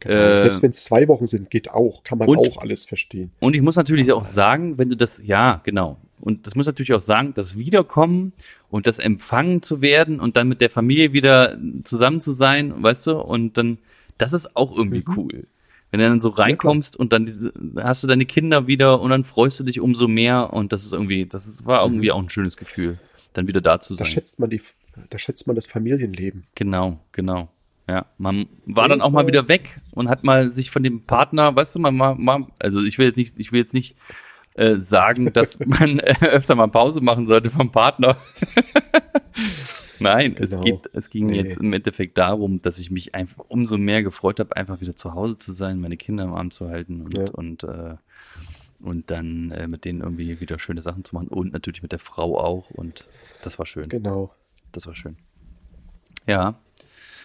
Genau. 0.00 0.14
Äh, 0.14 0.40
Selbst 0.40 0.62
wenn 0.62 0.70
es 0.70 0.84
zwei 0.84 1.08
Wochen 1.08 1.26
sind, 1.26 1.50
geht 1.50 1.70
auch. 1.70 2.04
Kann 2.04 2.18
man 2.18 2.28
und, 2.28 2.38
auch 2.38 2.58
alles 2.58 2.84
verstehen. 2.84 3.32
Und 3.40 3.56
ich 3.56 3.62
muss 3.62 3.76
natürlich 3.76 4.12
auch 4.12 4.24
sagen, 4.24 4.78
wenn 4.78 4.90
du 4.90 4.96
das, 4.96 5.20
ja, 5.24 5.60
genau. 5.64 5.98
Und 6.20 6.46
das 6.46 6.54
muss 6.54 6.66
natürlich 6.66 6.92
auch 6.92 7.00
sagen, 7.00 7.32
das 7.34 7.56
Wiederkommen 7.56 8.32
und 8.70 8.86
das 8.86 8.98
Empfangen 8.98 9.62
zu 9.62 9.82
werden 9.82 10.20
und 10.20 10.36
dann 10.36 10.48
mit 10.48 10.60
der 10.60 10.70
Familie 10.70 11.12
wieder 11.12 11.58
zusammen 11.84 12.20
zu 12.20 12.32
sein, 12.32 12.82
weißt 12.82 13.08
du, 13.08 13.18
und 13.18 13.56
dann, 13.56 13.78
das 14.18 14.32
ist 14.32 14.56
auch 14.56 14.76
irgendwie 14.76 15.04
mhm. 15.06 15.14
cool. 15.16 15.46
Wenn 15.90 16.00
du 16.00 16.08
dann 16.08 16.20
so 16.20 16.28
reinkommst 16.28 16.96
ja, 16.96 17.00
und 17.00 17.12
dann 17.12 17.26
diese, 17.26 17.52
hast 17.78 18.02
du 18.02 18.06
deine 18.06 18.26
Kinder 18.26 18.66
wieder 18.66 19.00
und 19.00 19.10
dann 19.10 19.24
freust 19.24 19.58
du 19.60 19.64
dich 19.64 19.80
umso 19.80 20.06
mehr 20.06 20.52
und 20.52 20.72
das 20.72 20.84
ist 20.84 20.92
irgendwie, 20.92 21.26
das 21.26 21.46
ist, 21.46 21.64
war 21.64 21.82
irgendwie 21.82 22.08
mhm. 22.08 22.12
auch 22.12 22.22
ein 22.22 22.30
schönes 22.30 22.56
Gefühl, 22.56 22.98
dann 23.32 23.46
wieder 23.46 23.60
da 23.60 23.80
zu 23.80 23.94
sein. 23.94 24.04
Da 24.04 24.10
schätzt 24.10 24.38
man 24.38 24.50
die, 24.50 24.60
da 25.08 25.18
schätzt 25.18 25.46
man 25.46 25.56
das 25.56 25.66
Familienleben. 25.66 26.44
Genau, 26.54 27.00
genau. 27.12 27.48
Ja, 27.88 28.04
man 28.18 28.48
war 28.66 28.84
ja, 28.84 28.88
dann 28.88 29.00
auch 29.00 29.10
mal 29.10 29.26
wieder 29.26 29.48
weg 29.48 29.80
und 29.92 30.10
hat 30.10 30.22
mal 30.22 30.50
sich 30.50 30.70
von 30.70 30.82
dem 30.82 31.04
Partner, 31.04 31.56
weißt 31.56 31.74
du, 31.74 31.78
man 31.78 31.96
mal 31.96 32.46
also 32.58 32.82
ich 32.82 32.98
will 32.98 33.06
jetzt 33.06 33.16
nicht, 33.16 33.38
ich 33.38 33.50
will 33.50 33.60
jetzt 33.60 33.72
nicht 33.72 33.96
äh, 34.54 34.74
sagen, 34.74 35.32
dass 35.32 35.58
man 35.64 35.98
äh, 36.00 36.16
öfter 36.20 36.54
mal 36.54 36.68
Pause 36.68 37.00
machen 37.00 37.26
sollte 37.26 37.48
vom 37.48 37.72
Partner. 37.72 38.18
Nein, 40.00 40.34
genau. 40.34 40.58
es, 40.58 40.64
geht, 40.64 40.90
es 40.92 41.10
ging 41.10 41.26
nee. 41.26 41.36
jetzt 41.36 41.58
im 41.58 41.72
Endeffekt 41.72 42.18
darum, 42.18 42.62
dass 42.62 42.78
ich 42.78 42.90
mich 42.90 43.14
einfach 43.14 43.44
umso 43.48 43.78
mehr 43.78 44.02
gefreut 44.02 44.40
habe, 44.40 44.56
einfach 44.56 44.80
wieder 44.80 44.96
zu 44.96 45.14
Hause 45.14 45.38
zu 45.38 45.52
sein, 45.52 45.80
meine 45.80 45.96
Kinder 45.96 46.24
im 46.24 46.34
Arm 46.34 46.50
zu 46.50 46.68
halten 46.68 47.02
und, 47.02 47.16
ja. 47.16 47.24
und, 47.32 47.64
äh, 47.64 47.96
und 48.80 49.10
dann 49.10 49.50
äh, 49.50 49.68
mit 49.68 49.84
denen 49.84 50.00
irgendwie 50.00 50.40
wieder 50.40 50.58
schöne 50.58 50.82
Sachen 50.82 51.04
zu 51.04 51.14
machen 51.14 51.28
und 51.28 51.52
natürlich 51.52 51.82
mit 51.82 51.92
der 51.92 51.98
Frau 51.98 52.38
auch 52.38 52.70
und 52.70 53.08
das 53.42 53.58
war 53.58 53.66
schön. 53.66 53.88
Genau. 53.88 54.32
Das 54.72 54.86
war 54.86 54.94
schön. 54.94 55.16
Ja. 56.26 56.58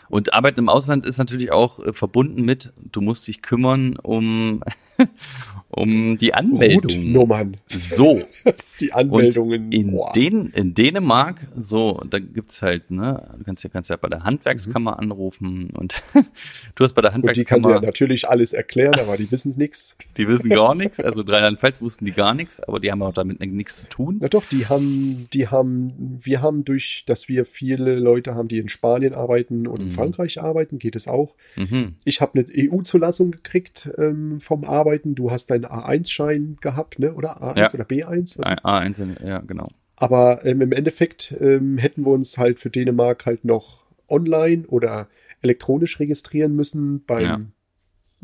Und 0.10 0.34
Arbeit 0.34 0.58
im 0.60 0.70
Ausland 0.70 1.06
ist 1.06 1.18
natürlich 1.18 1.52
auch 1.52 1.80
äh, 1.80 1.94
verbunden 1.94 2.44
mit, 2.44 2.74
du 2.78 3.02
musst 3.02 3.28
dich 3.28 3.42
kümmern 3.42 3.98
um, 3.98 4.64
um 5.76 6.18
die 6.18 6.34
Anmeldung. 6.34 7.12
Nummern. 7.12 7.58
So. 7.70 8.24
Die 8.80 8.92
Anmeldungen. 8.92 9.66
Und 9.66 9.74
in, 9.74 10.00
Den, 10.16 10.48
in 10.50 10.74
Dänemark, 10.74 11.40
so, 11.56 12.02
da 12.10 12.20
gibt's 12.20 12.62
halt, 12.62 12.92
ne, 12.92 13.30
du 13.38 13.44
kannst 13.44 13.64
ja, 13.64 13.70
kannst 13.70 13.90
ja 13.90 13.96
bei 13.96 14.10
der 14.10 14.24
Handwerkskammer 14.24 14.94
mhm. 14.94 15.00
anrufen 15.00 15.70
und 15.70 16.04
du 16.76 16.84
hast 16.84 16.94
bei 16.94 17.02
der 17.02 17.14
Handwerkskammer. 17.14 17.58
Und 17.58 17.64
die 17.64 17.72
kann 17.72 17.82
dir 17.82 17.86
natürlich 17.86 18.28
alles 18.28 18.52
erklären, 18.52 19.00
aber 19.00 19.16
die 19.16 19.32
wissen 19.32 19.54
nichts. 19.58 19.98
Die 20.18 20.28
wissen 20.28 20.50
gar 20.50 20.76
nichts. 20.76 21.00
Also 21.00 21.22
Rheinland-Pfalz 21.22 21.82
wussten 21.82 22.06
die 22.06 22.12
gar 22.12 22.34
nichts, 22.34 22.60
aber 22.60 22.80
die 22.80 22.92
haben 22.92 23.02
auch 23.02 23.14
damit 23.14 23.40
nichts 23.40 23.78
zu 23.78 23.88
tun. 23.88 24.18
Na 24.22 24.28
doch, 24.28 24.44
die 24.46 24.68
haben, 24.68 25.24
die 25.34 25.48
haben, 25.48 26.20
wir 26.24 26.42
haben 26.42 26.66
durch, 26.66 27.04
dass 27.08 27.28
wir 27.28 27.46
viele 27.46 27.98
Leute 28.00 28.36
haben, 28.36 28.48
die 28.48 28.60
in 28.60 28.70
Spanien 28.70 29.14
arbeiten 29.14 29.66
und 29.68 29.80
mhm. 29.80 29.86
in 29.88 29.92
Frankreich 29.92 30.42
arbeiten, 30.42 30.78
geht 30.78 30.96
es 30.96 31.08
auch. 31.08 31.36
Mhm. 31.56 31.96
Ich 32.06 32.22
habe 32.22 32.40
eine 32.40 32.48
EU-Zulassung 32.56 33.32
gekriegt 33.32 33.90
ähm, 33.98 34.40
vom 34.40 34.64
Arbeiten. 34.64 35.16
Du 35.16 35.32
hast 35.32 35.50
dein 35.50 35.63
A1-Schein 35.66 36.58
gehabt, 36.62 37.00
ne? 37.00 37.14
oder 37.14 37.42
A1 37.42 37.58
ja. 37.58 37.74
oder 37.74 37.84
B1? 37.86 38.40
A1, 38.40 39.26
ja, 39.26 39.40
genau. 39.40 39.70
Aber 39.96 40.46
ähm, 40.46 40.62
im 40.62 40.72
Endeffekt 40.72 41.36
ähm, 41.40 41.78
hätten 41.78 42.06
wir 42.06 42.12
uns 42.12 42.38
halt 42.38 42.60
für 42.60 42.70
Dänemark 42.70 43.26
halt 43.26 43.46
noch 43.46 43.84
online 44.10 44.66
oder 44.68 45.08
elektronisch 45.42 46.00
registrieren 46.00 46.56
müssen 46.56 47.04
beim 47.06 47.24
ja. 47.24 47.42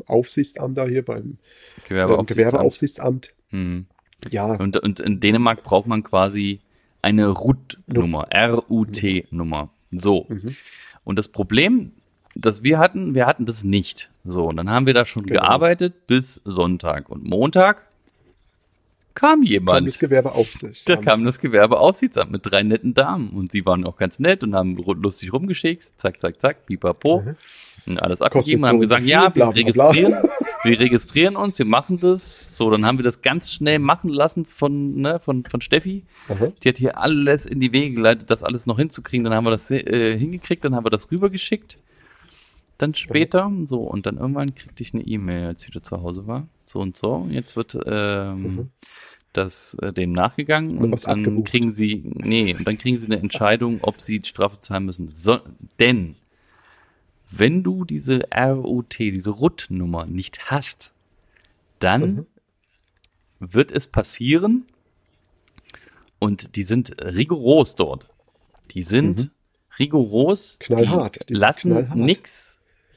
Aufsichtsamt 0.06 0.76
da 0.76 0.86
hier, 0.86 1.04
beim 1.04 1.38
Gewerbeaufsichtsamt. 1.88 2.30
Ähm, 2.30 2.36
Gewerbeaufsichtsamt. 2.36 3.34
Mhm. 3.50 3.86
Ja. 4.30 4.54
Und, 4.54 4.76
und 4.76 5.00
in 5.00 5.20
Dänemark 5.20 5.62
braucht 5.62 5.86
man 5.86 6.02
quasi 6.02 6.60
eine 7.02 7.28
RUT-Nummer, 7.28 8.26
R-U-T-Nummer. 8.30 9.70
So. 9.90 10.26
Mhm. 10.28 10.56
Und 11.04 11.18
das 11.18 11.28
Problem 11.28 11.92
das 12.34 12.62
wir 12.62 12.78
hatten, 12.78 13.14
wir 13.14 13.26
hatten 13.26 13.46
das 13.46 13.64
nicht. 13.64 14.10
So, 14.24 14.46
und 14.46 14.56
dann 14.56 14.70
haben 14.70 14.86
wir 14.86 14.94
da 14.94 15.04
schon 15.04 15.24
genau. 15.24 15.40
gearbeitet 15.40 16.06
bis 16.06 16.40
Sonntag. 16.44 17.08
Und 17.08 17.24
Montag 17.24 17.86
kam 19.14 19.42
jemand. 19.42 19.78
Kam 19.78 19.84
das 19.86 19.98
Gewerbeaufsichtsamt. 19.98 21.06
Da 21.06 21.10
kam 21.10 21.24
das 21.24 21.40
Gewerbeaufsichtsamt 21.40 22.30
mit 22.30 22.42
drei 22.44 22.62
netten 22.62 22.94
Damen. 22.94 23.30
Und 23.30 23.50
sie 23.50 23.66
waren 23.66 23.84
auch 23.84 23.96
ganz 23.96 24.18
nett 24.18 24.42
und 24.42 24.54
haben 24.54 24.76
lustig 24.76 25.32
rumgeschickt. 25.32 25.82
Zack, 25.96 26.20
zack, 26.20 26.40
zack, 26.40 26.66
pipapo. 26.66 27.20
Mhm. 27.20 27.36
Und 27.86 28.02
alles 28.02 28.20
abgegeben, 28.20 28.66
haben 28.66 28.78
gesagt, 28.78 29.02
viel, 29.02 29.10
ja, 29.10 29.22
wir 29.24 29.30
bla, 29.30 29.50
bla, 29.50 29.54
registrieren, 29.54 30.12
bla. 30.12 30.30
wir 30.64 30.80
registrieren 30.80 31.34
uns, 31.34 31.58
wir 31.58 31.64
machen 31.64 31.98
das. 31.98 32.56
So, 32.56 32.70
dann 32.70 32.84
haben 32.84 32.98
wir 32.98 33.02
das 33.02 33.22
ganz 33.22 33.52
schnell 33.52 33.78
machen 33.78 34.10
lassen 34.10 34.44
von, 34.44 35.00
ne, 35.00 35.18
von, 35.18 35.44
von 35.46 35.62
Steffi. 35.62 36.04
Mhm. 36.28 36.52
Die 36.62 36.68
hat 36.68 36.78
hier 36.78 36.98
alles 36.98 37.46
in 37.46 37.58
die 37.58 37.72
Wege 37.72 37.94
geleitet, 37.94 38.30
das 38.30 38.42
alles 38.42 38.66
noch 38.66 38.78
hinzukriegen. 38.78 39.24
Dann 39.24 39.34
haben 39.34 39.44
wir 39.44 39.50
das 39.50 39.70
äh, 39.70 40.16
hingekriegt, 40.16 40.62
dann 40.64 40.76
haben 40.76 40.84
wir 40.84 40.90
das 40.90 41.10
rübergeschickt 41.10 41.78
dann 42.82 42.94
später, 42.94 43.48
mhm. 43.48 43.66
so, 43.66 43.80
und 43.80 44.06
dann 44.06 44.16
irgendwann 44.16 44.54
kriegte 44.54 44.82
ich 44.82 44.94
eine 44.94 45.02
E-Mail, 45.02 45.46
als 45.46 45.62
ich 45.62 45.68
wieder 45.68 45.82
zu 45.82 46.02
Hause 46.02 46.26
war. 46.26 46.48
So 46.64 46.80
und 46.80 46.96
so. 46.96 47.26
Jetzt 47.30 47.56
wird 47.56 47.78
ähm, 47.86 48.42
mhm. 48.42 48.70
das 49.32 49.74
äh, 49.74 49.92
dem 49.92 50.12
nachgegangen 50.12 50.78
und, 50.78 50.92
und 50.92 51.06
dann 51.06 51.20
abgebucht. 51.20 51.48
kriegen 51.48 51.70
sie, 51.70 52.02
nee, 52.14 52.54
und 52.54 52.66
dann 52.66 52.78
kriegen 52.78 52.96
sie 52.96 53.06
eine 53.06 53.20
Entscheidung, 53.20 53.80
ob 53.82 54.00
sie 54.00 54.20
die 54.20 54.28
Strafe 54.28 54.60
zahlen 54.60 54.86
müssen. 54.86 55.10
So, 55.12 55.38
denn 55.78 56.16
wenn 57.30 57.62
du 57.62 57.84
diese 57.84 58.22
ROT, 58.34 58.98
diese 58.98 59.30
RUT-Nummer 59.30 60.06
nicht 60.06 60.50
hast, 60.50 60.92
dann 61.78 62.02
mhm. 62.02 62.26
wird 63.38 63.72
es 63.72 63.88
passieren, 63.88 64.64
und 66.20 66.54
die 66.54 66.62
sind 66.62 66.94
rigoros 67.02 67.74
dort. 67.74 68.08
Die 68.70 68.82
sind 68.82 69.24
mhm. 69.24 69.30
rigoros. 69.80 70.58
Knallhart. 70.60 71.28
Die 71.28 71.34
lassen 71.34 71.70
knallhart. 71.70 71.96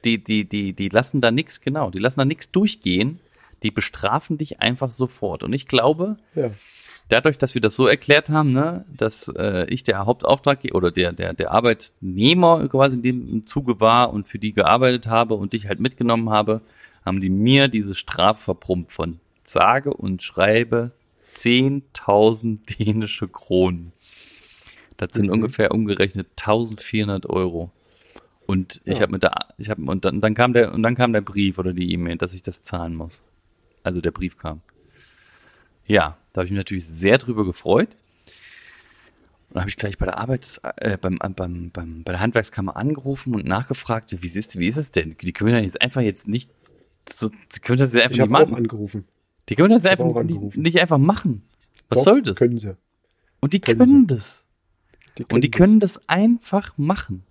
Die, 0.05 0.23
die, 0.23 0.45
die, 0.45 0.73
die 0.73 0.89
lassen 0.89 1.21
da 1.21 1.31
nichts, 1.31 1.61
genau, 1.61 1.89
die 1.89 1.99
lassen 1.99 2.19
da 2.19 2.25
nichts 2.25 2.51
durchgehen. 2.51 3.19
Die 3.63 3.71
bestrafen 3.71 4.37
dich 4.37 4.59
einfach 4.59 4.91
sofort. 4.91 5.41
Und 5.41 5.53
ich 5.53 5.67
glaube, 5.67 6.17
ja. 6.35 6.51
dadurch, 7.07 7.37
dass 7.37 7.53
wir 7.53 7.61
das 7.61 7.75
so 7.75 7.87
erklärt 7.87 8.29
haben, 8.29 8.51
ne, 8.51 8.83
dass 8.93 9.29
äh, 9.29 9.65
ich 9.69 9.85
der 9.85 10.05
Hauptauftraggeber 10.05 10.75
oder 10.75 10.91
der, 10.91 11.13
der, 11.13 11.33
der 11.33 11.51
Arbeitnehmer 11.51 12.67
quasi 12.67 12.97
in 12.97 13.01
dem 13.01 13.45
Zuge 13.45 13.79
war 13.79 14.11
und 14.11 14.27
für 14.27 14.37
die 14.37 14.51
gearbeitet 14.51 15.07
habe 15.07 15.35
und 15.35 15.53
dich 15.53 15.67
halt 15.67 15.79
mitgenommen 15.79 16.29
habe, 16.29 16.61
haben 17.05 17.21
die 17.21 17.29
mir 17.29 17.69
diese 17.69 17.95
Strafverprumpt 17.95 18.91
von 18.91 19.19
sage 19.43 19.93
und 19.93 20.21
schreibe 20.21 20.91
10.000 21.33 22.59
dänische 22.79 23.27
Kronen. 23.27 23.93
Das 24.97 25.13
sind 25.13 25.27
mhm. 25.27 25.33
ungefähr 25.33 25.71
umgerechnet 25.71 26.27
1400 26.37 27.25
Euro. 27.29 27.71
Und 28.45 28.81
ich 28.85 28.95
Ja. 28.97 29.03
habe 29.03 29.11
mit 29.13 29.23
der, 29.23 29.33
ich 29.57 29.69
habe 29.69 29.81
und 29.83 30.03
dann, 30.05 30.19
dann 30.21 30.33
kam 30.33 30.53
der 30.53 30.73
und 30.73 30.83
dann 30.83 30.95
kam 30.95 31.13
der 31.13 31.21
Brief 31.21 31.57
oder 31.59 31.73
die 31.73 31.91
E-Mail, 31.93 32.17
dass 32.17 32.33
ich 32.33 32.43
das 32.43 32.61
zahlen 32.61 32.95
muss. 32.95 33.23
Also 33.83 34.01
der 34.01 34.11
Brief 34.11 34.37
kam. 34.37 34.61
Ja, 35.85 36.17
da 36.33 36.39
habe 36.39 36.45
ich 36.45 36.51
mich 36.51 36.57
natürlich 36.57 36.87
sehr 36.87 37.17
drüber 37.17 37.45
gefreut. 37.45 37.89
Und 39.49 39.59
habe 39.59 39.69
ich 39.69 39.75
gleich 39.77 39.97
bei 39.97 40.05
der 40.05 40.17
Arbeits, 40.17 40.59
äh, 40.77 40.97
beim, 40.97 41.19
beim, 41.35 41.69
beim, 41.71 42.03
bei 42.03 42.11
der 42.11 42.19
Handwerkskammer 42.21 42.75
angerufen 42.75 43.35
und 43.35 43.45
nachgefragt, 43.45 44.15
wie 44.23 44.27
ist, 44.27 44.57
wie 44.57 44.67
ist 44.67 44.77
es 44.77 44.91
denn? 44.91 45.15
Die 45.21 45.31
können 45.31 45.51
ja 45.51 45.59
jetzt 45.59 45.79
einfach 45.81 46.01
jetzt 46.01 46.27
nicht, 46.27 46.49
so, 47.13 47.29
die 47.29 47.59
können 47.59 47.77
das 47.77 47.93
ja 47.93 47.99
einfach 48.01 48.11
Ich 48.13 48.17
nicht 48.19 48.21
habe 48.31 48.43
auch 48.43 48.49
machen. 48.49 48.55
angerufen. 48.57 49.05
Die 49.49 49.55
können 49.55 49.69
das 49.69 49.85
einfach 49.85 50.23
nicht, 50.23 50.57
nicht 50.57 50.79
einfach 50.79 50.97
machen. 50.97 51.43
Was 51.89 51.99
Doch, 51.99 52.03
soll 52.05 52.21
das? 52.23 52.37
Können 52.37 52.57
sie. 52.57 52.75
und 53.41 53.53
die 53.53 53.59
können 53.59 53.77
können, 53.77 54.07
das. 54.07 54.45
Die 55.19 55.25
Und 55.25 55.43
die 55.43 55.51
können 55.51 55.79
das 55.79 56.01
einfach 56.09 56.75
machen. 56.77 57.23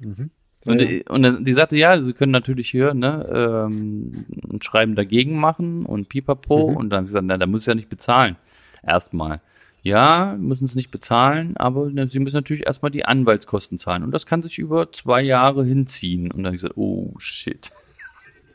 Mhm. 0.00 0.30
Und, 0.64 0.80
Ja, 0.80 0.86
die, 0.86 1.04
und 1.08 1.44
die 1.44 1.52
sagte, 1.52 1.76
ja, 1.76 2.00
sie 2.00 2.12
können 2.12 2.32
natürlich 2.32 2.70
hier 2.70 2.94
ne, 2.94 3.28
ähm, 3.32 4.26
ein 4.50 4.62
Schreiben 4.62 4.94
dagegen 4.94 5.38
machen 5.38 5.84
und 5.84 6.08
pipapo. 6.08 6.70
Mhm. 6.70 6.76
Und 6.76 6.90
dann 6.90 6.98
habe 6.98 7.06
ich 7.06 7.08
gesagt, 7.08 7.26
na, 7.26 7.38
da 7.38 7.46
muss 7.46 7.62
ich 7.62 7.66
ja 7.66 7.74
nicht 7.74 7.88
bezahlen. 7.88 8.36
Erstmal. 8.86 9.40
Ja, 9.82 10.36
müssen 10.38 10.68
sie 10.68 10.76
nicht 10.76 10.92
bezahlen, 10.92 11.56
aber 11.56 11.90
ne, 11.90 12.06
sie 12.06 12.20
müssen 12.20 12.36
natürlich 12.36 12.66
erstmal 12.66 12.92
die 12.92 13.04
Anwaltskosten 13.04 13.78
zahlen. 13.78 14.04
Und 14.04 14.12
das 14.12 14.26
kann 14.26 14.42
sich 14.42 14.58
über 14.60 14.92
zwei 14.92 15.22
Jahre 15.22 15.64
hinziehen. 15.64 16.30
Und 16.30 16.38
dann 16.38 16.46
habe 16.46 16.56
ich 16.56 16.62
gesagt, 16.62 16.78
oh 16.78 17.14
shit. 17.18 17.72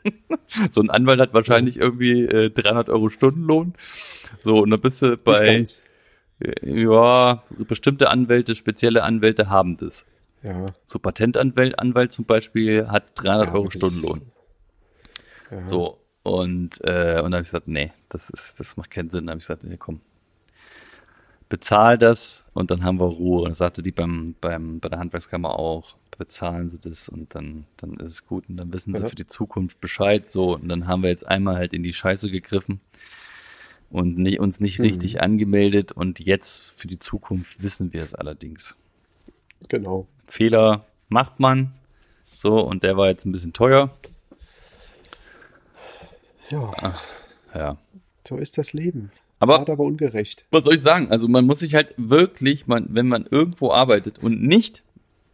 so 0.70 0.80
ein 0.80 0.88
Anwalt 0.88 1.20
hat 1.20 1.34
wahrscheinlich 1.34 1.76
irgendwie 1.76 2.24
äh, 2.24 2.50
300 2.50 2.88
Euro 2.88 3.10
Stundenlohn. 3.10 3.74
So, 4.40 4.60
und 4.60 4.70
dann 4.70 4.80
bist 4.80 5.02
du 5.02 5.18
bei, 5.18 5.64
äh, 6.40 6.82
ja, 6.82 7.42
bestimmte 7.68 8.08
Anwälte, 8.08 8.54
spezielle 8.54 9.02
Anwälte 9.02 9.50
haben 9.50 9.76
das. 9.76 10.06
Ja. 10.42 10.66
So 10.86 10.98
Patentanwalt 10.98 11.78
Anwalt 11.78 12.12
zum 12.12 12.24
Beispiel 12.24 12.88
hat 12.88 13.10
300 13.16 13.48
Ja, 13.48 13.54
Euro 13.54 13.64
das- 13.64 13.74
Stundenlohn. 13.74 14.22
ja. 15.50 15.66
So. 15.66 15.98
Und, 16.22 16.80
äh, 16.84 17.20
und 17.22 17.30
dann 17.30 17.34
habe 17.34 17.42
ich 17.42 17.48
gesagt, 17.48 17.68
nee, 17.68 17.92
das 18.10 18.28
ist, 18.30 18.60
das 18.60 18.76
macht 18.76 18.90
keinen 18.90 19.08
Sinn. 19.10 19.26
Dann 19.26 19.30
habe 19.30 19.38
ich 19.38 19.44
gesagt, 19.46 19.64
nee, 19.64 19.76
komm. 19.78 20.00
Bezahl 21.48 21.96
das 21.96 22.44
und 22.52 22.70
dann 22.70 22.84
haben 22.84 23.00
wir 23.00 23.06
Ruhe. 23.06 23.38
Und 23.38 23.44
dann 23.46 23.54
sagte 23.54 23.82
die 23.82 23.92
beim, 23.92 24.34
beim, 24.40 24.80
bei 24.80 24.90
der 24.90 24.98
Handwerkskammer 24.98 25.58
auch, 25.58 25.96
bezahlen 26.18 26.68
sie 26.68 26.78
das 26.78 27.08
und 27.08 27.34
dann, 27.34 27.64
dann 27.78 27.94
ist 27.94 28.10
es 28.10 28.26
gut 28.26 28.48
und 28.50 28.58
dann 28.58 28.72
wissen 28.72 28.94
sie 28.94 29.00
Ja. 29.02 29.08
für 29.08 29.14
die 29.16 29.26
Zukunft 29.26 29.80
Bescheid. 29.80 30.26
So, 30.26 30.54
und 30.56 30.68
dann 30.68 30.86
haben 30.86 31.02
wir 31.02 31.08
jetzt 31.10 31.26
einmal 31.26 31.56
halt 31.56 31.72
in 31.72 31.82
die 31.82 31.92
Scheiße 31.94 32.30
gegriffen 32.30 32.80
und 33.88 34.18
nicht, 34.18 34.40
uns 34.40 34.60
nicht 34.60 34.78
Mhm. 34.80 34.84
richtig 34.86 35.22
angemeldet 35.22 35.92
und 35.92 36.18
jetzt 36.20 36.60
für 36.78 36.88
die 36.88 36.98
Zukunft 36.98 37.62
wissen 37.62 37.92
wir 37.94 38.02
es 38.02 38.14
allerdings. 38.14 38.76
Genau. 39.68 40.06
Fehler 40.28 40.84
macht 41.08 41.40
man. 41.40 41.74
So, 42.24 42.60
und 42.60 42.82
der 42.82 42.96
war 42.96 43.08
jetzt 43.08 43.24
ein 43.24 43.32
bisschen 43.32 43.52
teuer. 43.52 43.90
Ja, 46.50 46.94
Ja. 47.54 47.76
so 48.26 48.36
ist 48.36 48.56
das 48.58 48.72
Leben. 48.72 49.10
Aber 49.40 49.58
Hart, 49.58 49.70
aber 49.70 49.84
ungerecht. 49.84 50.46
was 50.50 50.64
soll 50.64 50.74
ich 50.74 50.82
sagen? 50.82 51.10
Also 51.10 51.28
man 51.28 51.46
muss 51.46 51.60
sich 51.60 51.74
halt 51.74 51.94
wirklich, 51.96 52.66
man, 52.66 52.86
wenn 52.90 53.06
man 53.06 53.26
irgendwo 53.30 53.70
arbeitet 53.70 54.18
und 54.22 54.42
nicht, 54.42 54.82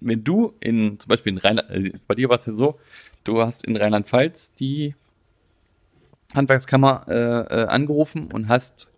wenn 0.00 0.22
du 0.24 0.52
in, 0.60 0.98
zum 1.00 1.08
Beispiel 1.08 1.32
in 1.32 1.38
Rheinland, 1.38 1.70
also 1.70 1.88
bei 2.06 2.14
dir 2.14 2.28
war 2.28 2.36
es 2.36 2.44
ja 2.46 2.52
so, 2.52 2.78
du 3.24 3.40
hast 3.40 3.64
in 3.64 3.76
Rheinland-Pfalz 3.76 4.52
die 4.54 4.94
Handwerkskammer 6.34 7.06
äh, 7.08 7.14
äh, 7.62 7.66
angerufen 7.66 8.30
und 8.30 8.48
hast 8.48 8.90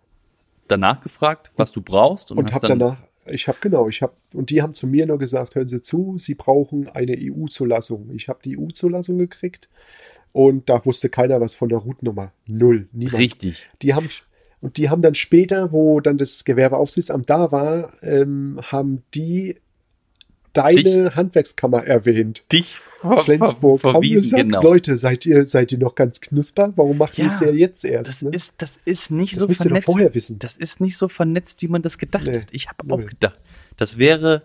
danach 0.67 0.99
gefragt, 1.01 1.51
was 1.55 1.71
du 1.71 1.81
brauchst 1.81 2.31
und, 2.31 2.39
Und 2.39 2.47
hast 2.47 2.55
habe 2.55 2.67
dann 2.67 2.79
danach, 2.79 2.97
ich 3.31 3.47
habe 3.47 3.57
genau, 3.61 3.87
ich 3.87 4.01
habe, 4.01 4.13
und 4.33 4.49
die 4.49 4.61
haben 4.61 4.73
zu 4.73 4.87
mir 4.87 5.05
nur 5.05 5.17
gesagt, 5.17 5.55
hören 5.55 5.67
Sie 5.67 5.81
zu, 5.81 6.17
Sie 6.17 6.35
brauchen 6.35 6.87
eine 6.89 7.17
EU-Zulassung. 7.17 8.11
Ich 8.15 8.29
habe 8.29 8.39
die 8.43 8.57
EU-Zulassung 8.57 9.17
gekriegt 9.17 9.69
und 10.33 10.69
da 10.69 10.85
wusste 10.85 11.09
keiner 11.09 11.41
was 11.41 11.55
von 11.55 11.69
der 11.69 11.79
Routennummer. 11.79 12.31
Null, 12.45 12.87
niemand. 12.91 13.19
richtig. 13.19 13.67
Die 13.81 13.93
haben, 13.93 14.09
und 14.61 14.77
die 14.77 14.89
haben 14.89 15.01
dann 15.01 15.15
später, 15.15 15.71
wo 15.71 15.99
dann 15.99 16.17
das 16.17 16.45
Gewerbeaufsichtsamt 16.45 17.29
da 17.29 17.51
war, 17.51 17.91
ähm, 18.03 18.59
haben 18.63 19.03
die 19.13 19.57
deine 20.57 21.15
Handwerkskammer 21.15 21.85
erwähnt. 21.85 22.43
Dich 22.51 22.75
ver 22.77 23.17
Flensburg 23.23 23.81
ver 23.81 23.91
verwiesen, 23.91 24.23
gesagt, 24.23 24.43
genau. 24.43 24.63
Leute, 24.63 24.97
seid 24.97 25.25
ihr, 25.25 25.45
seid 25.45 25.71
ihr 25.71 25.77
noch 25.77 25.95
ganz 25.95 26.19
knusper? 26.21 26.73
Warum 26.75 26.97
macht 26.97 27.17
ihr 27.17 27.25
Ja, 27.25 27.31
es 27.33 27.39
ja 27.39 27.51
jetzt 27.51 27.85
erst? 27.85 28.09
Das 28.09 28.21
ne? 28.21 28.29
ist, 28.31 28.53
das 28.57 28.79
ist 28.85 29.11
nicht 29.11 29.33
Das 29.33 29.41
so 29.43 29.47
müsst 29.47 29.61
ihr 29.61 29.63
doch 29.65 29.69
vernetzt. 29.69 29.85
vorher 29.85 30.13
wissen. 30.15 30.39
Das 30.39 30.57
ist 30.57 30.81
nicht 30.81 30.97
so 30.97 31.07
vernetzt, 31.07 31.61
wie 31.61 31.67
man 31.67 31.81
das 31.81 31.97
gedacht 31.97 32.25
Nee, 32.25 32.39
hat. 32.41 32.47
Ich 32.51 32.67
habe 32.67 32.93
auch 32.93 33.05
gedacht, 33.05 33.39
das 33.77 33.97
wäre 33.97 34.43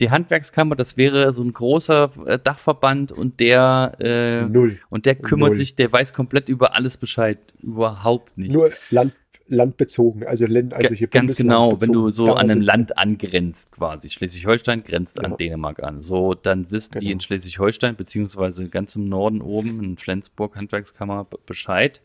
die 0.00 0.10
Handwerkskammer, 0.10 0.74
das 0.74 0.96
wäre 0.96 1.32
so 1.32 1.42
ein 1.42 1.52
großer 1.52 2.10
äh, 2.26 2.38
Dachverband 2.38 3.12
und 3.12 3.40
der 3.40 3.92
äh, 4.00 4.42
Null. 4.42 4.78
und 4.88 5.06
der 5.06 5.14
kümmert 5.16 5.50
Null. 5.50 5.56
sich, 5.56 5.76
der 5.76 5.92
weiß 5.92 6.14
komplett 6.14 6.48
über 6.48 6.74
alles 6.74 6.96
Bescheid, 6.96 7.38
überhaupt 7.62 8.36
nicht. 8.38 8.52
Nur 8.52 8.70
Land, 8.90 9.12
landbezogen, 9.52 10.24
also, 10.26 10.46
Länd, 10.46 10.74
also 10.74 10.94
hier 10.94 11.06
Ganz 11.08 11.36
genau, 11.36 11.80
wenn 11.80 11.92
du 11.92 12.08
so 12.08 12.34
an 12.34 12.38
ein 12.38 12.48
sind 12.48 12.60
sie. 12.60 12.64
Land 12.66 12.98
angrenzt 12.98 13.72
quasi. 13.72 14.10
Schleswig-Holstein 14.10 14.82
grenzt 14.84 15.18
an 15.22 15.32
Ja. 15.32 15.36
Dänemark 15.36 15.82
an. 15.82 16.02
So, 16.02 16.34
dann 16.34 16.70
wissen 16.70 16.94
die 16.94 17.06
Genau. 17.06 17.12
in 17.12 17.20
Schleswig-Holstein, 17.20 17.96
beziehungsweise 17.96 18.68
ganz 18.68 18.96
im 18.96 19.08
Norden 19.08 19.40
oben 19.42 19.82
in 19.82 19.96
Flensburg, 19.98 20.56
Handwerkskammer, 20.56 21.26
Bescheid, 21.46 22.00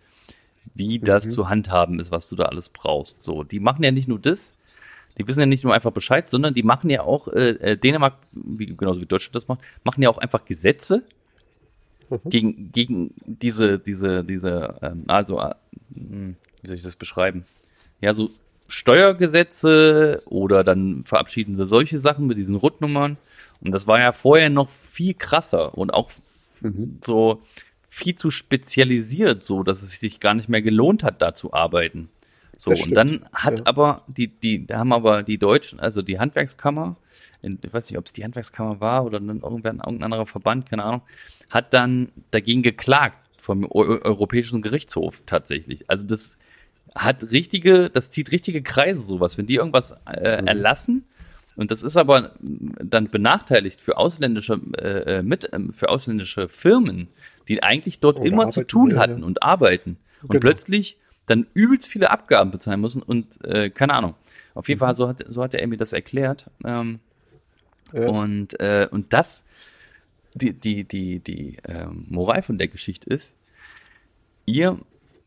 wie 0.75 0.99
das 0.99 1.25
Mhm. 1.25 1.29
zu 1.31 1.49
handhaben 1.49 1.99
ist, 1.99 2.11
was 2.11 2.27
du 2.29 2.35
da 2.35 2.45
alles 2.45 2.69
brauchst. 2.69 3.23
So, 3.23 3.43
die 3.43 3.59
machen 3.59 3.83
ja 3.83 3.91
nicht 3.91 4.07
nur 4.07 4.19
das, 4.19 4.53
die 5.17 5.27
wissen 5.27 5.39
ja 5.39 5.45
nicht 5.45 5.63
nur 5.63 5.73
einfach 5.73 5.91
Bescheid, 5.91 6.29
sondern 6.29 6.53
die 6.53 6.63
machen 6.63 6.89
ja 6.89 7.01
auch, 7.01 7.27
äh, 7.29 7.49
äh, 7.51 7.77
Dänemark, 7.77 8.17
wie, 8.33 8.67
genauso 8.67 9.01
wie 9.01 9.05
Deutschland 9.05 9.35
das 9.35 9.47
macht, 9.47 9.61
machen 9.83 10.01
ja 10.03 10.09
auch 10.09 10.17
einfach 10.19 10.45
Gesetze 10.45 11.03
Mhm. 12.09 12.29
gegen, 12.29 12.71
gegen 12.71 13.13
diese, 13.25 13.79
diese, 13.79 14.23
diese, 14.23 14.75
ähm, 14.81 15.03
also, 15.07 15.39
äh, 15.41 15.55
hm, 15.93 16.35
wie 16.61 16.67
soll 16.67 16.75
ich 16.75 16.83
das 16.83 16.95
beschreiben? 16.95 17.45
Ja, 18.01 18.13
so 18.13 18.29
Steuergesetze 18.67 20.21
oder 20.25 20.63
dann 20.63 21.03
verabschieden 21.03 21.55
sie 21.55 21.65
solche 21.65 21.97
Sachen 21.97 22.27
mit 22.27 22.37
diesen 22.37 22.55
Rutnummern. 22.55 23.17
Und 23.61 23.71
das 23.71 23.87
war 23.87 23.99
ja 23.99 24.11
vorher 24.11 24.49
noch 24.49 24.69
viel 24.69 25.13
krasser 25.13 25.77
und 25.77 25.93
auch 25.93 26.11
Mhm. 26.61 26.99
so 27.03 27.41
viel 27.87 28.15
zu 28.15 28.29
spezialisiert, 28.29 29.43
so 29.43 29.63
dass 29.63 29.81
es 29.81 29.91
sich 29.99 30.19
gar 30.19 30.33
nicht 30.33 30.49
mehr 30.49 30.61
gelohnt 30.61 31.03
hat, 31.03 31.21
da 31.21 31.33
zu 31.33 31.53
arbeiten. 31.53 32.09
So, 32.57 32.71
und 32.71 32.95
dann 32.95 33.25
hat 33.33 33.59
ja. 33.59 33.65
aber 33.65 34.03
die, 34.07 34.27
die, 34.27 34.65
da 34.65 34.79
haben 34.79 34.91
aber 34.91 35.21
die 35.23 35.37
Deutschen, 35.37 35.79
also 35.79 36.01
die 36.01 36.19
Handwerkskammer, 36.19 36.97
in, 37.41 37.59
ich 37.61 37.71
weiß 37.71 37.89
nicht, 37.89 37.99
ob 37.99 38.07
es 38.07 38.13
die 38.13 38.23
Handwerkskammer 38.23 38.79
war 38.79 39.05
oder 39.05 39.19
dann 39.19 39.41
irgendwer, 39.41 39.73
irgendein 39.73 40.03
anderer 40.03 40.25
Verband, 40.25 40.67
keine 40.67 40.83
Ahnung, 40.83 41.01
hat 41.49 41.73
dann 41.73 42.09
dagegen 42.31 42.63
geklagt 42.63 43.17
vom 43.37 43.63
Eu 43.63 43.99
Europäischen 44.01 44.63
Gerichtshof 44.63 45.21
tatsächlich. 45.25 45.87
Also 45.89 46.05
das 46.05 46.37
hat 46.95 47.31
richtige, 47.31 47.89
das 47.89 48.09
zieht 48.09 48.31
richtige 48.31 48.61
Kreise 48.63 49.01
sowas. 49.01 49.37
Wenn 49.37 49.45
die 49.47 49.55
irgendwas 49.55 49.91
äh, 50.11 50.41
Mhm. 50.41 50.47
erlassen 50.47 51.05
und 51.55 51.71
das 51.71 51.83
ist 51.83 51.97
aber 51.97 52.33
mm, 52.39 52.71
dann 52.83 53.09
benachteiligt 53.09 53.81
für 53.81 53.97
ausländische 53.97 54.59
äh, 54.77 55.17
äh, 55.19 55.23
mit 55.23 55.49
ähm, 55.53 55.73
für 55.73 55.89
ausländische 55.89 56.47
Firmen, 56.49 57.07
die 57.47 57.63
eigentlich 57.63 57.99
dort 57.99 58.17
Oder 58.17 58.27
immer 58.27 58.49
zu 58.49 58.63
tun 58.65 58.91
ja, 58.91 58.97
hatten 58.97 59.19
ja. 59.21 59.25
und 59.25 59.43
arbeiten 59.43 59.97
und 60.21 60.29
Genau. 60.31 60.39
plötzlich 60.41 60.97
dann 61.25 61.45
übelst 61.53 61.89
viele 61.89 62.09
Abgaben 62.09 62.51
bezahlen 62.51 62.79
müssen 62.81 63.01
und 63.01 63.43
äh, 63.45 63.69
keine 63.69 63.93
Ahnung. 63.93 64.15
Auf 64.53 64.69
jeden 64.69 64.79
Fall 64.79 64.95
so 64.95 65.07
hat 65.07 65.23
so 65.27 65.43
hat 65.43 65.53
er 65.53 65.67
mir 65.67 65.77
das 65.77 65.93
erklärt. 65.93 66.49
Ähm, 66.65 66.99
Ja. 67.93 68.07
und, 68.09 68.59
äh, 68.59 68.87
und 68.91 69.13
das, 69.13 69.45
die, 70.33 70.51
die, 70.53 70.83
die, 70.83 71.19
die 71.19 71.57
ähm, 71.65 72.05
Moral 72.09 72.41
von 72.41 72.57
der 72.57 72.67
Geschichte 72.67 73.09
ist, 73.09 73.35
ihr 74.45 74.77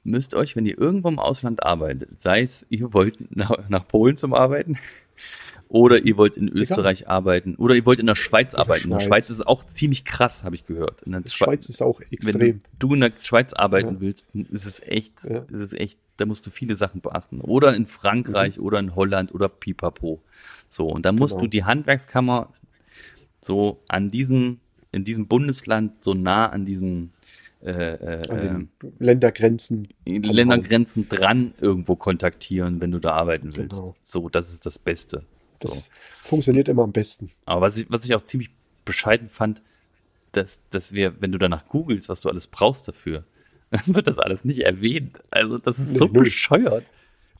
müsst 0.05 0.35
euch, 0.35 0.57
wenn 0.57 0.67
ihr 0.67 0.79
irgendwo 0.79 1.09
im 1.09 1.19
Ausland 1.19 1.63
arbeitet, 1.63 2.21
sei 2.21 2.41
es, 2.43 2.67
ihr 2.71 2.93
wollt 2.95 3.35
nach, 3.37 3.69
nach 3.69 3.87
Polen 3.87 4.17
zum 4.17 4.33
Arbeiten 4.35 4.79
oder 5.69 5.99
ihr 6.05 6.17
wollt 6.17 6.37
in 6.37 6.49
Österreich 6.49 7.09
arbeiten 7.09 7.55
oder 7.57 7.75
ihr 7.75 7.85
wollt 7.87 8.01
in 8.01 8.07
der 8.07 8.15
Schweiz 8.15 8.55
arbeiten. 8.55 8.85
In 8.85 8.91
der 8.91 9.01
Schweiz. 9.01 9.07
Schweiz 9.09 9.31
ist 9.31 9.37
es 9.41 9.47
auch 9.47 9.65
ziemlich 9.67 10.05
krass, 10.05 10.43
habe 10.43 10.55
ich 10.55 10.65
gehört. 10.65 11.03
In 11.03 11.13
der 11.13 11.21
Schwe- 11.23 11.45
Schweiz 11.45 11.69
ist 11.69 11.83
auch 11.83 12.01
wenn 12.01 12.09
extrem. 12.13 12.61
du, 12.79 12.89
du 12.89 12.95
in 12.95 13.01
der 13.01 13.13
Schweiz 13.21 13.53
arbeiten 13.53 13.95
Ja. 13.95 14.01
willst, 14.01 14.29
ist 14.35 14.67
es 14.67 14.81
echt, 14.81 15.25
Ja. 15.25 15.39
ist 15.41 15.53
es 15.61 15.73
echt, 15.75 15.99
da 16.17 16.27
musst 16.27 16.47
du 16.47 16.51
viele 16.51 16.77
Sachen 16.77 17.01
beachten. 17.03 17.41
Oder 17.41 17.75
in 17.75 17.87
Frankreich 17.87 18.57
Mhm. 18.59 18.65
oder 18.65 18.79
in 18.79 18.95
Holland 18.97 19.35
oder 19.35 19.49
Pipapo. 19.49 20.23
So, 20.69 20.89
und 20.89 21.05
da 21.05 21.13
musst 21.13 21.35
Genau. 21.35 21.45
du 21.45 21.49
die 21.51 21.65
Handwerkskammer 21.65 22.53
so 23.41 23.83
an 23.89 24.11
diesem, 24.11 24.59
in 24.93 25.05
diesem 25.05 25.29
Bundesland 25.29 26.03
so 26.05 26.15
nah 26.15 26.47
an 26.49 26.65
diesem 26.65 27.11
äh, 27.63 27.71
äh, 27.71 28.23
äh, 28.23 28.23
den 28.23 28.71
Ländergrenzen. 28.99 29.89
Ländergrenzen 30.07 31.09
dran 31.09 31.55
irgendwo 31.61 31.97
kontaktieren, 31.97 32.81
wenn 32.81 32.91
du 32.91 32.99
da 32.99 33.13
arbeiten 33.13 33.57
willst. 33.57 33.79
Genau. 33.81 33.95
So, 34.03 34.29
das 34.29 34.51
ist 34.53 34.65
das 34.67 34.79
Beste. 34.79 35.25
So. 35.63 35.69
Das 35.69 35.91
funktioniert 36.25 36.69
immer 36.69 36.83
am 36.85 36.93
besten. 36.93 37.31
Aber 37.45 37.61
was 37.63 37.77
ich, 37.77 37.87
was 37.91 38.05
ich 38.05 38.15
auch 38.15 38.23
ziemlich 38.23 38.51
bescheiden 38.85 39.29
fand, 39.29 39.63
dass, 40.33 40.63
dass 40.71 40.93
wir, 40.93 41.21
wenn 41.21 41.33
du 41.33 41.39
danach 41.39 41.67
googelst, 41.69 42.09
was 42.09 42.21
du 42.23 42.29
alles 42.31 42.47
brauchst 42.47 42.89
dafür, 42.89 43.25
dann 43.71 43.83
wird 43.95 44.07
das 44.07 44.19
alles 44.19 44.45
nicht 44.45 44.61
erwähnt. 44.61 45.21
Also 45.31 45.59
das 45.59 45.79
ist 45.79 45.93
Nee, 45.93 45.99
so 45.99 46.07
null. 46.07 46.25
bescheuert. 46.25 46.85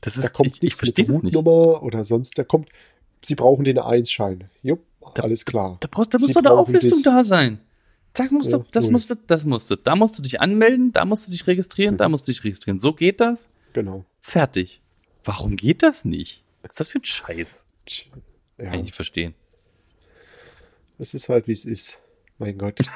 Das 0.01 0.17
ist, 0.17 0.25
Da 0.25 0.29
kommt 0.29 0.47
ich, 0.49 0.53
ich 0.57 0.61
nichts 0.61 0.79
verstehe 0.79 1.05
mit. 1.07 1.35
Routnummer 1.35 1.81
oder 1.83 2.05
sonst. 2.05 2.37
Da 2.37 2.43
kommt, 2.43 2.69
Sie 3.23 3.35
brauchen 3.35 3.63
den 3.63 3.79
A1-Schein. 3.79 4.45
Jupp, 4.63 4.83
alles 5.19 5.45
klar. 5.45 5.77
Da, 5.79 5.87
brauchst, 5.89 6.13
da 6.13 6.19
muss 6.19 6.31
doch 6.33 6.41
eine 6.41 6.51
Auflistung 6.51 7.01
das- 7.03 7.13
da 7.13 7.23
sein. 7.23 7.59
Das 8.13 8.29
musst 8.31 8.51
du, 8.51 8.57
Ja, 8.57 8.65
das 8.71 8.89
musst 8.89 9.09
du, 9.09 9.15
das 9.15 9.45
musst 9.45 9.71
du. 9.71 9.75
Da 9.77 9.95
musst 9.95 10.17
du 10.17 10.21
dich 10.23 10.41
anmelden, 10.41 10.91
da 10.91 11.05
musst 11.05 11.27
du 11.27 11.31
dich 11.31 11.47
registrieren, 11.47 11.97
da 11.97 12.09
musst 12.09 12.27
du 12.27 12.31
dich 12.31 12.43
registrieren. 12.43 12.79
So 12.79 12.93
geht 12.93 13.21
das. 13.21 13.49
Genau. 13.73 14.05
Fertig. 14.21 14.81
Warum 15.23 15.55
geht 15.55 15.81
das 15.83 16.03
nicht? 16.03 16.43
Was 16.61 16.71
ist 16.71 16.79
das 16.79 16.89
für 16.89 16.99
ein 16.99 17.05
Scheiß? 17.05 17.65
Tch, 17.85 18.05
Kann 18.57 18.65
Ja, 18.67 18.73
ich 18.75 18.81
nicht 18.83 18.95
verstehen. 18.95 19.33
es 20.99 21.13
ist 21.13 21.29
halt, 21.29 21.47
wie 21.47 21.53
es 21.53 21.65
ist. 21.65 21.99
Mein 22.37 22.57
Gott. 22.57 22.79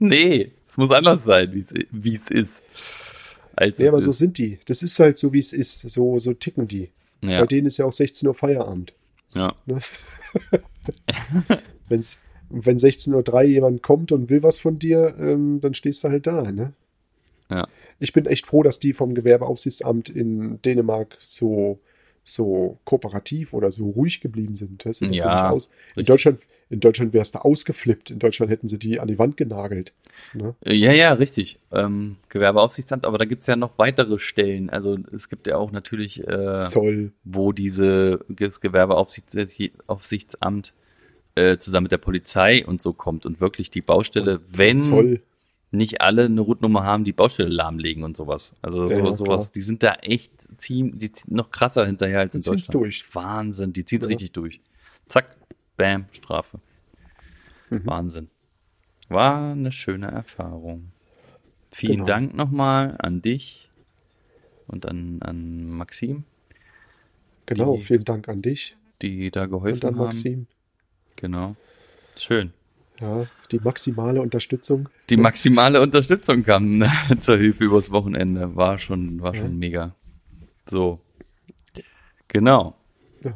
Nee, 0.00 0.50
es 0.66 0.76
muss 0.76 0.90
anders 0.90 1.22
sein, 1.22 1.52
wie 1.52 2.14
es, 2.16 2.30
ist. 2.30 2.64
Als 3.54 3.78
Nee, 3.78 3.86
aber 3.86 4.00
so 4.00 4.10
ist. 4.10 4.18
sind 4.18 4.36
die. 4.38 4.58
Das 4.66 4.82
ist 4.82 4.98
halt 4.98 5.18
so, 5.18 5.32
wie 5.32 5.38
es 5.38 5.52
ist. 5.52 5.82
So, 5.82 6.18
so 6.18 6.34
ticken 6.34 6.66
die. 6.66 6.90
Ja, 7.22 7.38
Bei 7.42 7.46
denen 7.46 7.68
ist 7.68 7.76
ja 7.76 7.84
auch 7.84 7.92
16 7.92 8.26
Uhr 8.26 8.34
Feierabend. 8.34 8.92
ja. 9.36 9.54
Ne? 9.66 9.78
Wenn's, 11.88 12.18
wenn 12.50 12.78
16.03 12.78 13.32
Uhr 13.32 13.42
jemand 13.42 13.82
kommt 13.82 14.12
und 14.12 14.30
will 14.30 14.42
was 14.42 14.58
von 14.58 14.78
dir, 14.78 15.14
ähm, 15.18 15.60
dann 15.60 15.74
stehst 15.74 16.04
du 16.04 16.08
halt 16.08 16.26
da. 16.26 16.50
Ne? 16.50 16.72
Ja. 17.50 17.66
Ich 17.98 18.12
bin 18.12 18.26
echt 18.26 18.46
froh, 18.46 18.62
dass 18.62 18.80
die 18.80 18.92
vom 18.92 19.14
Gewerbeaufsichtsamt 19.14 20.08
in 20.08 20.60
Dänemark 20.62 21.16
so, 21.20 21.80
so 22.24 22.78
kooperativ 22.84 23.52
oder 23.54 23.72
so 23.72 23.88
ruhig 23.90 24.20
geblieben 24.20 24.54
sind. 24.54 24.84
Weißt 24.86 25.00
du, 25.00 25.06
dass 25.06 25.16
sie 25.16 25.22
Ja, 25.22 25.50
aus, 25.50 25.66
in 25.66 25.72
richtig. 26.00 26.06
Deutschland, 26.06 26.40
in 26.70 26.80
Deutschland 26.80 27.12
wärst 27.14 27.34
du 27.34 27.38
ausgeflippt. 27.40 28.10
In 28.10 28.18
Deutschland 28.18 28.52
hätten 28.52 28.68
sie 28.68 28.78
die 28.78 29.00
an 29.00 29.08
die 29.08 29.18
Wand 29.18 29.36
genagelt. 29.36 29.94
Ne? 30.34 30.54
Ja, 30.64 30.92
ja, 30.92 31.12
richtig. 31.14 31.58
Ähm, 31.72 32.16
Gewerbeaufsichtsamt, 32.28 33.04
aber 33.06 33.18
da 33.18 33.24
gibt's 33.24 33.46
ja 33.46 33.56
noch 33.56 33.72
weitere 33.78 34.18
Stellen. 34.18 34.68
Also 34.70 34.98
es 35.12 35.28
gibt 35.28 35.46
ja 35.46 35.56
auch 35.56 35.72
natürlich, 35.72 36.26
äh, 36.28 36.66
Zoll. 36.68 37.12
wo 37.24 37.52
diese 37.52 38.24
das 38.28 38.60
Gewerbeaufsichtsamt 38.60 40.74
äh, 41.38 41.58
zusammen 41.58 41.84
mit 41.84 41.92
der 41.92 41.98
Polizei 41.98 42.64
und 42.66 42.82
so 42.82 42.92
kommt 42.92 43.24
und 43.26 43.40
wirklich 43.40 43.70
die 43.70 43.80
Baustelle, 43.82 44.40
wenn 44.48 44.80
Zoll. 44.80 45.22
nicht 45.70 46.00
alle 46.00 46.24
eine 46.24 46.40
Routnummer 46.40 46.82
haben, 46.84 47.04
die 47.04 47.12
Baustelle 47.12 47.48
lahmlegen 47.50 48.02
und 48.04 48.16
sowas. 48.16 48.54
Also 48.62 48.86
so, 48.88 48.94
Ja, 48.98 49.12
sowas, 49.12 49.42
klar. 49.44 49.52
die 49.54 49.62
sind 49.62 49.82
da 49.82 49.94
echt 50.02 50.32
ziehen 50.60 50.98
noch 51.28 51.50
krasser 51.50 51.86
hinterher 51.86 52.20
als 52.20 52.34
in 52.34 52.40
Die 52.40 52.44
ziehen's 52.46 52.66
Deutschland. 52.66 52.84
durch. 52.84 53.14
Wahnsinn, 53.14 53.72
die 53.72 53.84
zieht's 53.84 54.06
Ja. 54.06 54.08
richtig 54.08 54.32
durch. 54.32 54.60
Zack, 55.08 55.36
bam, 55.76 56.06
Strafe. 56.12 56.58
Mhm. 57.70 57.82
Wahnsinn. 57.86 58.28
War 59.08 59.52
eine 59.52 59.72
schöne 59.72 60.10
Erfahrung. 60.10 60.92
Vielen 61.70 61.92
Genau. 61.96 62.06
Dank 62.06 62.34
nochmal 62.34 62.96
an 62.98 63.20
dich 63.22 63.68
und 64.66 64.86
an, 64.86 65.18
an 65.22 65.70
Maxim, 65.70 66.24
Genau, 67.46 67.76
Die- 67.76 67.82
vielen 67.82 68.04
Dank 68.04 68.28
an 68.28 68.42
dich 68.42 68.76
die 69.00 69.30
da 69.30 69.44
und 69.44 69.50
geholfen 69.50 69.86
an 69.88 69.98
haben. 69.98 70.46
Genau. 71.20 71.56
Schön. 72.16 72.52
Ja, 73.00 73.26
die 73.50 73.58
maximale 73.60 74.20
Unterstützung. 74.22 74.88
Die 75.10 75.16
maximale 75.16 75.80
Unterstützung 75.80 76.44
kam 76.44 76.82
zur 77.20 77.36
Hilfe 77.36 77.64
übers 77.64 77.90
Wochenende. 77.90 78.54
War 78.56 78.78
schon, 78.78 79.20
war 79.20 79.34
Ja. 79.34 79.40
schon 79.42 79.58
mega. 79.58 79.94
So. 80.64 81.00
Genau. 82.28 82.76
Ja. 83.22 83.34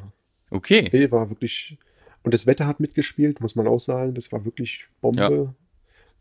Okay. 0.51 0.89
Nee, 0.93 1.11
war 1.11 1.29
wirklich. 1.31 1.79
Und 2.25 2.35
das 2.35 2.47
Wetter 2.47 2.67
hat 2.67 2.79
mitgespielt, 2.81 3.41
muss 3.41 3.57
man 3.57 3.67
auch 3.67 3.81
sagen. 3.81 4.15
Das 4.15 4.31
war 4.33 4.45
wirklich 4.45 4.87
Bombe. 5.01 5.55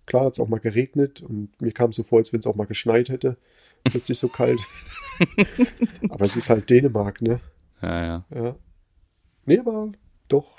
Klar 0.07 0.25
hat 0.25 0.33
es 0.33 0.39
auch 0.39 0.47
mal 0.47 0.59
geregnet 0.59 1.21
und 1.21 1.49
mir 1.61 1.71
kam 1.71 1.91
es 1.91 1.95
so 1.95 2.03
vor, 2.03 2.19
als 2.19 2.33
wenn 2.33 2.39
es 2.39 2.47
auch 2.47 2.55
mal 2.55 2.65
geschneit 2.65 3.09
hätte. 3.09 3.37
Plötzlich 3.83 4.17
so 4.17 4.27
kalt. 4.29 4.61
aber 6.09 6.25
es 6.25 6.35
ist 6.35 6.49
halt 6.49 6.69
Dänemark, 6.69 7.21
ne? 7.21 7.39
Ja, 7.81 8.05
ja. 8.05 8.25
Ja. 8.33 8.55
Nee, 9.45 9.59
aber 9.59 9.91
doch. 10.27 10.57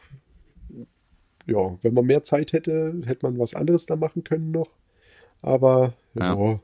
Ja, 1.47 1.76
wenn 1.82 1.95
man 1.95 2.07
mehr 2.07 2.22
Zeit 2.22 2.53
hätte, 2.53 3.03
hätte 3.05 3.26
man 3.26 3.38
was 3.38 3.55
anderes 3.55 3.86
da 3.86 3.97
machen 3.97 4.24
können 4.24 4.51
noch. 4.51 4.70
Aber 5.43 5.95
Ja. 6.14 6.34
ja, 6.34 6.61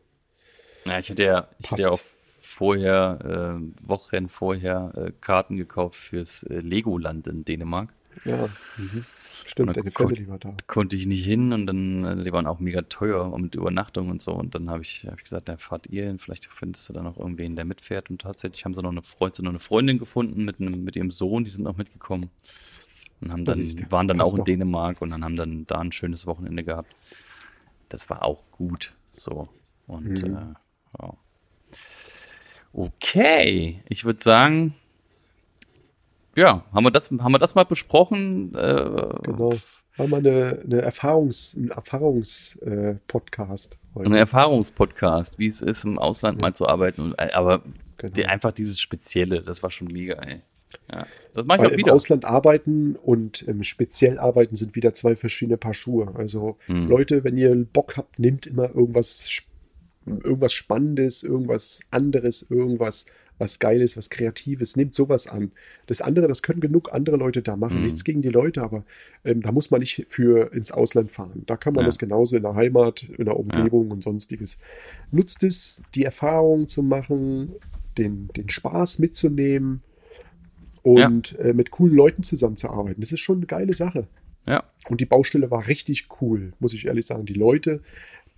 Ja, 0.86 0.98
ich 0.98 1.10
hatte 1.10 1.24
ja, 1.24 1.48
ich 1.58 1.70
hatte 1.70 1.82
ja 1.82 1.90
auch 1.90 2.00
vorher, 2.00 3.58
äh, 3.60 3.88
Wochen 3.88 4.28
vorher, 4.28 4.92
äh, 4.96 5.12
Karten 5.20 5.56
gekauft 5.56 5.96
fürs 5.96 6.42
äh, 6.44 6.58
Legoland 6.60 7.26
in 7.26 7.44
Dänemark. 7.44 7.92
ja. 8.24 8.48
Mhm. 8.76 9.04
Stimmt, 9.44 9.76
deine 9.76 9.90
kon- 9.90 10.08
Family 10.08 10.28
war 10.28 10.38
da. 10.38 10.54
Konnte 10.66 10.94
ich 10.96 11.06
nicht 11.06 11.24
hin 11.24 11.52
und 11.54 11.66
dann, 11.66 12.04
äh, 12.04 12.22
die 12.22 12.32
waren 12.32 12.46
auch 12.46 12.58
mega 12.58 12.82
teuer 12.82 13.32
und 13.32 13.42
mit 13.42 13.54
Übernachtung 13.54 14.10
und 14.10 14.20
so. 14.20 14.32
Und 14.32 14.54
dann 14.54 14.68
habe 14.68 14.82
ich, 14.82 15.06
hab 15.06 15.16
ich 15.16 15.24
gesagt, 15.24 15.48
dann 15.48 15.56
fahrt 15.58 15.86
ihr 15.86 16.04
hin, 16.04 16.18
vielleicht 16.18 16.46
findest 16.46 16.88
du 16.88 16.92
da 16.92 17.02
noch 17.02 17.16
irgendwen, 17.18 17.56
der 17.56 17.64
mitfährt. 17.64 18.10
Und 18.10 18.20
tatsächlich 18.20 18.64
haben 18.64 18.74
sie 18.74 18.82
noch 18.82 18.90
eine 18.90 19.02
Freundin, 19.02 19.34
so 19.36 19.42
noch 19.44 19.50
eine 19.50 19.58
Freundin 19.58 19.98
gefunden 19.98 20.44
mit, 20.44 20.60
einem, 20.60 20.84
mit 20.84 20.96
ihrem 20.96 21.10
Sohn, 21.10 21.44
die 21.44 21.50
sind 21.50 21.66
auch 21.66 21.76
mitgekommen. 21.78 22.30
Und 23.20 23.32
haben 23.32 23.44
Da 23.44 23.54
dann, 23.54 23.90
waren 23.90 24.08
dann 24.08 24.18
passt 24.18 24.28
auch 24.28 24.32
in 24.34 24.38
doch. 24.38 24.44
Dänemark 24.44 25.02
und 25.02 25.10
dann 25.10 25.24
haben 25.24 25.36
dann 25.36 25.66
da 25.66 25.78
ein 25.80 25.92
schönes 25.92 26.26
Wochenende 26.26 26.64
gehabt. 26.64 26.94
Das 27.88 28.08
war 28.10 28.22
auch 28.24 28.42
gut. 28.52 28.94
So. 29.12 29.48
Und 29.86 30.22
Mhm. 30.22 30.36
äh, 30.36 30.54
ja. 31.02 31.14
Okay, 32.72 33.82
ich 33.88 34.04
würde 34.04 34.22
sagen, 34.22 34.74
ja, 36.36 36.64
haben 36.72 36.84
wir 36.84 36.90
das, 36.90 37.10
haben 37.10 37.32
wir 37.32 37.38
das 37.38 37.54
mal 37.54 37.64
besprochen? 37.64 38.54
Äh, 38.54 38.84
Genau. 39.22 39.54
War 39.96 40.06
mal 40.06 40.18
eine, 40.18 40.60
eine 40.64 40.80
Erfahrungs, 40.82 41.54
ein 41.54 41.70
Erfahrungs-Podcast 41.70 43.78
heute. 43.96 44.08
Ein 44.10 44.14
Erfahrungspodcast, 44.14 45.40
wie 45.40 45.48
es 45.48 45.60
ist, 45.60 45.84
im 45.84 45.98
Ausland 45.98 46.40
mal 46.40 46.54
zu 46.54 46.68
arbeiten. 46.68 47.00
Und, 47.02 47.14
äh, 47.18 47.32
aber 47.32 47.62
Genau. 47.96 48.12
die, 48.14 48.26
einfach 48.26 48.52
dieses 48.52 48.78
Spezielle, 48.80 49.42
das 49.42 49.64
war 49.64 49.72
schon 49.72 49.88
mega, 49.88 50.14
ey. 50.22 50.42
Ja, 50.92 51.06
das 51.34 51.46
mache 51.46 51.58
ich 51.58 51.62
Weil 51.62 51.68
auch 51.68 51.72
im 51.72 51.78
wieder. 51.78 51.94
Ausland 51.94 52.24
arbeiten 52.24 52.96
und 52.96 53.46
ähm, 53.48 53.64
speziell 53.64 54.18
arbeiten 54.18 54.56
sind 54.56 54.74
wieder 54.74 54.94
zwei 54.94 55.16
verschiedene 55.16 55.56
Paar 55.56 55.74
Schuhe. 55.74 56.14
Also 56.14 56.56
Hm. 56.66 56.88
Leute, 56.88 57.24
wenn 57.24 57.36
ihr 57.36 57.54
Bock 57.72 57.96
habt, 57.96 58.18
nehmt 58.18 58.46
immer 58.46 58.74
irgendwas, 58.74 59.28
irgendwas 60.06 60.52
Spannendes, 60.52 61.22
irgendwas 61.22 61.80
anderes, 61.90 62.42
irgendwas 62.48 63.06
was 63.40 63.60
Geiles, 63.60 63.96
was 63.96 64.10
Kreatives. 64.10 64.76
Nehmt 64.76 64.94
sowas 64.96 65.28
an. 65.28 65.52
Das 65.86 66.00
andere, 66.00 66.26
das 66.26 66.42
können 66.42 66.58
genug 66.60 66.92
andere 66.92 67.16
Leute 67.16 67.40
da 67.40 67.54
machen. 67.56 67.76
Mhm. 67.78 67.84
Nichts 67.84 68.02
gegen 68.02 68.20
die 68.20 68.30
Leute, 68.30 68.62
aber 68.62 68.82
ähm, 69.24 69.42
da 69.42 69.52
muss 69.52 69.70
man 69.70 69.78
nicht 69.80 70.06
für 70.08 70.52
ins 70.52 70.72
Ausland 70.72 71.12
fahren. 71.12 71.44
Da 71.46 71.56
kann 71.56 71.72
man 71.74 71.82
Ja. 71.82 71.86
das 71.86 71.98
genauso 71.98 72.36
in 72.36 72.42
der 72.42 72.56
Heimat, 72.56 73.04
in 73.04 73.26
der 73.26 73.36
Umgebung 73.38 73.92
und 73.92 74.02
sonstiges. 74.02 74.58
Nutzt 75.12 75.44
es, 75.44 75.80
die 75.94 76.02
Erfahrung 76.04 76.66
zu 76.68 76.82
machen, 76.82 77.52
den, 77.96 78.28
den 78.36 78.48
Spaß 78.48 78.98
mitzunehmen 78.98 79.82
und 80.94 81.38
äh, 81.38 81.52
mit 81.52 81.70
coolen 81.70 81.94
Leuten 81.94 82.22
zusammenzuarbeiten. 82.22 83.00
Das 83.00 83.12
ist 83.12 83.20
schon 83.20 83.38
eine 83.38 83.46
geile 83.46 83.74
Sache. 83.74 84.06
Ja, 84.46 84.64
Und 84.88 85.00
die 85.00 85.06
Baustelle 85.06 85.50
war 85.50 85.66
richtig 85.66 86.08
cool, 86.20 86.52
muss 86.58 86.72
ich 86.72 86.86
ehrlich 86.86 87.04
sagen. 87.04 87.26
Die 87.26 87.34
Leute, 87.34 87.80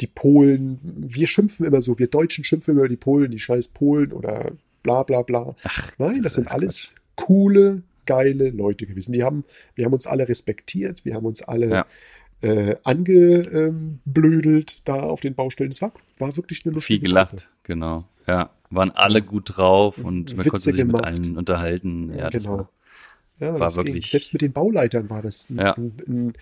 die 0.01 0.09
Polen, 0.09 0.81
wir 0.83 1.27
schimpfen 1.27 1.67
immer 1.67 1.83
so, 1.83 1.99
wir 1.99 2.09
Deutschen 2.09 2.43
schimpfen 2.43 2.73
immer 2.73 2.81
über 2.81 2.89
die 2.89 2.97
Polen, 2.97 3.31
die 3.31 3.39
scheiß 3.39 3.69
Polen 3.69 4.13
oder 4.13 4.53
bla 4.83 5.03
bla 5.05 5.23
bla. 5.23 5.55
Nein, 5.99 6.15
das 6.17 6.23
das, 6.23 6.35
sind 6.35 6.51
alles 6.51 6.63
alles 6.63 6.95
coole, 7.17 7.83
geile 8.07 8.51
Leute 8.51 8.87
gewesen. 8.87 9.13
Die 9.13 9.23
haben, 9.23 9.45
wir 9.75 9.85
haben 9.85 9.93
uns 9.93 10.07
alle 10.07 10.29
respektiert, 10.29 11.05
wir 11.05 11.15
haben 11.15 11.27
uns 11.27 11.43
alle 11.43 11.69
Ja. 11.69 11.87
Äh, 12.43 12.77
angeblödelt 12.85 14.81
da 14.85 14.95
auf 15.01 15.21
den 15.21 15.35
Baustellen. 15.35 15.71
Es 15.71 15.83
war, 15.83 15.93
war 16.19 16.37
wirklich 16.37 16.65
eine 16.65 16.75
lustige 16.75 17.01
viel 17.01 17.09
gelacht, 17.09 17.49
genau. 17.63 18.05
Ja, 18.27 18.51
waren 18.71 18.91
alle 18.93 19.23
gut 19.23 19.57
drauf 19.57 19.99
und 19.99 20.31
man 20.31 20.39
Witze 20.39 20.51
konnte 20.51 20.65
sich 20.65 20.77
mit 20.77 20.87
gemacht. 20.89 21.05
allen 21.05 21.37
unterhalten. 21.37 22.13
Ja, 22.17 22.31
das 22.31 22.45
genau. 22.45 22.59
war, 22.59 22.71
Ja, 23.41 23.53
war 23.55 23.59
das 23.61 23.77
ging. 23.77 23.87
wirklich- 23.87 24.11
Selbst 24.11 24.33
mit 24.33 24.43
den 24.43 24.53
Bauleitern 24.53 25.11
war 25.11 25.23
das. 25.23 25.51
ein- 25.51 25.57
Ja. 25.59 25.77
ein, 25.77 25.93
ein, 26.07 26.33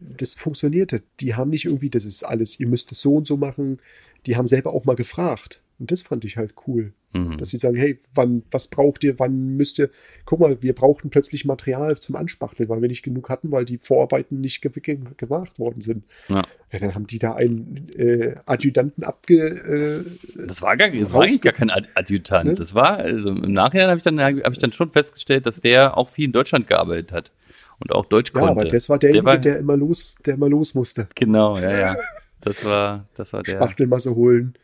das 0.00 0.34
funktionierte. 0.34 1.02
Die 1.20 1.34
haben 1.34 1.50
nicht 1.50 1.64
irgendwie, 1.66 1.90
das 1.90 2.04
ist 2.04 2.24
alles, 2.24 2.58
ihr 2.60 2.66
müsst 2.68 2.92
es 2.92 3.00
so 3.02 3.14
und 3.16 3.26
so 3.26 3.36
machen. 3.36 3.78
Die 4.26 4.36
haben 4.36 4.46
selber 4.46 4.72
auch 4.72 4.84
mal 4.84 4.96
gefragt. 4.96 5.60
Und 5.78 5.92
das 5.92 6.02
fand 6.02 6.24
ich 6.24 6.36
halt 6.36 6.54
cool. 6.66 6.92
mhm. 7.12 7.38
Dass 7.38 7.50
sie 7.50 7.56
sagen, 7.56 7.76
hey, 7.76 8.00
wann, 8.12 8.42
was 8.50 8.66
braucht 8.68 9.04
ihr, 9.04 9.18
wann 9.20 9.56
müsst 9.56 9.78
ihr, 9.78 9.90
guck 10.24 10.40
mal, 10.40 10.60
wir 10.62 10.74
brauchten 10.74 11.08
plötzlich 11.08 11.44
Material 11.44 11.96
zum 11.98 12.16
Anspachteln, 12.16 12.68
weil 12.68 12.82
wir 12.82 12.88
nicht 12.88 13.04
genug 13.04 13.28
hatten, 13.28 13.52
weil 13.52 13.64
die 13.64 13.78
Vorarbeiten 13.78 14.40
nicht 14.40 14.60
ge 14.60 14.72
ge 14.82 14.98
gemacht 15.16 15.58
worden 15.60 15.80
sind. 15.80 16.04
Ja. 16.28 16.42
Ja, 16.72 16.78
dann 16.80 16.94
haben 16.96 17.06
die 17.06 17.18
da 17.20 17.34
einen 17.34 17.88
äh, 17.96 18.34
Adjutanten 18.44 19.04
abge, 19.04 20.04
äh, 20.36 20.44
Das 20.46 20.60
war 20.62 20.76
gar, 20.76 20.90
das 20.90 21.12
war 21.12 21.22
eigentlich 21.22 21.40
gar 21.42 21.52
kein 21.54 21.70
Ad- 21.70 21.88
Adjutant. 21.94 22.44
Ne? 22.46 22.54
Das 22.56 22.74
war, 22.74 22.98
also 22.98 23.28
im 23.30 23.52
Nachhinein 23.52 23.88
habe 23.88 23.98
ich 23.98 24.02
dann, 24.02 24.20
habe 24.20 24.40
ich 24.50 24.58
dann 24.58 24.72
schon 24.72 24.90
festgestellt, 24.90 25.46
dass 25.46 25.60
der 25.60 25.96
auch 25.96 26.08
viel 26.08 26.24
in 26.26 26.32
Deutschland 26.32 26.66
gearbeitet 26.66 27.12
hat 27.12 27.32
und 27.78 27.92
auch 27.92 28.04
Deutsch 28.06 28.32
ja, 28.34 28.40
konnte. 28.40 28.60
aber 28.62 28.64
das 28.68 28.88
war 28.88 28.98
derjenige, 28.98 29.24
war- 29.24 29.38
der 29.38 29.58
immer 29.58 29.76
los, 29.76 30.16
der 30.26 30.34
immer 30.34 30.48
los 30.48 30.74
musste. 30.74 31.08
Genau, 31.14 31.56
ja, 31.56 31.78
ja. 31.78 31.96
Das 32.40 32.64
war, 32.64 33.06
das 33.14 33.32
war 33.32 33.42
der. 33.44 33.52
Spachtelmasse 33.52 34.14
holen. 34.14 34.54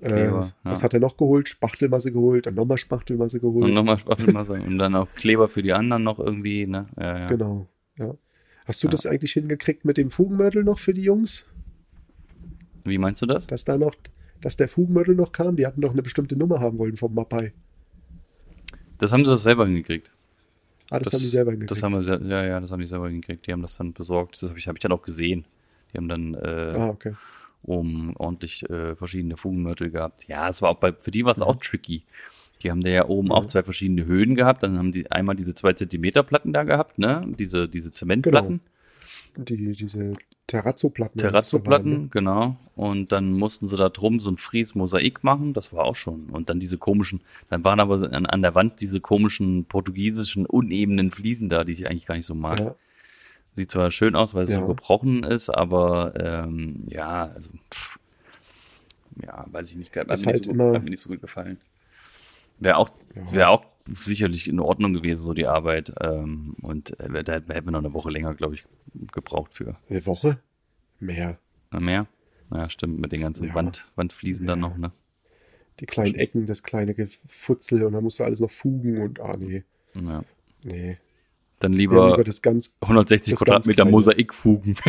Äh, 0.00 0.08
Kleber, 0.08 0.52
Was 0.62 0.80
ja. 0.80 0.84
hat 0.84 0.94
er 0.94 1.00
noch 1.00 1.16
geholt? 1.16 1.48
Spachtelmasse 1.48 2.12
geholt, 2.12 2.46
dann 2.46 2.54
nochmal 2.54 2.78
Spachtelmasse 2.78 3.40
geholt. 3.40 3.64
Und 3.64 3.74
nochmal 3.74 3.98
Spachtelmasse 3.98 4.60
und 4.66 4.78
dann 4.78 4.94
auch 4.94 5.08
Kleber 5.16 5.48
für 5.48 5.62
die 5.62 5.72
anderen 5.72 6.04
noch 6.04 6.18
irgendwie, 6.20 6.66
ne? 6.66 6.86
Ja, 6.96 7.18
ja. 7.18 7.26
Genau, 7.26 7.66
ja. 7.98 8.14
Hast 8.64 8.84
du 8.84 8.88
das 8.88 9.06
eigentlich 9.06 9.32
hingekriegt 9.32 9.84
mit 9.84 9.96
dem 9.96 10.10
Fugenmörtel 10.10 10.62
noch 10.62 10.78
für 10.78 10.92
die 10.92 11.02
Jungs? 11.02 11.46
Wie 12.84 12.98
meinst 12.98 13.22
du 13.22 13.26
das? 13.26 13.46
Dass 13.46 13.64
da 13.64 13.78
noch, 13.78 13.94
dass 14.42 14.56
der 14.56 14.68
Fugenmörtel 14.68 15.14
noch 15.14 15.32
kam? 15.32 15.56
Die 15.56 15.66
hatten 15.66 15.80
doch 15.80 15.92
eine 15.92 16.02
bestimmte 16.02 16.36
Nummer 16.36 16.60
haben 16.60 16.78
wollen 16.78 16.96
vom 16.96 17.14
Mapai. 17.14 17.52
Das 18.98 19.12
haben 19.12 19.24
sie 19.24 19.30
das 19.30 19.42
selber 19.42 19.66
hingekriegt. 19.66 20.10
Ah, 20.90 20.98
das, 20.98 21.12
haben 21.12 21.20
die 21.20 21.28
selber 21.28 21.52
hingekriegt. 21.52 21.70
Das 21.70 21.82
haben 21.82 21.94
wir, 21.94 22.28
ja, 22.28 22.44
ja, 22.44 22.60
das 22.60 22.70
haben 22.70 22.80
die 22.80 22.86
selber 22.86 23.08
hingekriegt. 23.08 23.46
Die 23.46 23.52
haben 23.52 23.62
das 23.62 23.76
dann 23.76 23.92
besorgt. 23.92 24.42
Das 24.42 24.50
habe 24.50 24.58
ich, 24.58 24.68
hab 24.68 24.76
ich 24.76 24.80
dann 24.80 24.92
auch 24.92 25.02
gesehen. 25.02 25.46
Die 25.92 25.98
haben 25.98 26.08
dann 26.08 26.34
äh, 26.34 26.74
Ah, 26.76 26.88
okay. 26.88 27.14
Um 27.68 28.14
ordentlich 28.16 28.68
äh, 28.70 28.96
verschiedene 28.96 29.36
Fugenmörtel 29.36 29.90
gehabt. 29.90 30.26
Ja, 30.26 30.48
es 30.48 30.62
war 30.62 30.70
auch 30.70 30.78
bei, 30.78 30.92
für 30.92 31.10
die 31.10 31.24
war 31.24 31.32
es 31.32 31.42
auch 31.42 31.56
Mhm. 31.56 31.60
tricky. 31.60 32.02
Die 32.62 32.70
haben 32.70 32.80
da 32.80 32.90
ja 32.90 33.06
oben 33.06 33.30
auch 33.30 33.46
zwei 33.46 33.62
verschiedene 33.62 34.04
Höhen 34.06 34.34
gehabt. 34.34 34.62
Dann 34.64 34.76
haben 34.78 34.90
die 34.90 35.10
einmal 35.12 35.36
diese 35.36 35.54
zwei 35.54 35.74
Zentimeter 35.74 36.24
Platten 36.24 36.52
da 36.52 36.64
gehabt, 36.64 36.98
ne? 36.98 37.24
Diese, 37.38 37.68
diese 37.68 37.92
Zementplatten, 37.92 38.60
Die, 39.36 39.72
diese 39.72 40.14
Terrazzo-Platten. 40.48 41.18
Terrazzo-Platten, 41.18 42.10
genau. 42.10 42.56
Und 42.74 43.12
dann 43.12 43.32
mussten 43.32 43.68
sie 43.68 43.76
da 43.76 43.90
drum 43.90 44.18
so 44.18 44.30
ein 44.30 44.38
Fries-Mosaik 44.38 45.22
machen. 45.22 45.52
Das 45.52 45.72
war 45.72 45.84
auch 45.84 45.94
schon. 45.94 46.30
Und 46.30 46.48
dann 46.50 46.58
diese 46.58 46.78
komischen, 46.78 47.20
dann 47.50 47.62
waren 47.64 47.78
aber 47.80 47.96
an, 48.12 48.26
an 48.26 48.42
der 48.42 48.54
Wand 48.56 48.80
diese 48.80 49.00
komischen 49.00 49.66
portugiesischen 49.66 50.46
unebenen 50.46 51.10
Fliesen 51.12 51.48
da, 51.48 51.62
die 51.64 51.72
ich 51.72 51.86
eigentlich 51.88 52.06
gar 52.06 52.16
nicht 52.16 52.26
so 52.26 52.34
mag. 52.34 52.58
Ja, 52.58 52.74
Sieht 53.58 53.72
zwar 53.72 53.90
schön 53.90 54.14
aus, 54.14 54.34
weil 54.34 54.44
es 54.44 54.50
Ja. 54.52 54.60
so 54.60 54.68
gebrochen 54.68 55.24
ist, 55.24 55.50
aber 55.50 56.14
ähm, 56.16 56.84
ja, 56.86 57.24
also 57.34 57.50
pff, 57.74 57.98
ja, 59.20 59.44
weiß 59.50 59.72
ich 59.72 59.76
nicht, 59.76 59.96
hat, 59.96 60.08
Ist 60.12 60.20
mir, 60.20 60.26
halt 60.26 60.36
nicht 60.36 60.44
so, 60.44 60.50
immer- 60.52 60.74
hat 60.74 60.84
mir 60.84 60.90
nicht 60.90 61.00
so 61.00 61.08
gut 61.08 61.20
gefallen. 61.20 61.58
Wäre 62.60 62.76
auch, 62.76 62.90
Ja. 63.16 63.32
wäre 63.32 63.48
auch 63.48 63.64
sicherlich 63.86 64.46
in 64.46 64.60
Ordnung 64.60 64.92
gewesen, 64.92 65.22
so 65.24 65.34
die 65.34 65.48
Arbeit. 65.48 65.92
Ähm, 66.00 66.54
und 66.62 66.98
äh, 67.00 67.24
da 67.24 67.32
hätten 67.32 67.48
wir 67.66 67.72
noch 67.72 67.80
eine 67.80 67.94
Woche 67.94 68.10
länger, 68.10 68.32
glaube 68.34 68.54
ich, 68.54 68.64
gebraucht 69.12 69.54
für. 69.54 69.76
eine 69.90 70.06
Woche? 70.06 70.38
Mehr. 71.00 71.40
Na, 71.72 71.80
mehr? 71.80 72.06
Naja, 72.50 72.70
stimmt, 72.70 73.00
mit 73.00 73.10
den 73.10 73.22
ganzen 73.22 73.48
Ja. 73.48 73.54
Wand, 73.56 73.90
Wandfliesen 73.96 74.46
dann 74.46 74.60
Ja. 74.60 74.68
noch, 74.68 74.76
ne? 74.76 74.92
Die 75.80 75.86
kleinen 75.86 76.14
Ecken, 76.14 76.46
das 76.46 76.62
kleine 76.62 76.94
Gefutzel 76.94 77.82
und 77.82 77.92
dann 77.94 78.04
musst 78.04 78.20
du 78.20 78.24
alles 78.24 78.38
noch 78.38 78.50
fugen 78.50 79.00
und 79.02 79.18
ah 79.20 79.36
nee, 79.36 79.64
Ja. 79.94 80.22
nee. 80.62 80.96
Dann 81.60 81.72
Ja, 81.72 81.78
lieber 81.78 82.10
lieber 82.10 82.24
das 82.24 82.42
ganz 82.42 82.74
160 82.80 83.32
das 83.32 83.40
ganz 83.40 83.46
Quadratmeter 83.46 83.82
Kleine. 83.82 83.90
Mosaikfugen. 83.90 84.76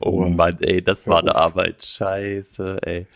oh. 0.00 0.28
Mann, 0.28 0.58
ey, 0.60 0.82
das 0.82 1.06
war 1.06 1.20
eine. 1.20 1.34
Arbeit. 1.34 1.84
Scheiße, 1.84 2.78
ey. 2.82 3.06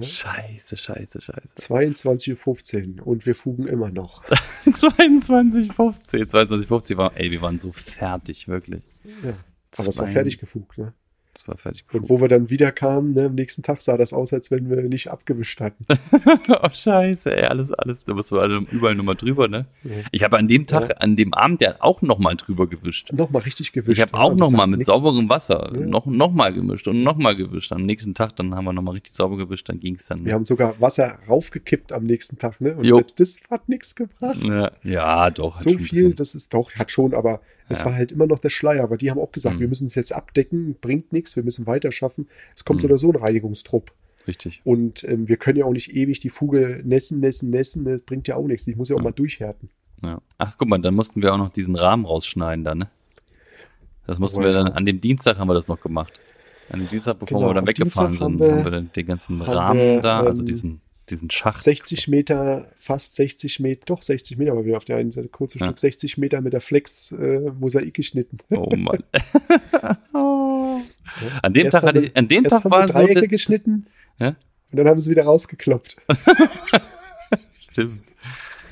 Scheiße, 0.00 0.76
scheiße, 0.76 1.20
scheiße. 1.20 1.56
22.15 1.56 3.00
Uhr 3.00 3.06
und 3.06 3.26
wir 3.26 3.34
fugen 3.34 3.66
immer 3.66 3.90
noch. 3.90 4.24
22,15. 4.64 6.30
22,50 6.30 6.96
war, 6.96 7.12
ey, 7.16 7.30
wir 7.30 7.42
waren 7.42 7.58
so 7.58 7.70
fertig, 7.70 8.48
wirklich. 8.48 8.82
Ja. 9.22 9.34
Aber 9.76 9.88
es 9.88 9.98
war 9.98 10.08
fertig 10.08 10.38
gefugt, 10.38 10.78
ne? 10.78 10.94
Das 11.34 11.48
war 11.48 11.56
fertig. 11.56 11.84
Und 11.92 12.08
wo 12.08 12.20
wir 12.20 12.28
dann 12.28 12.48
wieder 12.48 12.70
kamen, 12.70 13.12
ne, 13.12 13.24
am 13.26 13.34
nächsten 13.34 13.62
Tag 13.64 13.80
sah 13.80 13.96
das 13.96 14.12
aus, 14.12 14.32
als 14.32 14.52
wenn 14.52 14.70
wir 14.70 14.80
nicht 14.82 15.08
abgewischt 15.10 15.60
hatten. 15.60 15.84
oh, 16.48 16.68
scheiße, 16.72 17.36
ey, 17.36 17.44
alles, 17.46 17.72
alles, 17.72 18.04
da 18.04 18.14
musst 18.14 18.30
du 18.30 18.36
überall 18.70 18.94
nochmal 18.94 19.16
drüber, 19.16 19.48
ne? 19.48 19.66
Ja. 19.82 19.90
Ich 20.12 20.22
habe 20.22 20.38
an 20.38 20.46
dem 20.46 20.66
Tag, 20.66 20.90
Ja. 20.90 20.96
an 20.98 21.16
dem 21.16 21.34
Abend 21.34 21.60
ja 21.60 21.74
auch 21.80 22.02
nochmal 22.02 22.36
drüber 22.36 22.68
gewischt. 22.68 23.12
Nochmal 23.12 23.42
richtig 23.42 23.72
gewischt. 23.72 23.98
Ich 23.98 24.02
habe 24.02 24.14
auch 24.14 24.36
nochmal 24.36 24.68
mit 24.68 24.84
sauberem 24.84 25.28
Wasser 25.28 25.72
Ja. 25.74 25.80
noch, 25.80 26.06
noch 26.06 26.30
mal 26.32 26.54
gemischt 26.54 26.86
und 26.86 27.02
nochmal 27.02 27.34
gewischt. 27.34 27.72
Am 27.72 27.82
nächsten 27.84 28.14
Tag, 28.14 28.36
dann 28.36 28.54
haben 28.54 28.64
wir 28.64 28.72
nochmal 28.72 28.94
richtig 28.94 29.14
sauber 29.14 29.36
gewischt, 29.36 29.68
dann 29.68 29.80
ging's 29.80 30.06
dann. 30.06 30.24
Wir 30.24 30.34
haben 30.34 30.44
sogar 30.44 30.80
Wasser 30.80 31.18
raufgekippt 31.28 31.92
am 31.92 32.04
nächsten 32.04 32.38
Tag, 32.38 32.60
ne? 32.60 32.76
Und 32.76 32.84
Jo. 32.84 32.94
selbst 32.94 33.18
das 33.18 33.38
hat 33.50 33.68
nichts 33.68 33.96
gebracht. 33.96 34.38
ja, 34.84 35.30
doch. 35.30 35.56
hat 35.56 35.62
so 35.64 35.78
viel, 35.78 36.14
das 36.14 36.36
ist 36.36 36.54
doch, 36.54 36.70
hat 36.76 36.92
schon, 36.92 37.12
aber 37.12 37.40
es 37.68 37.80
Ja. 37.80 37.86
war 37.86 37.94
halt 37.94 38.12
immer 38.12 38.26
noch 38.26 38.38
der 38.38 38.50
Schleier. 38.50 38.82
Aber 38.84 38.96
die 38.96 39.10
haben 39.10 39.18
auch 39.20 39.32
gesagt, 39.32 39.56
Mhm. 39.56 39.60
wir 39.60 39.68
müssen 39.68 39.86
es 39.86 39.94
jetzt 39.94 40.12
abdecken, 40.12 40.76
bringt 40.80 41.12
nichts, 41.12 41.36
wir 41.36 41.42
müssen 41.42 41.66
weiter 41.66 41.90
schaffen. 41.92 42.28
Es 42.56 42.64
kommt 42.64 42.82
Mhm. 42.82 42.86
oder 42.90 42.98
so 42.98 43.10
ein 43.10 43.16
Reinigungstrupp. 43.16 43.92
Richtig. 44.26 44.60
Und 44.64 45.04
ähm, 45.04 45.28
wir 45.28 45.36
können 45.36 45.58
ja 45.58 45.64
auch 45.66 45.72
nicht 45.72 45.94
ewig 45.94 46.18
die 46.20 46.30
Fuge 46.30 46.80
nässen, 46.84 47.20
nässen, 47.20 47.50
nässen, 47.50 47.84
das 47.84 48.00
bringt 48.02 48.26
ja 48.26 48.36
auch 48.36 48.46
nichts. 48.46 48.66
Ich 48.66 48.76
muss 48.76 48.88
ja 48.88 48.94
auch 48.96 49.00
Ja. 49.00 49.04
mal 49.04 49.12
durchhärten. 49.12 49.68
Ja. 50.02 50.20
Ach, 50.38 50.54
guck 50.58 50.68
mal, 50.68 50.78
dann 50.78 50.94
mussten 50.94 51.20
wir 51.22 51.32
auch 51.34 51.38
noch 51.38 51.50
diesen 51.50 51.76
Rahmen 51.76 52.04
rausschneiden 52.06 52.64
dann, 52.64 52.78
ne? 52.78 52.90
Das 54.06 54.18
mussten 54.18 54.40
Oh, 54.40 54.42
wir 54.44 54.52
dann, 54.52 54.68
an 54.68 54.84
dem 54.84 55.00
Dienstag 55.00 55.38
haben 55.38 55.48
wir 55.48 55.54
das 55.54 55.68
noch 55.68 55.80
gemacht. 55.80 56.12
An 56.70 56.80
dem 56.80 56.88
Dienstag, 56.88 57.18
bevor 57.18 57.38
Genau, 57.38 57.50
wir 57.50 57.54
dann 57.54 57.66
weggefahren 57.66 58.16
sind, 58.16 58.24
haben 58.24 58.38
wir- 58.40 58.52
haben 58.52 58.64
wir 58.64 58.70
dann 58.70 58.90
den 58.94 59.06
ganzen 59.06 59.40
Rahmen 59.42 59.80
wir, 59.80 60.00
da, 60.00 60.20
also 60.20 60.40
ähm, 60.42 60.46
diesen, 60.46 60.80
diesen 61.10 61.30
Schacht. 61.30 61.62
60 61.62 62.08
Meter, 62.08 62.66
fast 62.76 63.16
60 63.16 63.60
Meter, 63.60 63.82
doch 63.86 64.02
60 64.02 64.38
Meter, 64.38 64.52
aber 64.52 64.64
wir 64.64 64.76
auf 64.76 64.84
der 64.84 64.96
einen 64.96 65.10
Seite 65.10 65.28
kurzes 65.28 65.60
Ja. 65.60 65.66
Stück 65.66 65.78
60 65.78 66.18
Meter 66.18 66.40
mit 66.40 66.52
der 66.52 66.60
Flex 66.60 67.12
äh, 67.12 67.50
Mosaik 67.58 67.92
geschnitten. 67.94 68.38
Oh 68.50 68.74
Mann. 68.76 69.02
An 71.42 71.52
dem 71.52 71.64
Erst 71.66 71.74
Tag 71.74 71.82
hatte 71.84 72.00
ich, 72.00 72.16
an 72.16 72.28
dem 72.28 72.44
Tag 72.44 72.64
war 72.64 72.86
so, 72.88 72.94
Dreiecke 72.94 73.20
der- 73.20 73.28
geschnitten 73.28 73.86
Ja? 74.18 74.28
und 74.70 74.76
dann 74.78 74.88
haben 74.88 75.00
sie 75.00 75.10
wieder 75.10 75.24
rausgekloppt. 75.24 75.96
Stimmt. 77.58 78.00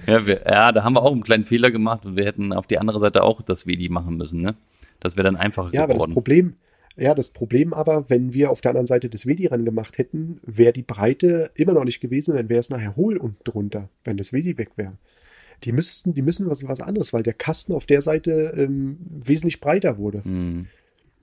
Ja, 0.06 0.26
wir, 0.26 0.42
ja, 0.46 0.72
da 0.72 0.82
haben 0.82 0.94
wir 0.94 1.02
auch 1.02 1.12
einen 1.12 1.22
kleinen 1.22 1.44
Fehler 1.44 1.70
gemacht 1.70 2.04
und 2.06 2.16
wir 2.16 2.24
hätten 2.24 2.52
auf 2.52 2.66
die 2.66 2.78
andere 2.78 2.98
Seite 2.98 3.22
auch 3.22 3.40
das 3.42 3.66
Wedi 3.66 3.88
machen 3.88 4.16
müssen, 4.16 4.40
ne? 4.40 4.56
Das 5.00 5.16
wäre 5.16 5.24
dann 5.24 5.36
einfacher 5.36 5.72
Ja, 5.72 5.82
aber 5.84 5.94
das 5.94 6.02
geworden. 6.02 6.12
Problem, 6.14 6.56
ja, 6.96 7.14
das 7.14 7.30
Problem 7.30 7.72
aber, 7.72 8.08
wenn 8.10 8.32
wir 8.34 8.50
auf 8.50 8.60
der 8.60 8.70
anderen 8.70 8.86
Seite 8.86 9.08
des 9.08 9.26
Wedi 9.26 9.46
ran 9.46 9.64
gemacht 9.64 9.98
hätten, 9.98 10.40
wäre 10.44 10.72
die 10.72 10.82
Breite 10.82 11.50
immer 11.54 11.72
noch 11.72 11.84
nicht 11.84 12.00
gewesen, 12.00 12.36
dann 12.36 12.48
wäre 12.48 12.60
es 12.60 12.70
nachher 12.70 12.96
hohl 12.96 13.16
unten 13.16 13.42
drunter, 13.44 13.88
wenn 14.04 14.16
das 14.16 14.32
Wedi 14.32 14.58
weg 14.58 14.70
wäre. 14.76 14.92
Die 15.64 15.72
müssten, 15.72 16.12
die 16.14 16.22
müssen 16.22 16.50
was, 16.50 16.66
was 16.66 16.80
anderes, 16.80 17.12
weil 17.12 17.22
der 17.22 17.34
Kasten 17.34 17.72
auf 17.72 17.86
der 17.86 18.02
Seite 18.02 18.52
ähm, 18.56 18.98
wesentlich 19.08 19.60
breiter 19.60 19.96
wurde. 19.96 20.24
Hm. 20.24 20.66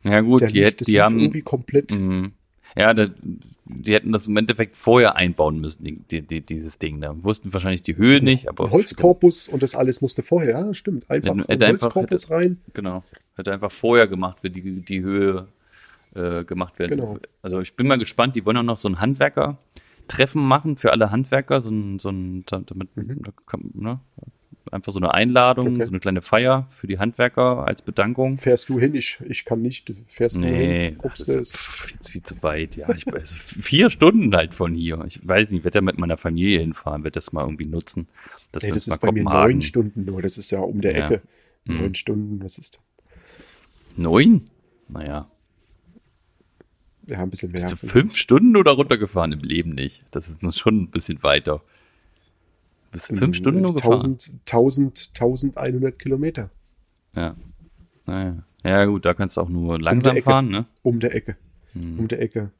Ja, 0.06 0.22
gut, 0.22 0.42
Der 0.42 0.48
die, 0.48 0.60
lief, 0.64 0.76
die 0.78 0.92
lief 0.94 1.02
haben. 1.02 1.20
irgendwie 1.20 1.42
komplett. 1.42 1.92
Mhm. 1.92 2.32
Ja, 2.78 2.94
da, 2.94 3.08
die 3.66 3.94
hätten 3.94 4.12
das 4.12 4.28
im 4.28 4.38
Endeffekt 4.38 4.78
vorher 4.78 5.16
einbauen 5.16 5.60
müssen, 5.60 5.84
die, 5.84 5.96
die, 6.00 6.22
die, 6.22 6.42
dieses 6.42 6.78
Ding. 6.80 7.02
Da 7.02 7.22
wussten 7.24 7.52
wahrscheinlich 7.52 7.84
die 7.84 7.98
Höhe 7.98 8.24
nicht, 8.24 8.48
aber. 8.48 8.72
Holzkorpus 8.72 9.48
und 9.50 9.62
das 9.62 9.76
alles 9.76 10.02
musste 10.02 10.24
vorher, 10.24 10.52
ja, 10.52 10.74
stimmt. 10.74 11.10
Einfach 11.10 11.34
ein 11.34 11.44
hätte 11.48 11.66
einfach- 11.66 11.96
Holzkorpus 11.96 12.30
rein. 12.30 12.60
Genau. 12.74 13.04
Hätte 13.36 13.52
einfach 13.52 13.72
vorher 13.72 14.08
gemacht, 14.08 14.38
wie 14.44 14.50
die, 14.52 14.82
die 14.82 15.02
Höhe 15.02 15.48
äh, 16.16 16.44
gemacht 16.44 16.80
werden. 16.80 16.98
Genau. 16.98 17.18
Also 17.42 17.60
ich 17.62 17.76
bin 17.76 17.88
mal 17.88 17.98
gespannt, 17.98 18.36
die 18.36 18.46
wollen 18.46 18.58
auch 18.58 18.64
noch 18.64 18.78
so 18.78 18.90
ein 18.90 19.00
Handwerker-Treffen 19.00 20.42
machen 20.46 20.78
für 20.78 20.92
alle 20.92 21.12
Handwerker, 21.12 21.62
so 21.62 21.70
ein, 21.70 22.00
so 22.00 22.10
ein 22.10 22.44
damit, 22.48 22.90
da 22.96 23.32
kann, 23.46 23.72
ne? 23.74 24.00
einfach 24.72 24.92
so 24.94 25.00
eine 25.00 25.14
Einladung, 25.16 25.66
Mhm. 25.70 25.76
Okay. 25.78 25.86
so 25.86 25.90
eine 25.92 26.00
kleine 26.00 26.22
Feier 26.22 26.68
für 26.70 26.86
die 26.86 27.00
Handwerker 27.00 27.66
als 27.66 27.82
Bedankung. 27.82 28.38
Fährst 28.38 28.70
du 28.70 28.80
hin? 28.80 28.94
Ich, 28.94 29.20
ich 29.28 29.44
kann 29.44 29.64
nicht. 29.64 29.92
Fährst 30.08 30.36
du 30.36 30.42
Nee, 30.42 30.90
hin? 30.90 30.98
ach, 31.08 31.18
das 31.18 31.28
ist 31.28 31.58
viel, 31.58 31.98
zu- 32.00 32.12
viel 32.12 32.22
zu 32.22 32.44
weit. 32.44 32.76
Ja, 32.76 32.88
ich 32.94 33.08
weiß, 33.08 33.34
vier 33.34 33.90
Stunden 33.90 34.36
halt 34.36 34.54
von 34.54 34.76
hier. 34.76 35.04
Ich 35.08 35.28
weiß 35.28 35.50
nicht, 35.50 35.60
ich 35.60 35.64
werde 35.64 35.80
ja 35.80 35.82
mit 35.82 35.98
meiner 35.98 36.18
Familie 36.18 36.60
hinfahren, 36.60 37.04
werde 37.04 37.16
das 37.16 37.34
mal 37.34 37.44
irgendwie 37.46 37.66
nutzen. 37.66 38.08
Dass 38.52 38.62
Nee, 38.62 38.70
das 38.70 38.88
ist 38.88 39.00
bei 39.02 39.12
mir 39.12 39.24
neun 39.24 39.62
Stunden 39.64 40.06
nur. 40.06 40.22
Das 40.22 40.38
ist 40.38 40.52
ja 40.52 40.60
um 40.60 40.82
der 40.82 40.96
Ja. 40.98 41.06
Ecke. 41.08 41.22
Mhm. 41.66 41.78
Neun 41.78 41.96
Stunden, 41.96 42.44
was 42.44 42.60
ist 42.60 42.80
Neun? 43.96 44.50
Naja. 44.88 45.30
Ja, 47.10 47.24
ein 47.24 47.30
bisschen 47.32 47.52
mehr. 47.52 47.62
Bist 47.62 47.84
du 47.84 47.88
fünf 47.88 48.16
Stunden 48.16 48.56
oder 48.56 48.72
runtergefahren? 48.72 49.32
Im 49.32 49.40
Leben 49.40 49.72
nicht. 49.72 50.04
Das 50.12 50.30
ist 50.30 50.60
schon 50.60 50.84
ein 50.84 50.92
bisschen 50.92 51.24
weiter. 51.24 51.62
Bist 52.92 53.10
du 53.10 53.16
fünf 53.16 53.36
Stunden 53.36 53.62
nur 53.62 53.74
gefahren? 53.74 54.18
1000, 54.46 55.10
1000, 55.16 55.58
1100 55.58 55.98
Kilometer 55.98 56.50
Ja. 57.16 57.36
Naja. 58.06 58.44
Ja, 58.64 58.86
gut, 58.86 59.06
da 59.06 59.14
kannst 59.14 59.38
du 59.38 59.42
auch 59.42 59.50
nur 59.50 59.80
langsam 59.80 60.18
Ecke. 60.18 60.30
fahren, 60.30 60.50
ne? 60.50 60.66
um 60.84 61.00
der 61.00 61.16
Ecke. 61.16 61.36
Hm. 61.74 62.00
Um 62.00 62.08
der 62.08 62.22
Ecke. 62.22 62.52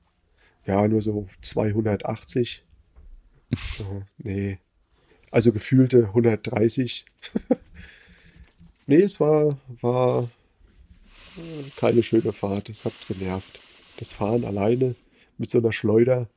Ja, 0.66 0.88
nur 0.88 1.02
so 1.02 1.28
280. 1.42 2.64
oh, 3.80 4.02
nee. 4.18 4.58
Also 5.32 5.52
gefühlte 5.52 6.08
130. 6.08 7.06
nee, 8.88 9.02
es 9.02 9.20
war, 9.20 9.58
war 9.82 10.30
äh, 11.38 11.70
keine 11.76 12.02
schöne 12.02 12.34
Fahrt. 12.34 12.70
Es 12.70 12.86
hat 12.86 12.94
genervt. 13.08 13.60
Das 14.00 14.14
Fahren 14.14 14.46
alleine 14.46 14.96
mit 15.38 15.50
so 15.52 15.58
einer 15.60 15.72
Schleuder 15.74 16.28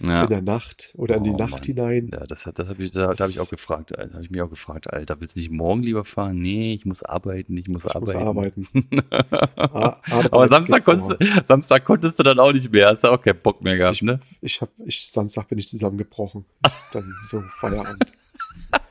Ja. 0.00 0.22
in 0.24 0.30
der 0.30 0.40
Nacht 0.42 0.94
oder 0.96 1.16
in 1.16 1.24
die 1.24 1.30
Oh, 1.30 1.36
Nacht 1.36 1.50
Mann. 1.50 1.62
hinein. 1.62 2.10
Ja, 2.12 2.26
das, 2.26 2.46
hat- 2.46 2.58
das 2.58 2.68
habe 2.70 2.82
ich, 2.82 2.90
da, 2.92 3.12
da 3.12 3.24
hab 3.24 3.30
ich 3.30 3.38
auch 3.40 3.50
gefragt, 3.50 3.96
Alter. 3.98 4.14
Habe 4.14 4.24
ich 4.24 4.30
mich 4.30 4.40
auch 4.40 4.48
gefragt, 4.48 4.90
Alter, 4.90 5.20
willst 5.20 5.36
du 5.36 5.40
nicht 5.40 5.50
morgen 5.50 5.82
lieber 5.82 6.04
fahren? 6.06 6.40
Nee, 6.40 6.72
ich 6.72 6.86
muss 6.86 7.02
arbeiten, 7.02 7.56
ich 7.58 7.68
muss 7.68 7.84
Ich 7.84 7.94
muss 7.94 8.14
arbeiten. 8.14 8.66
arbeiten. 8.72 9.00
A- 9.10 9.96
Arbeit 10.10 10.32
Aber 10.32 10.48
Samstag 10.48 10.84
konntest, 10.86 11.10
du, 11.20 11.42
Samstag 11.44 11.84
konntest 11.84 12.18
du 12.18 12.22
dann 12.22 12.38
auch 12.38 12.52
nicht 12.52 12.72
mehr, 12.72 12.88
hast 12.88 13.04
du 13.04 13.08
auch 13.08 13.20
keinen 13.20 13.40
Bock 13.40 13.60
mehr 13.62 13.76
gehabt, 13.76 13.96
Ich, 13.96 14.02
ne? 14.02 14.20
ich 14.40 14.60
hab, 14.62 14.70
ich, 14.86 15.06
Samstag 15.06 15.48
bin 15.48 15.58
ich 15.58 15.68
zusammengebrochen. 15.68 16.46
Dann 16.92 17.14
so 17.28 17.40
Feierabend. 17.60 18.10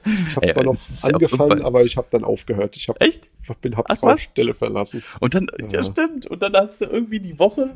Ich 0.05 0.35
habe 0.35 0.47
zwar 0.53 0.63
noch 0.63 0.75
angefangen, 1.03 1.61
aber 1.63 1.83
ich 1.83 1.97
habe 1.97 2.07
dann 2.11 2.23
aufgehört. 2.23 2.77
Ich 2.77 2.87
habe 2.87 3.01
Echt? 3.01 3.27
bin 3.61 3.75
hab 3.75 3.85
Ach? 3.89 4.17
Stelle 4.19 4.53
verlassen. 4.53 5.01
Und 5.19 5.33
dann, 5.33 5.47
ja. 5.59 5.67
Ja. 5.79 5.83
stimmt, 5.83 6.27
und 6.27 6.41
dann 6.43 6.53
hast 6.53 6.81
du 6.81 6.85
irgendwie 6.85 7.19
die 7.19 7.37
Woche, 7.39 7.75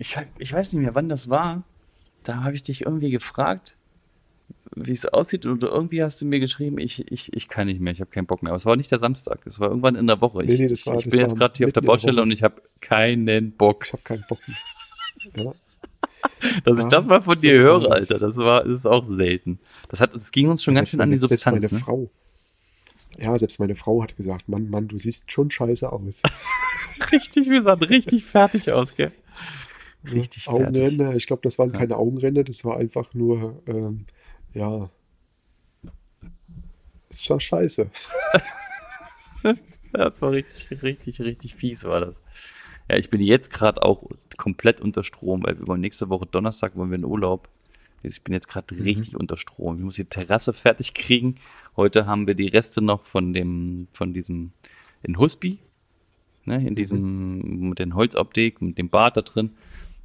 ich, 0.00 0.16
ich 0.38 0.52
weiß 0.52 0.72
nicht 0.72 0.82
mehr, 0.82 0.94
wann 0.96 1.08
das 1.08 1.28
war, 1.30 1.62
da 2.24 2.42
habe 2.42 2.54
ich 2.56 2.62
dich 2.64 2.80
irgendwie 2.86 3.10
gefragt, 3.10 3.76
wie 4.74 4.92
es 4.92 5.06
aussieht, 5.06 5.46
und 5.46 5.62
irgendwie 5.62 6.02
hast 6.02 6.20
du 6.22 6.26
mir 6.26 6.40
geschrieben, 6.40 6.78
ich, 6.78 7.10
ich, 7.10 7.32
ich 7.32 7.48
kann 7.48 7.66
nicht 7.66 7.80
mehr, 7.80 7.92
ich 7.92 8.00
habe 8.00 8.10
keinen 8.10 8.26
Bock 8.26 8.42
mehr. 8.42 8.50
Aber 8.50 8.56
es 8.56 8.66
war 8.66 8.76
nicht 8.76 8.90
der 8.90 8.98
Samstag, 8.98 9.46
es 9.46 9.60
war 9.60 9.68
irgendwann 9.68 9.94
in 9.94 10.06
der 10.06 10.20
Woche. 10.20 10.42
Ich, 10.44 10.50
Nee, 10.58 10.64
nee, 10.64 10.68
das 10.68 10.86
war- 10.86 10.96
ich 10.96 11.04
das 11.04 11.10
bin 11.10 11.20
jetzt 11.20 11.36
gerade 11.36 11.54
hier 11.56 11.66
auf 11.66 11.72
der 11.72 11.80
Baustelle 11.82 12.22
und 12.22 12.30
ich 12.30 12.42
habe 12.42 12.60
keinen 12.80 13.52
Bock. 13.52 13.84
Ich 13.86 13.92
habe 13.92 14.02
keinen 14.02 14.24
Bock 14.28 14.38
mehr. 14.48 15.44
Ja. 15.44 15.52
Dass 16.64 16.78
ich 16.78 16.84
Ja, 16.84 16.88
das 16.90 17.06
mal 17.06 17.20
von 17.22 17.40
dir 17.40 17.54
höre, 17.58 17.80
das. 17.80 17.90
Alter, 18.10 18.18
das 18.18 18.36
war, 18.36 18.64
das 18.64 18.80
ist 18.80 18.86
auch 18.86 19.04
selten. 19.04 19.58
Das 19.88 20.00
hat, 20.00 20.14
das 20.14 20.30
ging 20.30 20.48
uns 20.48 20.62
schon 20.62 20.74
ganz 20.74 20.90
Selbst 20.90 20.92
schön 20.92 21.00
an 21.02 21.10
die 21.10 21.16
meine- 21.16 21.20
selbst 21.28 21.44
Substanz, 21.44 21.62
meine 21.62 21.74
ne? 21.74 21.80
Frau. 21.80 22.10
Ja, 23.18 23.38
selbst 23.38 23.58
meine 23.60 23.74
Frau 23.74 24.02
hat 24.02 24.16
gesagt, 24.16 24.48
Mann, 24.48 24.70
Mann, 24.70 24.88
du 24.88 24.96
siehst 24.98 25.30
schon 25.32 25.50
scheiße 25.50 25.90
aus. 25.90 26.22
richtig, 27.12 27.46
wie 27.50 27.56
gesagt, 27.56 27.88
richtig 27.88 28.24
fertig 28.24 28.70
aus, 28.72 28.94
gell? 28.94 29.12
Richtig 30.04 30.48
Augenränder, 30.48 31.04
fertig. 31.04 31.22
ich 31.22 31.26
glaube, 31.26 31.42
das 31.42 31.58
waren 31.58 31.72
ja. 31.72 31.78
keine 31.78 31.96
Augenränder, 31.96 32.44
das 32.44 32.64
war 32.64 32.78
einfach 32.78 33.12
nur, 33.12 33.62
ähm, 33.66 34.06
ja, 34.54 34.90
ist 37.10 37.24
schon 37.24 37.40
scheiße. 37.40 37.90
das 39.92 40.22
war 40.22 40.32
richtig, 40.32 40.82
richtig, 40.82 41.20
richtig 41.20 41.54
fies, 41.54 41.84
war 41.84 42.00
das. 42.00 42.20
Ja, 42.88 42.96
ich 42.96 43.10
bin 43.10 43.20
jetzt 43.20 43.52
gerade 43.52 43.82
auch 43.82 44.04
komplett 44.36 44.80
unter 44.80 45.04
Strom, 45.04 45.42
weil 45.44 45.58
wir 45.60 45.76
nächste 45.76 46.08
Woche 46.08 46.26
Donnerstag 46.26 46.76
wollen 46.76 46.90
wir 46.90 46.98
in 46.98 47.04
Urlaub. 47.04 47.48
Ich 48.02 48.22
bin 48.22 48.32
jetzt 48.32 48.48
gerade 48.48 48.74
mhm. 48.74 48.82
richtig 48.82 49.16
unter 49.16 49.36
Strom. 49.36 49.76
Ich 49.76 49.82
muss 49.82 49.96
die 49.96 50.04
Terrasse 50.04 50.52
fertig 50.52 50.94
kriegen. 50.94 51.34
Heute 51.76 52.06
haben 52.06 52.26
wir 52.26 52.34
die 52.34 52.48
Reste 52.48 52.82
noch 52.82 53.04
von 53.04 53.32
dem, 53.32 53.88
von 53.92 54.14
diesem 54.14 54.52
in 55.02 55.18
Husby, 55.18 55.58
ne, 56.44 56.66
in 56.66 56.74
diesem 56.74 57.38
mhm. 57.38 57.68
mit 57.70 57.78
den 57.78 57.94
Holzoptik, 57.94 58.62
mit 58.62 58.78
dem 58.78 58.88
Bad 58.88 59.16
da 59.16 59.22
drin. 59.22 59.50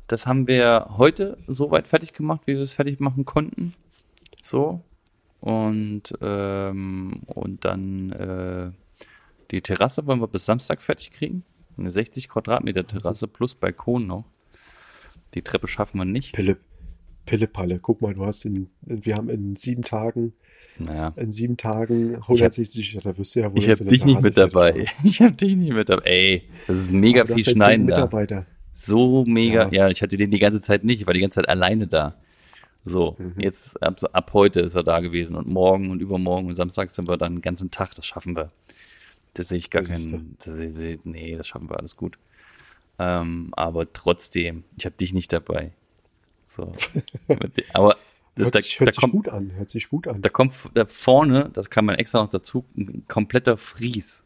Das 0.08 0.28
haben 0.28 0.47
wir 0.47 0.88
heute 0.97 1.38
soweit 1.47 1.88
fertig 1.88 2.14
gemacht, 2.14 2.41
wie 2.45 2.53
wir 2.53 2.62
es 2.62 2.74
fertig 2.74 2.99
machen 2.99 3.26
konnten. 3.26 3.74
So. 4.41 4.82
Und, 5.39 6.14
ähm, 6.22 7.22
und 7.28 7.66
dann 7.66 8.12
äh, 8.12 8.72
die 9.51 9.62
Terrasse 9.62 10.06
wollen 10.06 10.22
wir 10.22 10.28
bis 10.28 10.45
Samstag 10.45 10.82
fertig 10.82 11.12
kriegen. 11.12 11.43
Eine 11.78 11.91
60 11.91 12.30
Quadratmeter 12.30 12.86
Terrasse 12.86 13.28
plus 13.28 13.56
Balkon 13.56 14.08
noch. 14.08 14.26
Die 15.34 15.41
Treppe 15.41 15.68
schaffen 15.68 15.97
wir 15.97 16.06
nicht. 16.06 16.34
Pille, 16.34 16.58
Pille-Palle. 17.26 17.80
Guck 17.80 18.01
mal, 18.01 18.14
du 18.14 18.26
hast 18.26 18.45
in, 18.45 18.70
wir 18.82 19.16
haben 19.16 19.30
in 19.30 19.56
sieben 19.56 19.82
Tagen, 19.82 20.34
naja. 20.78 21.14
in 21.18 21.32
sieben 21.32 21.58
Tagen 21.58 22.16
160, 22.16 22.95
hab, 22.95 23.03
da 23.03 23.18
wirst 23.18 23.36
du 23.36 23.41
ja 23.41 23.51
wohl. 23.51 23.60
Ich 23.60 23.70
habe 23.70 23.86
dich 23.86 24.06
nicht 24.06 24.22
mit 24.22 24.38
dabei. 24.38 24.86
Ich 25.03 25.22
habe 25.22 25.34
dich 25.34 25.56
nicht 25.56 25.74
mit 25.74 25.89
dabei. 25.89 26.06
Ey, 26.06 26.43
das 26.68 26.78
ist 26.78 26.93
mega 26.93 27.22
Aber 27.22 27.34
viel 27.36 27.43
Schneiden 27.43 27.88
da. 27.88 28.08
So 28.76 29.24
mega. 29.26 29.70
Ja. 29.70 29.86
ja. 29.86 29.90
ich 29.90 30.04
hatte 30.04 30.18
den 30.18 30.30
die 30.30 30.40
ganze 30.40 30.62
Zeit 30.62 30.84
nicht. 30.84 31.02
Ich 31.02 31.08
war 31.08 31.14
die 31.14 31.22
ganze 31.22 31.36
Zeit 31.36 31.50
alleine 31.50 31.88
da. 31.88 32.16
So, 32.84 33.16
mhm. 33.18 33.34
jetzt 33.38 33.82
ab, 33.82 34.00
ab 34.14 34.32
heute 34.34 34.60
ist 34.60 34.76
er 34.76 34.84
da 34.84 35.00
gewesen 35.00 35.36
und 35.36 35.48
morgen 35.48 35.90
und 35.90 36.02
übermorgen 36.02 36.50
und 36.50 36.56
Samstag 36.56 36.92
sind 36.92 37.08
wir 37.08 37.18
dann 37.18 37.38
den 37.38 37.42
ganzen 37.42 37.72
Tag. 37.72 37.96
Das 37.96 38.06
schaffen 38.06 38.36
wir. 38.36 38.52
Das 39.34 39.48
sehe 39.48 39.58
ich 39.58 39.72
gar 39.72 39.82
keinen. 39.82 40.38
Das 40.44 40.54
sehe, 40.54 41.00
nee, 41.04 41.36
das 41.36 41.48
schaffen 41.48 41.70
wir 41.70 41.80
alles 41.80 41.96
gut. 41.96 42.20
Ähm, 43.00 43.50
aber 43.56 43.92
trotzdem, 43.92 44.66
ich 44.78 44.86
habe 44.86 44.96
dich 44.96 45.14
nicht 45.14 45.34
dabei. 45.34 45.72
So. 46.48 46.74
aber 47.74 47.98
hört, 48.36 48.56
da, 48.56 48.62
sich, 48.62 48.80
hört 48.80 48.90
da 48.90 48.92
sich 48.92 49.02
kommt, 49.02 49.14
gut 49.14 49.30
an, 49.30 49.52
hört 49.56 49.70
sich 49.70 49.90
gut 49.90 50.08
an. 50.08 50.22
Da 50.22 50.30
kommt 50.30 50.54
da 50.74 50.86
vorne, 50.86 51.50
das 51.54 51.70
kann 51.70 51.86
man 51.86 51.96
extra 51.96 52.22
noch 52.22 52.30
dazu, 52.30 52.66
ein 52.78 53.04
kompletter 53.08 53.58
Fries 53.58 54.22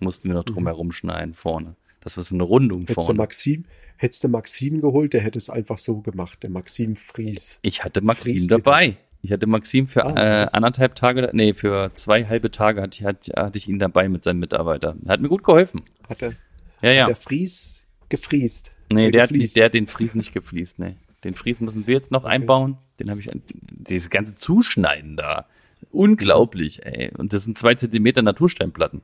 mussten 0.00 0.28
wir 0.28 0.34
noch 0.34 0.44
drum 0.44 0.64
mhm. 0.64 0.68
herum 0.68 0.92
schneiden 0.92 1.34
vorne. 1.34 1.76
Das 2.00 2.16
ist 2.16 2.32
eine 2.32 2.42
Rundung 2.42 2.82
hättest 2.82 2.94
vorne. 2.94 3.16
Du 3.16 3.22
Maxim, 3.22 3.64
hättest 3.96 4.24
du 4.24 4.28
Maxim 4.28 4.80
geholt, 4.80 5.12
der 5.12 5.20
hätte 5.20 5.38
es 5.38 5.50
einfach 5.50 5.78
so 5.78 6.00
gemacht, 6.00 6.42
der 6.42 6.50
Maxim 6.50 6.96
Fries. 6.96 7.58
Ich 7.62 7.84
hatte 7.84 8.00
Maxim 8.00 8.36
Fries 8.36 8.46
dabei. 8.46 8.96
Ich 9.22 9.32
hatte 9.32 9.46
Maxim 9.46 9.86
für 9.86 10.06
ah, 10.06 10.44
äh, 10.44 10.46
anderthalb 10.52 10.94
Tage, 10.94 11.28
nee, 11.34 11.52
für 11.52 11.90
zwei 11.92 12.24
halbe 12.24 12.50
Tage 12.50 12.80
hatte 12.80 12.98
ich, 12.98 13.04
hatte, 13.04 13.32
hatte 13.36 13.58
ich 13.58 13.68
ihn 13.68 13.78
dabei 13.78 14.08
mit 14.08 14.24
seinem 14.24 14.38
Mitarbeiter. 14.38 14.96
Hat 15.06 15.20
mir 15.20 15.28
gut 15.28 15.44
geholfen. 15.44 15.82
Hat 16.08 16.22
er, 16.22 16.32
ja, 16.80 16.92
ja. 16.92 17.06
Der 17.06 17.16
Fries 17.16 17.84
gefriest? 18.08 18.72
Nee, 18.90 19.10
der, 19.10 19.24
hat, 19.24 19.30
nicht, 19.30 19.54
der 19.56 19.66
hat 19.66 19.74
den 19.74 19.86
Fries 19.86 20.14
nicht 20.14 20.32
gefliest, 20.32 20.78
nee. 20.78 20.96
Den 21.22 21.34
Fries 21.34 21.60
müssen 21.60 21.86
wir 21.86 21.94
jetzt 21.94 22.10
noch 22.10 22.24
okay. 22.24 22.32
einbauen. 22.32 22.78
Den 22.98 23.10
habe 23.10 23.20
ich, 23.20 23.28
dieses 23.68 24.08
ganze 24.08 24.36
Zuschneiden 24.36 25.16
da. 25.16 25.46
Unglaublich, 25.90 26.84
ey. 26.84 27.10
Und 27.16 27.32
das 27.32 27.44
sind 27.44 27.58
zwei 27.58 27.74
Zentimeter 27.74 28.22
Natursteinplatten. 28.22 29.02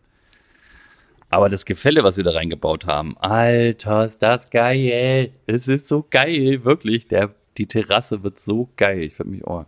Aber 1.28 1.48
das 1.48 1.64
Gefälle, 1.64 2.04
was 2.04 2.16
wir 2.16 2.24
da 2.24 2.32
reingebaut 2.32 2.86
haben, 2.86 3.16
Alter, 3.18 4.06
ist 4.06 4.22
das 4.22 4.50
geil. 4.50 5.32
Es 5.46 5.66
ist 5.66 5.88
so 5.88 6.06
geil, 6.08 6.64
wirklich. 6.64 7.08
Der, 7.08 7.34
die 7.56 7.66
Terrasse 7.66 8.22
wird 8.22 8.38
so 8.38 8.70
geil. 8.76 9.02
Ich 9.02 9.18
würde 9.18 9.30
mich, 9.30 9.46
oh, 9.46 9.64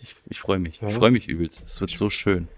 ich, 0.00 0.16
ich 0.28 0.40
freue 0.40 0.58
mich. 0.58 0.82
Ich 0.82 0.94
freue 0.94 1.10
mich 1.10 1.28
übelst. 1.28 1.64
Es 1.64 1.80
wird 1.80 1.92
so 1.92 2.10
schön. 2.10 2.48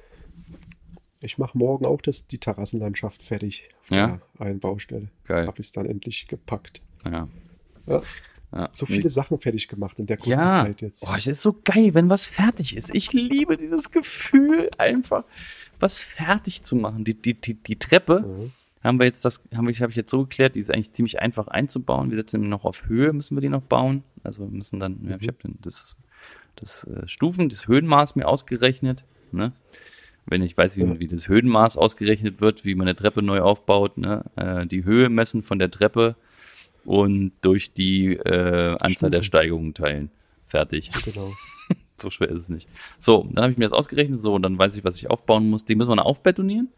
Ich 1.21 1.39
mache 1.39 1.57
morgen 1.57 1.87
auch 1.87 2.03
das, 2.03 2.27
die 2.27 2.39
Terrassenlandschaft 2.39 3.23
fertig 3.23 3.69
auf 3.81 3.91
ja? 3.91 4.21
der 4.39 4.47
einen 4.47 4.61
Baustelle. 4.61 5.09
Geil. 5.25 5.47
Habe 5.47 5.61
ich 5.61 5.67
es 5.67 5.73
dann 5.73 5.87
endlich 5.87 6.29
gepackt. 6.29 6.83
Ja. 7.05 7.29
ja. 7.87 8.03
ja. 8.53 8.69
So 8.73 8.85
viele 8.85 9.09
Sachen 9.09 9.39
fertig 9.39 9.69
gemacht 9.69 9.99
in 9.99 10.07
der 10.07 10.17
kurzen 10.17 10.33
ja. 10.33 10.65
Zeit 10.65 10.83
jetzt. 10.83 11.01
Boah, 11.01 11.17
es 11.17 11.27
ist 11.27 11.41
so 11.41 11.57
geil, 11.65 11.95
wenn 11.95 12.11
was 12.11 12.27
fertig 12.27 12.77
ist. 12.77 12.95
Ich 12.95 13.13
liebe 13.13 13.57
dieses 13.57 13.91
Gefühl, 13.91 14.69
einfach 14.77 15.25
was 15.85 16.03
fertig 16.03 16.63
zu 16.63 16.77
machen. 16.77 17.05
Die, 17.05 17.15
die, 17.15 17.35
die, 17.41 17.55
die 17.55 17.79
Treppe 17.79 18.21
mhm. 18.21 18.53
haben 18.83 18.99
wir 18.99 19.07
jetzt 19.07 19.25
das, 19.25 19.43
habe 19.55 19.71
ich, 19.71 19.83
hab 19.83 19.91
ich 19.91 19.97
jetzt 19.97 20.11
so 20.11 20.23
geklärt, 20.23 20.57
die 20.57 20.61
ist 20.61 20.73
eigentlich 20.73 20.93
ziemlich 20.93 21.21
einfach 21.21 21.49
einzubauen. 21.49 22.11
Wir 22.11 22.19
setzen 22.19 22.49
noch 22.49 22.65
auf 22.65 22.87
Höhe, 22.87 23.13
müssen 23.13 23.37
wir 23.37 23.41
die 23.41 23.49
noch 23.49 23.63
bauen. 23.63 24.03
Also 24.23 24.43
wir 24.43 24.51
müssen 24.51 24.81
dann, 24.81 24.99
mhm. 25.01 25.17
ich 25.21 25.29
habe 25.29 25.39
das 25.61 25.97
das 26.57 26.85
äh, 26.85 27.07
Stufen, 27.07 27.49
das 27.49 27.69
Höhenmaß 27.69 28.17
mir 28.17 28.27
ausgerechnet. 28.27 29.05
Ne? 29.33 29.53
Wenn 30.27 30.43
ich 30.43 30.57
weiß, 30.57 30.77
wie, 30.77 31.01
wie 31.01 31.09
das 31.09 31.29
Höhenmaß 31.29 31.77
ausgerechnet 31.77 32.41
wird, 32.41 32.65
wie 32.65 32.75
man 32.75 32.87
eine 32.87 32.97
Treppe 32.97 33.23
neu 33.23 33.41
aufbaut, 33.41 33.99
ne? 33.99 34.25
Äh, 34.37 34.67
die 34.67 34.85
Höhe 34.85 35.11
messen 35.11 35.43
von 35.43 35.59
der 35.59 35.71
Treppe 35.71 36.17
und 36.85 37.33
durch 37.43 37.73
die 37.73 38.15
äh, 38.15 38.71
Anzahl 38.73 38.91
Stufen. 38.91 39.13
der 39.13 39.23
Steigungen 39.23 39.75
teilen. 39.75 40.11
Fertig. 40.47 40.91
Genau. 41.05 41.33
So 41.97 42.11
schwer 42.11 42.29
ist 42.29 42.43
es 42.43 42.49
nicht. 42.49 42.69
So, 42.99 43.29
dann 43.33 43.45
habe 43.45 43.53
ich 43.53 43.59
mir 43.59 43.65
das 43.65 43.73
ausgerechnet, 43.73 44.21
so, 44.21 44.35
und 44.35 44.43
dann 44.43 44.59
weiß 44.59 44.77
ich, 44.77 44.85
was 44.85 44.97
ich 44.97 45.11
aufbauen 45.11 45.49
muss. 45.49 45.65
Die 45.65 45.75
müssen 45.75 45.95
wir 45.95 46.05
aufbetonieren. 46.05 46.69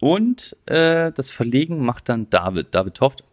Und 0.00 0.56
äh, 0.66 1.12
das 1.12 1.30
Verlegen 1.30 1.84
macht 1.84 2.08
dann 2.08 2.28
David, 2.30 2.74
David 2.74 2.94
Toft. 2.94 3.24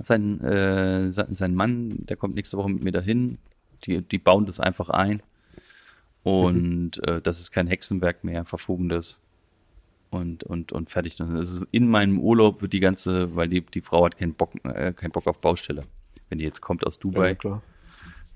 Sein, 0.00 0.40
äh, 0.40 1.10
sein 1.10 1.54
Mann, 1.54 2.06
der 2.06 2.16
kommt 2.16 2.34
nächste 2.34 2.56
Woche 2.56 2.70
mit 2.70 2.82
mir 2.82 2.92
dahin, 2.92 3.38
die, 3.84 4.00
die 4.00 4.18
bauen 4.18 4.46
das 4.46 4.58
einfach 4.58 4.88
ein. 4.88 5.22
Und 6.22 6.98
mhm. 6.98 7.04
äh, 7.04 7.20
das 7.20 7.40
ist 7.40 7.52
kein 7.52 7.66
Hexenwerk 7.66 8.24
mehr, 8.24 8.44
verfugendes. 8.44 9.18
Und, 10.10 10.44
und, 10.44 10.72
und 10.72 10.90
fertig. 10.90 11.16
Das 11.16 11.28
ist 11.30 11.62
in 11.70 11.88
meinem 11.88 12.18
Urlaub 12.18 12.60
wird 12.60 12.74
die 12.74 12.80
ganze, 12.80 13.34
weil 13.34 13.48
die, 13.48 13.62
die 13.62 13.80
Frau 13.80 14.04
hat 14.04 14.18
keinen 14.18 14.34
Bock, 14.34 14.52
äh, 14.64 14.92
keinen 14.92 15.10
Bock 15.10 15.26
auf 15.26 15.40
Baustelle. 15.40 15.84
Wenn 16.28 16.38
die 16.38 16.44
jetzt 16.44 16.60
kommt 16.60 16.86
aus 16.86 16.98
Dubai, 16.98 17.36
ja, 17.42 17.62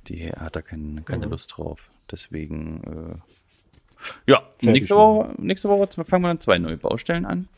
die 0.09 0.31
hat 0.31 0.57
da 0.57 0.63
kein, 0.63 1.05
keine 1.05 1.25
ja. 1.25 1.31
Lust 1.31 1.57
drauf. 1.57 1.91
Deswegen, 2.11 2.83
äh, 2.85 4.31
ja, 4.31 4.43
nächste 4.63 4.95
Woche, 4.97 5.35
nächste 5.39 5.69
Woche 5.69 6.05
fangen 6.05 6.25
wir 6.25 6.29
dann 6.29 6.41
zwei 6.41 6.59
neue 6.59 6.77
Baustellen 6.77 7.27
an. 7.27 7.49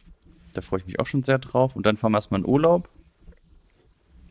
Da 0.55 0.61
freue 0.61 0.81
ich 0.81 0.87
mich 0.87 0.99
auch 0.99 1.07
schon 1.07 1.23
sehr 1.23 1.39
drauf. 1.39 1.77
Und 1.77 1.87
dann 1.87 1.97
fahren 1.97 2.13
wir 2.13 2.19
erstmal 2.19 2.41
in 2.41 2.47
Urlaub. 2.47 2.89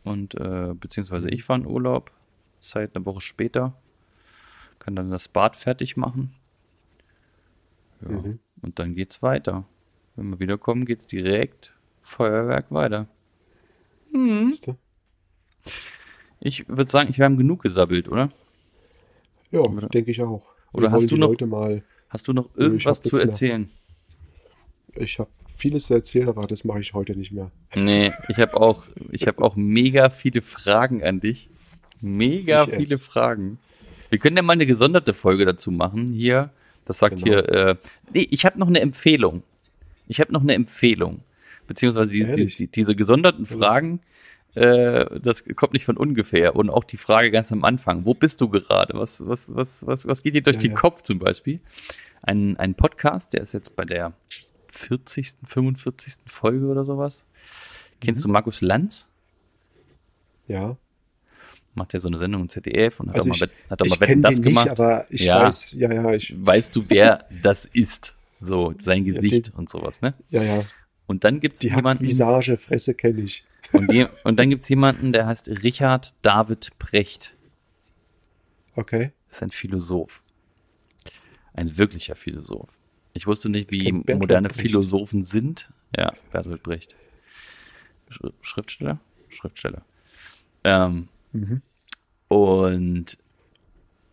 Und, 0.04 0.36
äh, 0.36 0.74
beziehungsweise 0.74 1.30
ich 1.30 1.44
fahre 1.44 1.62
in 1.62 1.68
Urlaub. 1.68 2.12
Zeit 2.60 2.96
eine 2.96 3.06
Woche 3.06 3.22
später. 3.22 3.74
Kann 4.80 4.96
dann 4.96 5.12
das 5.12 5.28
Bad 5.28 5.56
fertig 5.56 5.96
machen. 5.98 6.34
Ja. 8.02 8.10
Mhm. 8.10 8.40
Und 8.62 8.80
dann 8.80 8.96
geht's 8.96 9.22
weiter. 9.22 9.66
Wenn 10.16 10.30
wir 10.32 10.40
wiederkommen, 10.40 10.86
geht's 10.86 11.08
direkt 11.08 11.74
Feuerwerk 12.02 12.72
weiter. 12.72 13.08
Mhm. 14.12 14.54
Ich 16.48 16.68
würde 16.70 16.90
sagen, 16.90 17.16
wir 17.16 17.26
haben 17.26 17.38
genug 17.38 17.62
gesabbelt, 17.62 18.08
oder? 18.08 18.30
Ja, 19.52 19.64
denke 19.64 20.12
ich 20.12 20.22
auch. 20.22 20.46
Oder 20.72 20.92
hast 20.92 21.12
du 21.12 21.18
noch, 21.18 21.36
hast 22.10 22.28
du 22.28 22.34
noch 22.34 22.50
irgendwas 22.56 23.02
zu 23.02 23.18
erzählen? 23.18 23.70
Mehr. 24.96 25.04
Ich 25.04 25.20
habe 25.20 25.30
vieles 25.50 25.88
zu 25.88 25.94
erzählen, 25.94 26.30
aber 26.30 26.48
das 26.48 26.64
mache 26.64 26.80
ich 26.80 26.94
heute 26.94 27.18
nicht 27.18 27.34
mehr. 27.34 27.52
Nee, 27.76 28.14
ich 28.30 28.38
habe 28.38 28.56
auch, 28.56 28.86
ich 29.12 29.28
auch 29.28 29.58
mega 29.58 30.10
viele 30.10 30.42
Fragen 30.42 31.04
an 31.04 31.20
dich. 31.20 31.50
Mega 32.00 32.64
ich 32.64 32.76
viele 32.76 32.92
erst. 32.92 33.04
Fragen. 33.04 33.60
Wir 34.10 34.20
können 34.20 34.38
ja 34.38 34.42
mal 34.42 34.54
eine 34.54 34.66
gesonderte 34.66 35.14
Folge 35.14 35.46
dazu 35.46 35.70
machen. 35.70 36.14
Hier, 36.14 36.52
das 36.86 37.00
sagt 37.00 37.24
genau. 37.24 37.42
hier, 37.42 37.50
äh, 37.50 37.76
nee, 38.14 38.26
ich 38.32 38.46
habe 38.46 38.58
noch 38.58 38.68
eine 38.68 38.80
Empfehlung. 38.80 39.44
Ich 40.08 40.22
habe 40.22 40.32
noch 40.32 40.42
eine 40.42 40.54
Empfehlung. 40.54 41.20
Beziehungsweise 41.68 42.12
die, 42.12 42.26
die, 42.26 42.46
die, 42.48 42.68
diese 42.68 42.96
gesonderten 42.96 43.46
Fragen, 43.46 44.00
das 44.54 45.44
kommt 45.56 45.74
nicht 45.74 45.86
von 45.86 45.98
ungefähr. 45.98 46.56
Und 46.56 46.70
auch 46.70 46.84
die 46.84 46.98
Frage 46.98 47.30
ganz 47.32 47.52
am 47.52 47.64
Anfang, 47.64 48.06
wo 48.06 48.14
bist 48.14 48.42
du 48.42 48.50
gerade? 48.50 48.98
Was, 48.98 49.26
was, 49.28 49.54
was, 49.54 49.86
was, 49.86 50.08
was 50.08 50.24
geht 50.24 50.34
dir 50.34 50.42
durch 50.42 50.56
ja, 50.56 50.64
den 50.64 50.72
ja. 50.72 50.78
Kopf 50.78 51.04
zum 51.04 51.20
Beispiel? 51.20 51.60
Ein, 52.24 52.58
ein 52.58 52.74
Podcast, 52.74 53.34
der 53.34 53.42
ist 53.42 53.54
jetzt 53.54 53.76
bei 53.76 53.86
der 53.86 54.14
40., 54.72 55.34
45. 55.46 56.16
Folge 56.26 56.66
oder 56.66 56.84
sowas. 56.84 57.24
Kennst 58.02 58.24
mhm. 58.24 58.30
du 58.30 58.34
Markus 58.34 58.62
Lanz? 58.62 59.08
Ja 60.48 60.78
macht 61.78 61.94
ja 61.94 62.00
so 62.00 62.10
eine 62.10 62.18
Sendung 62.18 62.42
im 62.42 62.50
ZDF 62.50 63.00
und 63.00 63.10
hat 63.10 63.16
also 63.16 63.32
auch 63.32 63.40
mal, 63.40 63.50
hat 63.70 63.82
auch 63.82 63.88
mal 63.88 64.00
Wetten 64.02 64.22
das 64.22 64.42
gemacht. 64.42 64.66
Nicht, 64.66 64.80
aber 64.80 65.06
ich 65.10 65.22
ja. 65.22 65.44
weiß, 65.44 65.72
ja, 65.74 65.94
ja, 65.94 66.12
ich. 66.12 66.34
Weißt 66.36 66.76
du, 66.76 66.84
wer 66.90 67.26
das 67.42 67.66
ist? 67.66 68.18
So, 68.40 68.74
sein 68.80 69.06
Gesicht 69.06 69.48
den, 69.48 69.54
und 69.56 69.70
sowas, 69.70 70.02
ne? 70.02 70.14
Ja, 70.30 70.44
ja. 70.44 70.64
Und 71.08 71.24
dann 71.24 71.40
gibt 71.40 71.56
es 71.56 71.64
jemanden. 71.64 72.04
Visage, 72.04 72.58
Fresse 72.58 72.94
kenne 72.94 73.22
ich. 73.22 73.46
Und, 73.74 73.92
die, 73.92 74.08
und 74.24 74.38
dann 74.40 74.50
gibt 74.50 74.64
es 74.64 74.70
jemanden, 74.70 75.12
der 75.12 75.26
heißt 75.28 75.50
Richard 75.50 76.14
David 76.22 76.70
Brecht. 76.80 77.36
Okay. 78.76 79.12
Das 79.28 79.38
ist 79.38 79.44
ein 79.44 79.52
Philosoph. 79.52 80.22
Ein 81.54 81.78
wirklicher 81.78 82.16
Philosoph. 82.16 82.78
Ich 83.14 83.26
wusste 83.28 83.50
nicht, 83.50 83.72
wie 83.72 83.92
Bertolt 83.92 84.20
moderne 84.20 84.48
Brecht. 84.50 84.62
Philosophen 84.62 85.22
sind. 85.22 85.72
Ja, 85.96 86.14
Bertolt 86.32 86.64
Brecht. 86.64 86.96
Sch 88.10 88.20
Schriftsteller? 88.42 89.00
Schriftsteller. 89.30 89.84
Ähm, 90.64 91.10
Mhm. 91.34 91.62
und 92.30 93.18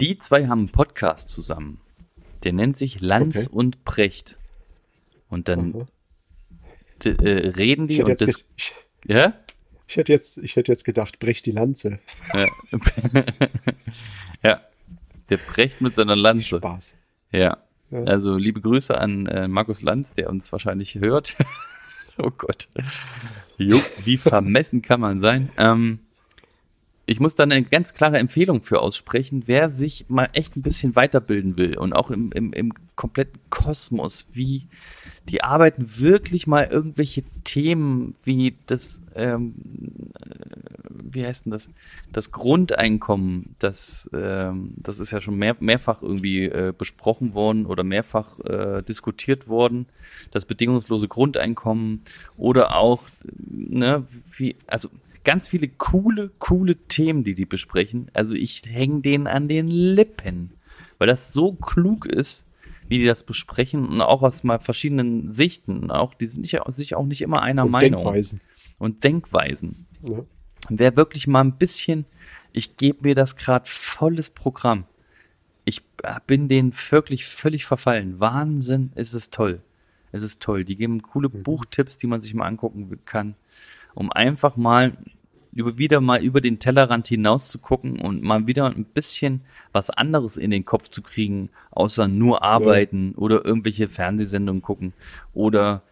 die 0.00 0.18
zwei 0.18 0.48
haben 0.48 0.60
einen 0.60 0.68
Podcast 0.70 1.28
zusammen. 1.28 1.80
Der 2.42 2.52
nennt 2.52 2.76
sich 2.76 3.00
Lanz 3.00 3.46
Okay. 3.46 3.48
und 3.56 3.84
Brecht. 3.84 4.36
Und 5.28 5.48
dann 5.48 5.86
d- 7.04 7.10
äh, 7.10 7.48
reden 7.50 7.86
die 7.88 8.02
und 8.02 8.20
das. 8.20 8.48
ich, 8.56 8.74
Ja? 9.04 9.34
ich, 9.86 9.96
hätte 9.96 10.12
jetzt, 10.12 10.38
ich 10.38 10.56
hätte 10.56 10.72
jetzt 10.72 10.84
gedacht, 10.84 11.18
brech 11.18 11.42
die 11.42 11.50
Lanze. 11.50 11.98
Ja. 12.32 12.48
ja. 14.42 14.60
Der 15.30 15.36
Brecht 15.36 15.80
mit 15.80 15.94
seiner 15.96 16.16
Lanze. 16.16 16.58
Spaß. 16.58 16.96
Ja. 17.30 17.58
Ja. 17.90 18.02
Also 18.04 18.36
liebe 18.36 18.60
Grüße 18.60 18.96
an 18.98 19.26
äh, 19.26 19.46
Markus 19.46 19.82
Lanz, 19.82 20.14
der 20.14 20.30
uns 20.30 20.50
wahrscheinlich 20.52 20.96
hört. 20.96 21.36
oh 22.18 22.30
Gott. 22.30 22.68
Jo, 23.56 23.80
wie 24.02 24.16
vermessen 24.16 24.82
kann 24.82 25.00
man 25.00 25.20
sein? 25.20 25.50
Ähm, 25.56 26.00
ich 27.06 27.20
muss 27.20 27.34
dann 27.34 27.52
eine 27.52 27.64
ganz 27.64 27.92
klare 27.92 28.18
Empfehlung 28.18 28.62
für 28.62 28.80
aussprechen, 28.80 29.42
wer 29.46 29.68
sich 29.68 30.06
mal 30.08 30.28
echt 30.32 30.56
ein 30.56 30.62
bisschen 30.62 30.96
weiterbilden 30.96 31.56
will 31.58 31.76
und 31.76 31.92
auch 31.92 32.10
im, 32.10 32.32
im, 32.32 32.52
im 32.52 32.72
kompletten 32.96 33.40
Kosmos, 33.50 34.26
wie 34.32 34.68
die 35.28 35.42
arbeiten 35.42 35.98
wirklich 35.98 36.46
mal 36.46 36.68
irgendwelche 36.70 37.22
Themen 37.44 38.14
wie 38.22 38.56
das, 38.66 39.00
ähm, 39.14 39.54
äh, 40.20 40.46
wie 40.90 41.26
heißt 41.26 41.44
denn 41.44 41.52
das, 41.52 41.68
das 42.12 42.30
Grundeinkommen, 42.30 43.54
das, 43.58 44.08
ähm, 44.14 44.72
das 44.76 44.98
ist 44.98 45.10
ja 45.10 45.20
schon 45.20 45.36
mehr, 45.36 45.56
mehrfach 45.60 46.02
irgendwie 46.02 46.44
äh, 46.44 46.72
besprochen 46.76 47.34
worden 47.34 47.66
oder 47.66 47.84
mehrfach 47.84 48.38
äh, 48.40 48.82
diskutiert 48.82 49.46
worden, 49.46 49.86
das 50.30 50.46
bedingungslose 50.46 51.08
Grundeinkommen 51.08 52.02
oder 52.36 52.76
auch, 52.76 53.02
ne, 53.22 54.06
wie, 54.36 54.56
also 54.66 54.88
ganz 55.24 55.48
viele 55.48 55.68
coole, 55.68 56.30
coole 56.38 56.76
Themen, 56.76 57.24
die 57.24 57.34
die 57.34 57.46
besprechen. 57.46 58.10
Also 58.12 58.34
ich 58.34 58.62
hänge 58.66 59.00
denen 59.00 59.26
an 59.26 59.48
den 59.48 59.68
Lippen, 59.68 60.52
weil 60.98 61.08
das 61.08 61.32
so 61.32 61.52
klug 61.52 62.06
ist, 62.06 62.46
wie 62.88 62.98
die 62.98 63.06
das 63.06 63.24
besprechen 63.24 63.86
und 63.86 64.00
auch 64.00 64.22
aus 64.22 64.44
mal 64.44 64.60
verschiedenen 64.60 65.32
Sichten. 65.32 65.90
Auch 65.90 66.14
die 66.14 66.26
sind 66.26 66.40
nicht, 66.40 66.58
sich 66.68 66.94
auch 66.94 67.06
nicht 67.06 67.22
immer 67.22 67.42
einer 67.42 67.64
Und 67.64 67.70
Meinung 67.70 68.02
Denkweisen. 68.02 68.40
und 68.78 69.02
Denkweisen. 69.02 69.86
Ja. 70.06 70.18
Und 70.68 70.78
wer 70.78 70.96
wirklich 70.96 71.26
mal 71.26 71.42
ein 71.42 71.56
bisschen, 71.56 72.04
ich 72.52 72.76
gebe 72.76 73.08
mir 73.08 73.14
das 73.14 73.36
gerade 73.36 73.64
volles 73.68 74.30
Programm. 74.30 74.84
Ich 75.64 75.82
bin 76.26 76.48
denen 76.48 76.72
wirklich 76.90 77.24
völlig 77.24 77.64
verfallen. 77.64 78.20
Wahnsinn, 78.20 78.92
ist 78.94 79.14
es 79.14 79.30
toll. 79.30 79.62
Es 80.12 80.22
ist 80.22 80.40
toll. 80.42 80.64
Die 80.64 80.76
geben 80.76 81.02
coole 81.02 81.28
Buchtipps, 81.28 81.98
die 81.98 82.06
man 82.06 82.20
sich 82.20 82.34
mal 82.34 82.46
angucken 82.46 83.00
kann, 83.04 83.34
um 83.94 84.12
einfach 84.12 84.56
mal 84.56 84.92
über, 85.54 85.78
wieder 85.78 86.00
mal 86.00 86.22
über 86.22 86.40
den 86.40 86.58
Tellerrand 86.58 87.08
hinaus 87.08 87.48
zu 87.48 87.58
gucken 87.58 88.00
und 88.00 88.22
mal 88.22 88.46
wieder 88.46 88.66
ein 88.66 88.84
bisschen 88.84 89.42
was 89.72 89.90
anderes 89.90 90.36
in 90.36 90.50
den 90.50 90.64
Kopf 90.64 90.88
zu 90.88 91.02
kriegen, 91.02 91.50
außer 91.70 92.08
nur 92.08 92.42
arbeiten 92.42 93.14
oder 93.14 93.44
irgendwelche 93.44 93.88
Fernsehsendungen 93.88 94.62
gucken 94.62 94.92
oder 95.32 95.82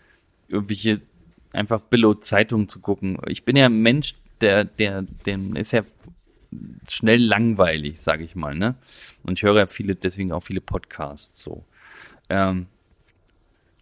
irgendwelche 0.48 1.00
einfach 1.52 1.80
Billo-Zeitungen 1.80 2.68
zu 2.68 2.80
gucken. 2.80 3.18
Ich 3.28 3.44
bin 3.44 3.56
ja 3.56 3.66
ein 3.66 3.82
Mensch, 3.82 4.14
der, 4.40 4.64
der, 4.64 5.02
dem 5.02 5.54
ist 5.54 5.72
ja 5.72 5.82
schnell 6.88 7.22
langweilig, 7.22 8.00
sage 8.00 8.24
ich 8.24 8.34
mal, 8.34 8.54
ne? 8.54 8.74
Und 9.22 9.38
ich 9.38 9.42
höre 9.42 9.56
ja 9.56 9.66
viele, 9.66 9.94
deswegen 9.94 10.32
auch 10.32 10.42
viele 10.42 10.60
Podcasts 10.60 11.42
so. 11.42 11.64
Ähm, 12.28 12.66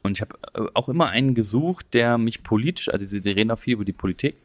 und 0.03 0.13
ich 0.13 0.21
habe 0.21 0.39
auch 0.75 0.89
immer 0.89 1.09
einen 1.09 1.35
gesucht, 1.35 1.87
der 1.93 2.17
mich 2.17 2.43
politisch, 2.43 2.89
also 2.89 3.05
sie 3.05 3.19
reden 3.19 3.51
auch 3.51 3.59
viel 3.59 3.75
über 3.75 3.85
die 3.85 3.93
Politik, 3.93 4.37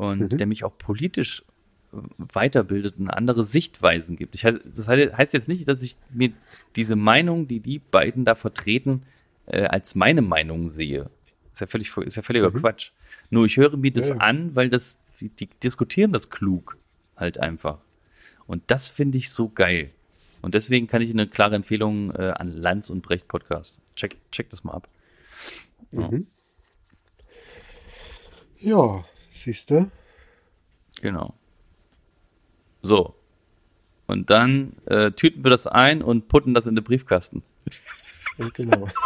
und 0.00 0.32
Mhm. 0.32 0.38
der 0.38 0.46
mich 0.46 0.64
auch 0.64 0.76
politisch 0.78 1.44
äh, 1.92 1.96
weiterbildet 2.18 2.96
und 2.98 3.08
andere 3.10 3.44
Sichtweisen 3.44 4.16
gibt. 4.16 4.34
Ich 4.34 4.44
heißt, 4.44 4.60
das 4.64 4.88
heißt 4.88 5.34
jetzt 5.34 5.48
nicht, 5.48 5.68
dass 5.68 5.82
ich 5.82 5.96
mir 6.10 6.32
diese 6.76 6.96
Meinung, 6.96 7.46
die 7.48 7.60
die 7.60 7.78
beiden 7.80 8.24
da 8.24 8.34
vertreten, 8.34 9.02
äh, 9.46 9.64
als 9.64 9.94
meine 9.94 10.22
Meinung 10.22 10.68
sehe. 10.68 11.10
Ist 11.52 11.60
ja 11.60 11.66
völlig, 11.66 11.94
ist 11.98 12.16
ja 12.16 12.22
völliger 12.22 12.50
Mhm. 12.50 12.60
Quatsch. 12.60 12.92
Nur 13.28 13.44
ich 13.44 13.56
höre 13.56 13.76
mir 13.76 13.90
das 13.92 14.08
Ja, 14.08 14.14
ja. 14.16 14.20
an, 14.22 14.54
weil 14.54 14.70
das, 14.70 14.98
die, 15.20 15.28
die 15.28 15.48
diskutieren 15.62 16.12
das 16.12 16.30
klug 16.30 16.76
halt 17.16 17.38
einfach. 17.38 17.78
Und 18.46 18.62
das 18.68 18.88
finde 18.88 19.18
ich 19.18 19.30
so 19.30 19.48
geil. 19.50 19.90
Und 20.42 20.54
deswegen 20.54 20.86
kann 20.86 21.02
ich 21.02 21.10
eine 21.10 21.26
klare 21.28 21.56
Empfehlung 21.56 22.10
äh, 22.14 22.32
an 22.34 22.56
Lanz 22.56 22.88
und 22.88 23.02
Brecht 23.02 23.28
Podcast. 23.28 23.80
Check, 23.96 24.16
check 24.32 24.48
das 24.48 24.64
mal 24.64 24.72
ab. 24.72 24.88
Mhm. 25.90 26.26
Ja, 28.58 29.04
siehst 29.42 29.70
du? 29.70 29.90
Genau. 31.00 31.34
So. 32.82 33.14
Und 34.06 34.28
dann 34.30 34.72
äh, 34.86 35.12
tüten 35.12 35.44
wir 35.44 35.50
das 35.50 35.66
ein 35.66 36.02
und 36.02 36.28
putten 36.28 36.52
das 36.54 36.66
in 36.66 36.74
den 36.74 36.82
Briefkasten. 36.84 37.42
Ja, 38.38 38.48
genau. 38.52 38.88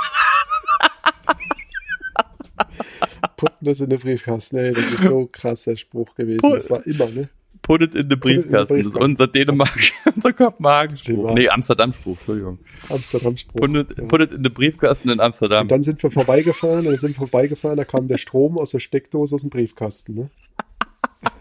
Putten 3.37 3.65
das 3.65 3.81
in 3.81 3.91
den 3.91 3.99
Briefkasten, 3.99 4.57
ey, 4.57 4.73
das 4.73 4.85
ist 4.91 5.03
so 5.03 5.21
ein 5.21 5.33
krasser 5.33 5.77
Spruch 5.77 6.15
gewesen. 6.15 6.41
Put- 6.41 6.57
Das 6.57 6.71
war 6.71 6.87
immer, 6.87 7.07
ne? 7.07 7.29
Put 7.65 7.81
it 7.81 7.95
in 7.95 8.09
den 8.11 8.21
Briefkasten. 8.21 8.77
Das 8.77 8.87
ist 8.89 8.95
unser 8.97 9.27
Dänemark, 9.27 9.79
unser 10.15 10.33
Kopenhagen-Spruch. 10.35 11.33
Nee, 11.35 11.49
Amsterdam-Spruch, 11.49 12.17
Entschuldigung. 12.19 12.59
Amsterdam-Spruch. 12.91 13.59
Put 13.61 13.75
it, 13.77 13.99
Ja. 13.99 14.05
put 14.05 14.21
it 14.21 14.33
in 14.33 14.43
den 14.43 14.53
Briefkasten 14.53 15.09
in 15.09 15.19
Amsterdam. 15.19 15.63
Und 15.63 15.71
dann 15.73 15.83
sind 15.83 16.03
wir 16.03 16.11
vorbeigefahren, 16.11 16.81
und 16.81 16.93
dann 16.93 16.99
sind 16.99 17.11
wir 17.13 17.27
vorbeigefahren, 17.27 17.79
da 17.79 17.85
kam 17.85 18.07
der 18.07 18.19
Strom 18.19 18.59
aus 18.59 18.71
der 18.73 18.81
Steckdose 18.81 19.35
aus 19.35 19.41
dem 19.41 19.49
Briefkasten, 19.51 20.15
ne? 20.15 20.31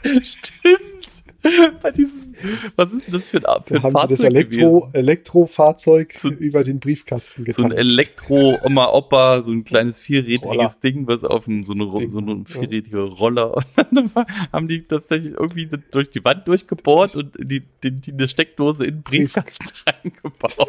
Stimmt. 0.21 1.22
Bei 1.81 1.91
diesem, 1.91 2.33
was 2.77 2.93
ist 2.93 3.05
denn 3.07 3.13
das 3.13 3.27
für 3.27 3.37
ein, 3.37 3.63
für 3.63 3.73
Da 3.73 3.79
ein 3.79 3.83
haben 3.83 3.91
sie 3.91 3.93
Fahrzeug 3.93 4.09
das 4.09 4.19
Elektro, 4.21 4.89
Elektrofahrzeug 4.93 6.17
So- 6.17 6.29
über 6.29 6.63
den 6.63 6.79
Briefkasten 6.79 7.43
gewesen? 7.43 7.57
So 7.57 7.63
ein 7.65 7.69
getan. 7.71 7.85
Elektro-Oma-Opa, 7.85 9.41
so 9.41 9.51
ein 9.51 9.63
kleines 9.63 9.99
vierrädriges 9.99 10.45
Roller. 10.45 10.71
Ding, 10.83 11.07
was 11.07 11.23
auf 11.23 11.47
einem, 11.47 11.65
so, 11.65 11.73
eine, 11.73 11.91
Ding, 11.97 12.09
so 12.09 12.19
ein 12.19 12.27
ja. 12.27 12.43
vierrädriger 12.45 13.01
Roller. 13.03 13.55
Und 13.75 13.91
dann 13.91 14.11
haben 14.53 14.67
die 14.67 14.87
das 14.87 15.07
irgendwie 15.09 15.67
durch 15.91 16.09
die 16.09 16.23
Wand 16.23 16.47
durchgebohrt 16.47 17.15
und 17.15 17.35
in 17.35 17.47
die, 17.47 17.63
die, 17.83 17.91
die 17.91 18.11
eine 18.13 18.27
Steckdose 18.27 18.85
in 18.85 18.95
den 18.95 19.03
Briefkasten 19.03 19.65
reingebaut. 20.03 20.67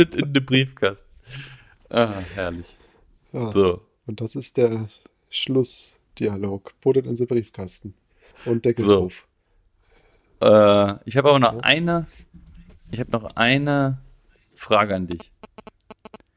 It 0.00 0.14
in 0.14 0.32
den 0.32 0.44
Briefkasten. 0.44 1.08
Ah, 1.90 2.12
herrlich. 2.34 2.76
ja. 3.32 3.50
So. 3.52 3.80
Und 4.06 4.20
das 4.20 4.36
ist 4.36 4.56
der 4.56 4.88
Schlussdialog. 5.30 6.72
Puttet 6.80 7.06
in 7.06 7.14
den 7.16 7.26
Briefkasten. 7.26 7.94
Und 8.44 8.64
Deckel 8.64 8.84
So. 8.84 9.00
drauf. 9.00 9.26
Äh, 10.44 10.98
ich 11.06 11.16
habe 11.16 11.30
aber 11.30 11.38
noch 11.38 11.60
eine, 11.60 12.06
ich 12.90 13.00
habe 13.00 13.10
noch 13.12 13.24
eine 13.34 14.02
Frage 14.54 14.94
an 14.94 15.06
dich. 15.06 15.32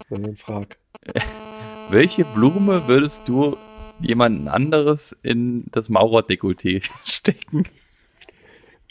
Na, 0.10 0.18
dann 0.18 0.38
frag. 0.38 0.78
Welche 1.90 2.24
Blume 2.24 2.88
würdest 2.88 3.28
du 3.28 3.58
jemanden 4.00 4.48
anderes 4.48 5.16
in 5.24 5.66
das 5.72 5.90
Maurerdekolleté 5.90 6.90
stecken? 7.04 7.66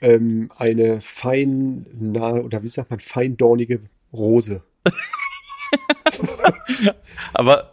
Ähm, 0.03 0.51
eine 0.59 1.01
fein, 1.01 1.87
na, 1.99 2.33
oder 2.35 2.63
wie 2.63 2.69
sagt 2.69 2.91
man, 2.91 3.01
feindornige 3.01 3.81
Rose. 4.13 4.63
Aber 7.33 7.73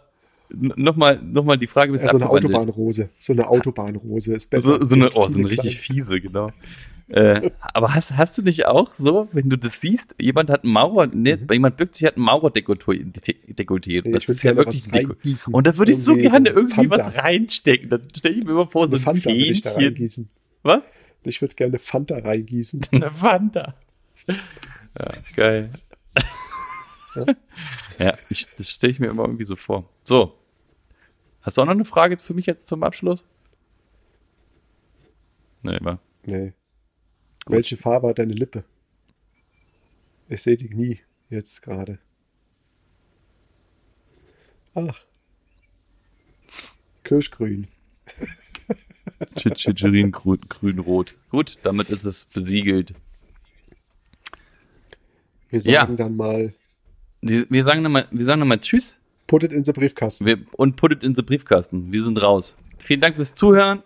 nochmal 0.50 1.20
noch 1.22 1.44
mal 1.44 1.58
die 1.58 1.66
Frage 1.66 1.92
bisschen 1.92 2.06
Ja, 2.06 2.12
so 2.12 2.18
eine. 2.18 2.30
Autobahnrose. 2.30 3.10
So 3.18 3.34
eine 3.34 3.46
Autobahnrose 3.48 4.34
ist 4.34 4.48
besser. 4.48 4.80
So, 4.80 4.86
so 4.86 4.94
eine, 4.94 5.10
oh, 5.12 5.28
so 5.28 5.38
eine 5.38 5.50
richtig 5.50 5.78
fiese, 5.78 6.22
genau. 6.22 6.50
Äh, 7.08 7.50
aber 7.60 7.94
hast, 7.94 8.16
hast 8.16 8.38
du 8.38 8.42
nicht 8.42 8.66
auch 8.66 8.92
so, 8.92 9.28
wenn 9.32 9.50
du 9.50 9.58
das 9.58 9.80
siehst, 9.80 10.14
jemand 10.20 10.48
hat 10.50 10.64
ein 10.64 10.70
Maurer, 10.70 11.06
ne, 11.06 11.38
jemand 11.50 11.76
bückt 11.76 11.94
sich, 11.94 12.06
hat 12.06 12.16
ein 12.16 12.22
Maurerdekolleté, 12.22 13.36
Dekolleté. 13.54 13.98
Mhm. 13.98 14.02
Nee, 14.04 14.12
das 14.12 14.28
ist 14.28 14.42
ja 14.42 14.56
wirklich 14.56 14.76
was 14.82 14.86
ein 14.86 14.92
Deko 14.92 15.12
reingießen. 15.12 15.54
Und 15.54 15.66
da 15.66 15.76
würde 15.76 15.92
ich 15.92 16.02
so 16.02 16.14
gerne 16.16 16.50
so 16.50 16.56
irgendwie 16.56 16.88
Fanta. 16.88 16.96
was 17.06 17.14
reinstecken. 17.14 17.90
Dann 17.90 18.08
stelle 18.16 18.34
ich 18.36 18.44
mir 18.44 18.52
immer 18.52 18.66
vor, 18.68 18.88
so 18.88 18.96
Eine 18.96 19.00
ein 19.00 19.04
Fanta 19.04 19.28
da 19.28 19.34
Fähnchen. 19.34 19.72
reingießen. 19.72 20.28
Was? 20.62 20.90
Ich 21.24 21.40
würde 21.40 21.54
gerne 21.54 21.78
Fanta 21.78 22.18
reingießen. 22.18 22.80
Eine 22.92 23.10
Fanta. 23.10 23.74
Ja, 24.26 25.08
geil. 25.36 25.70
Ja. 27.14 27.24
Ja, 27.98 28.14
ich, 28.28 28.46
das 28.56 28.70
stelle 28.70 28.90
ich 28.90 28.98
mir 29.00 29.06
immer 29.08 29.24
irgendwie 29.24 29.44
so 29.44 29.56
vor. 29.56 29.88
So. 30.02 30.38
Hast 31.42 31.56
du 31.56 31.62
auch 31.62 31.66
noch 31.66 31.72
eine 31.72 31.84
Frage 31.84 32.18
für 32.18 32.34
mich 32.34 32.46
jetzt 32.46 32.66
zum 32.66 32.82
Abschluss? 32.82 33.26
Nee, 35.62 35.78
wa? 35.80 35.98
Nee. 36.26 36.52
Welche 37.46 37.76
Farbe 37.76 38.08
hat 38.08 38.18
deine 38.18 38.32
Lippe? 38.32 38.64
Ich 40.28 40.42
sehe 40.42 40.56
die 40.56 40.68
nie 40.74 41.00
jetzt 41.30 41.62
gerade. 41.62 41.98
Ach. 44.74 45.00
Kirschgrün. 47.04 47.68
Chichirin 49.36 50.10
grün, 50.10 50.40
grün-rot. 50.48 51.14
Gut, 51.30 51.58
damit 51.62 51.90
ist 51.90 52.04
es 52.04 52.24
besiegelt. 52.24 52.94
Wir 55.50 55.60
Ja. 55.60 55.80
sagen 55.82 55.96
dann 55.96 56.16
mal 56.16 56.54
wir 57.26 57.64
sagen 57.64 57.82
nochmal, 57.82 58.06
wir 58.10 58.24
sagen 58.24 58.40
nochmal 58.40 58.60
Tschüss. 58.60 58.98
Put 59.26 59.44
it 59.44 59.52
in 59.52 59.64
the 59.64 59.72
Briefkasten. 59.72 60.26
Wir, 60.26 60.44
und 60.56 60.76
put 60.76 60.92
it 60.92 61.02
in 61.02 61.14
the 61.14 61.22
Briefkasten. 61.22 61.90
Wir 61.90 62.02
sind 62.02 62.20
raus. 62.20 62.56
Vielen 62.78 63.00
Dank 63.00 63.16
fürs 63.16 63.34
Zuhören. 63.34 63.82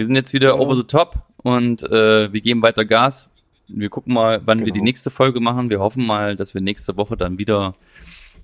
Wir 0.00 0.06
sind 0.06 0.14
jetzt 0.14 0.32
wieder 0.32 0.54
Ja. 0.54 0.54
over 0.54 0.74
the 0.76 0.84
top 0.84 1.16
und 1.42 1.82
äh, 1.82 2.32
wir 2.32 2.40
geben 2.40 2.62
weiter 2.62 2.86
Gas. 2.86 3.28
Wir 3.68 3.90
gucken 3.90 4.14
mal, 4.14 4.40
wann 4.46 4.60
wir 4.60 4.64
die 4.68 4.72
Genau. 4.72 4.84
nächste 4.84 5.10
Folge 5.10 5.40
machen. 5.40 5.68
Wir 5.68 5.78
hoffen 5.78 6.06
mal, 6.06 6.36
dass 6.36 6.54
wir 6.54 6.62
nächste 6.62 6.96
Woche 6.96 7.18
dann 7.18 7.36
wieder 7.36 7.74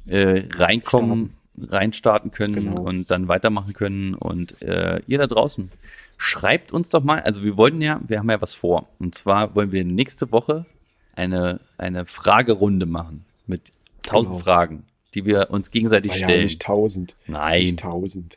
äh, 0.07 0.43
reinkommen, 0.55 1.33
reinstarten 1.59 2.31
können 2.31 2.55
Genau. 2.57 2.83
und 2.83 3.11
dann 3.11 3.29
weitermachen 3.29 3.73
können. 3.73 4.13
Und 4.13 4.61
äh, 4.61 5.01
ihr 5.07 5.17
da 5.17 5.27
draußen, 5.27 5.73
schreibt 6.19 6.73
uns 6.73 6.91
doch 6.91 7.03
mal, 7.03 7.23
also 7.23 7.43
wir 7.43 7.57
wollten 7.57 7.81
ja, 7.81 8.03
wir 8.07 8.19
haben 8.19 8.29
ja 8.29 8.43
was 8.43 8.55
vor. 8.55 8.91
Und 8.99 9.15
zwar 9.15 9.55
wollen 9.55 9.73
wir 9.73 9.83
nächste 9.83 10.31
Woche 10.33 10.67
eine, 11.15 11.61
eine 11.79 12.05
Fragerunde 12.05 12.85
machen 12.85 13.25
mit 13.47 13.63
tausend 14.03 14.35
Genau. 14.35 14.45
Fragen, 14.45 14.85
die 15.15 15.25
wir 15.25 15.49
uns 15.51 15.71
gegenseitig 15.71 16.13
Naja, 16.13 16.25
stellen. 16.27 16.45
nicht 16.45 16.61
tausend. 16.61 17.17
Nein. 17.27 17.63
Nicht 17.63 17.79
tausend. 17.79 18.37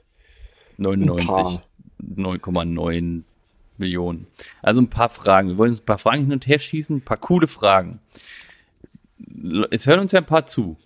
99, 0.78 1.28
paar. 1.28 1.62
9,9 2.04 3.24
Millionen. 3.78 4.28
Also 4.62 4.82
ein 4.82 4.90
paar 4.90 5.10
Fragen. 5.10 5.50
Wir 5.50 5.58
wollen 5.58 5.72
uns 5.72 5.82
ein 5.82 5.86
paar 5.86 5.98
Fragen 5.98 6.24
hin 6.24 6.34
und 6.34 6.48
her 6.48 6.60
schießen, 6.60 6.98
ein 6.98 7.02
paar 7.02 7.18
coole 7.18 7.48
Fragen. 7.48 8.00
Es 9.72 9.86
hören 9.86 10.00
uns 10.00 10.12
ja 10.12 10.20
ein 10.20 10.26
paar 10.26 10.46
zu. 10.46 10.78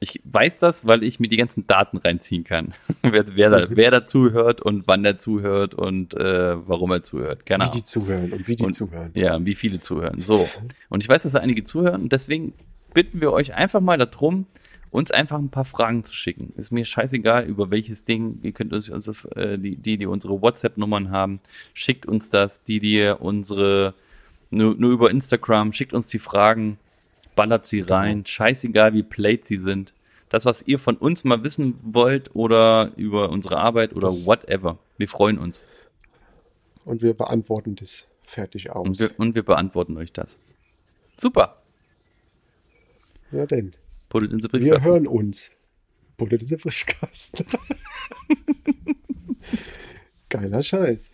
Ich 0.00 0.20
weiß 0.24 0.58
das, 0.58 0.86
weil 0.86 1.02
ich 1.02 1.18
mir 1.18 1.28
die 1.28 1.36
ganzen 1.36 1.66
Daten 1.66 1.96
reinziehen 1.96 2.44
kann. 2.44 2.72
wer, 3.02 3.24
wer, 3.34 3.50
da, 3.50 3.66
wer 3.70 3.90
da 3.90 4.06
zuhört 4.06 4.62
und 4.62 4.86
wann 4.86 5.04
er 5.04 5.18
zuhört 5.18 5.74
und 5.74 6.14
äh, 6.14 6.68
warum 6.68 6.92
er 6.92 7.02
zuhört. 7.02 7.44
Keine 7.46 7.64
Wie 7.66 7.70
die 7.70 7.82
zuhören 7.82 8.32
und 8.32 8.46
wie 8.46 8.56
die 8.56 8.64
Und- 8.64 8.72
zuhören. 8.74 9.10
Ja, 9.14 9.44
wie 9.44 9.54
viele 9.56 9.80
zuhören. 9.80 10.22
So. 10.22 10.48
Und 10.88 11.02
ich 11.02 11.08
weiß, 11.08 11.24
dass 11.24 11.32
da 11.32 11.40
einige 11.40 11.64
zuhören 11.64 12.02
und 12.02 12.12
deswegen 12.12 12.52
bitten 12.94 13.20
wir 13.20 13.32
euch 13.32 13.54
einfach 13.54 13.80
mal 13.80 13.98
darum, 13.98 14.46
uns 14.90 15.10
einfach 15.10 15.38
ein 15.38 15.50
paar 15.50 15.64
Fragen 15.64 16.04
zu 16.04 16.12
schicken. 16.12 16.52
Ist 16.56 16.70
mir 16.72 16.84
scheißegal, 16.84 17.44
über 17.46 17.70
welches 17.70 18.04
Ding. 18.04 18.38
Ihr 18.42 18.52
könnt 18.52 18.72
uns 18.72 18.86
das, 18.86 19.24
äh, 19.26 19.58
die, 19.58 19.76
die, 19.76 19.98
die 19.98 20.06
unsere 20.06 20.40
WhatsApp-Nummern 20.40 21.10
haben, 21.10 21.40
schickt 21.74 22.06
uns 22.06 22.30
das, 22.30 22.62
die, 22.64 22.78
die 22.78 23.12
unsere, 23.18 23.94
nur, 24.50 24.74
nur 24.76 24.90
über 24.92 25.10
Instagram, 25.10 25.72
schickt 25.72 25.92
uns 25.92 26.06
die 26.08 26.18
Fragen, 26.18 26.78
ballert 27.36 27.66
sie 27.66 27.80
rein, 27.80 28.24
scheißegal, 28.24 28.94
wie 28.94 29.02
played 29.02 29.44
sie 29.44 29.58
sind. 29.58 29.92
Das, 30.30 30.44
was 30.44 30.62
ihr 30.66 30.78
von 30.78 30.96
uns 30.96 31.24
mal 31.24 31.42
wissen 31.42 31.78
wollt 31.82 32.34
oder 32.34 32.92
über 32.96 33.30
unsere 33.30 33.58
Arbeit 33.58 33.94
oder 33.94 34.08
Das- 34.08 34.26
whatever. 34.26 34.78
Wir 34.98 35.08
freuen 35.08 35.38
uns. 35.38 35.62
Und 36.84 37.02
wir 37.02 37.14
beantworten 37.14 37.76
das 37.76 38.08
fertig 38.22 38.70
aus. 38.70 38.86
Und 38.86 38.98
wir, 39.00 39.10
und 39.18 39.34
wir 39.34 39.42
beantworten 39.42 39.96
euch 39.96 40.12
das. 40.12 40.38
Super. 41.16 41.62
ja, 43.32 43.44
denn. 43.46 43.74
It 44.24 44.32
in 44.32 44.40
Wir 44.52 44.60
Briefkasten. 44.60 44.90
hören 44.90 45.06
uns. 45.06 45.52
It 46.32 46.42
in 46.42 46.48
the 46.48 46.56
Briefkasten. 46.56 47.46
Geiler 50.28 50.62
Scheiß. 50.62 51.12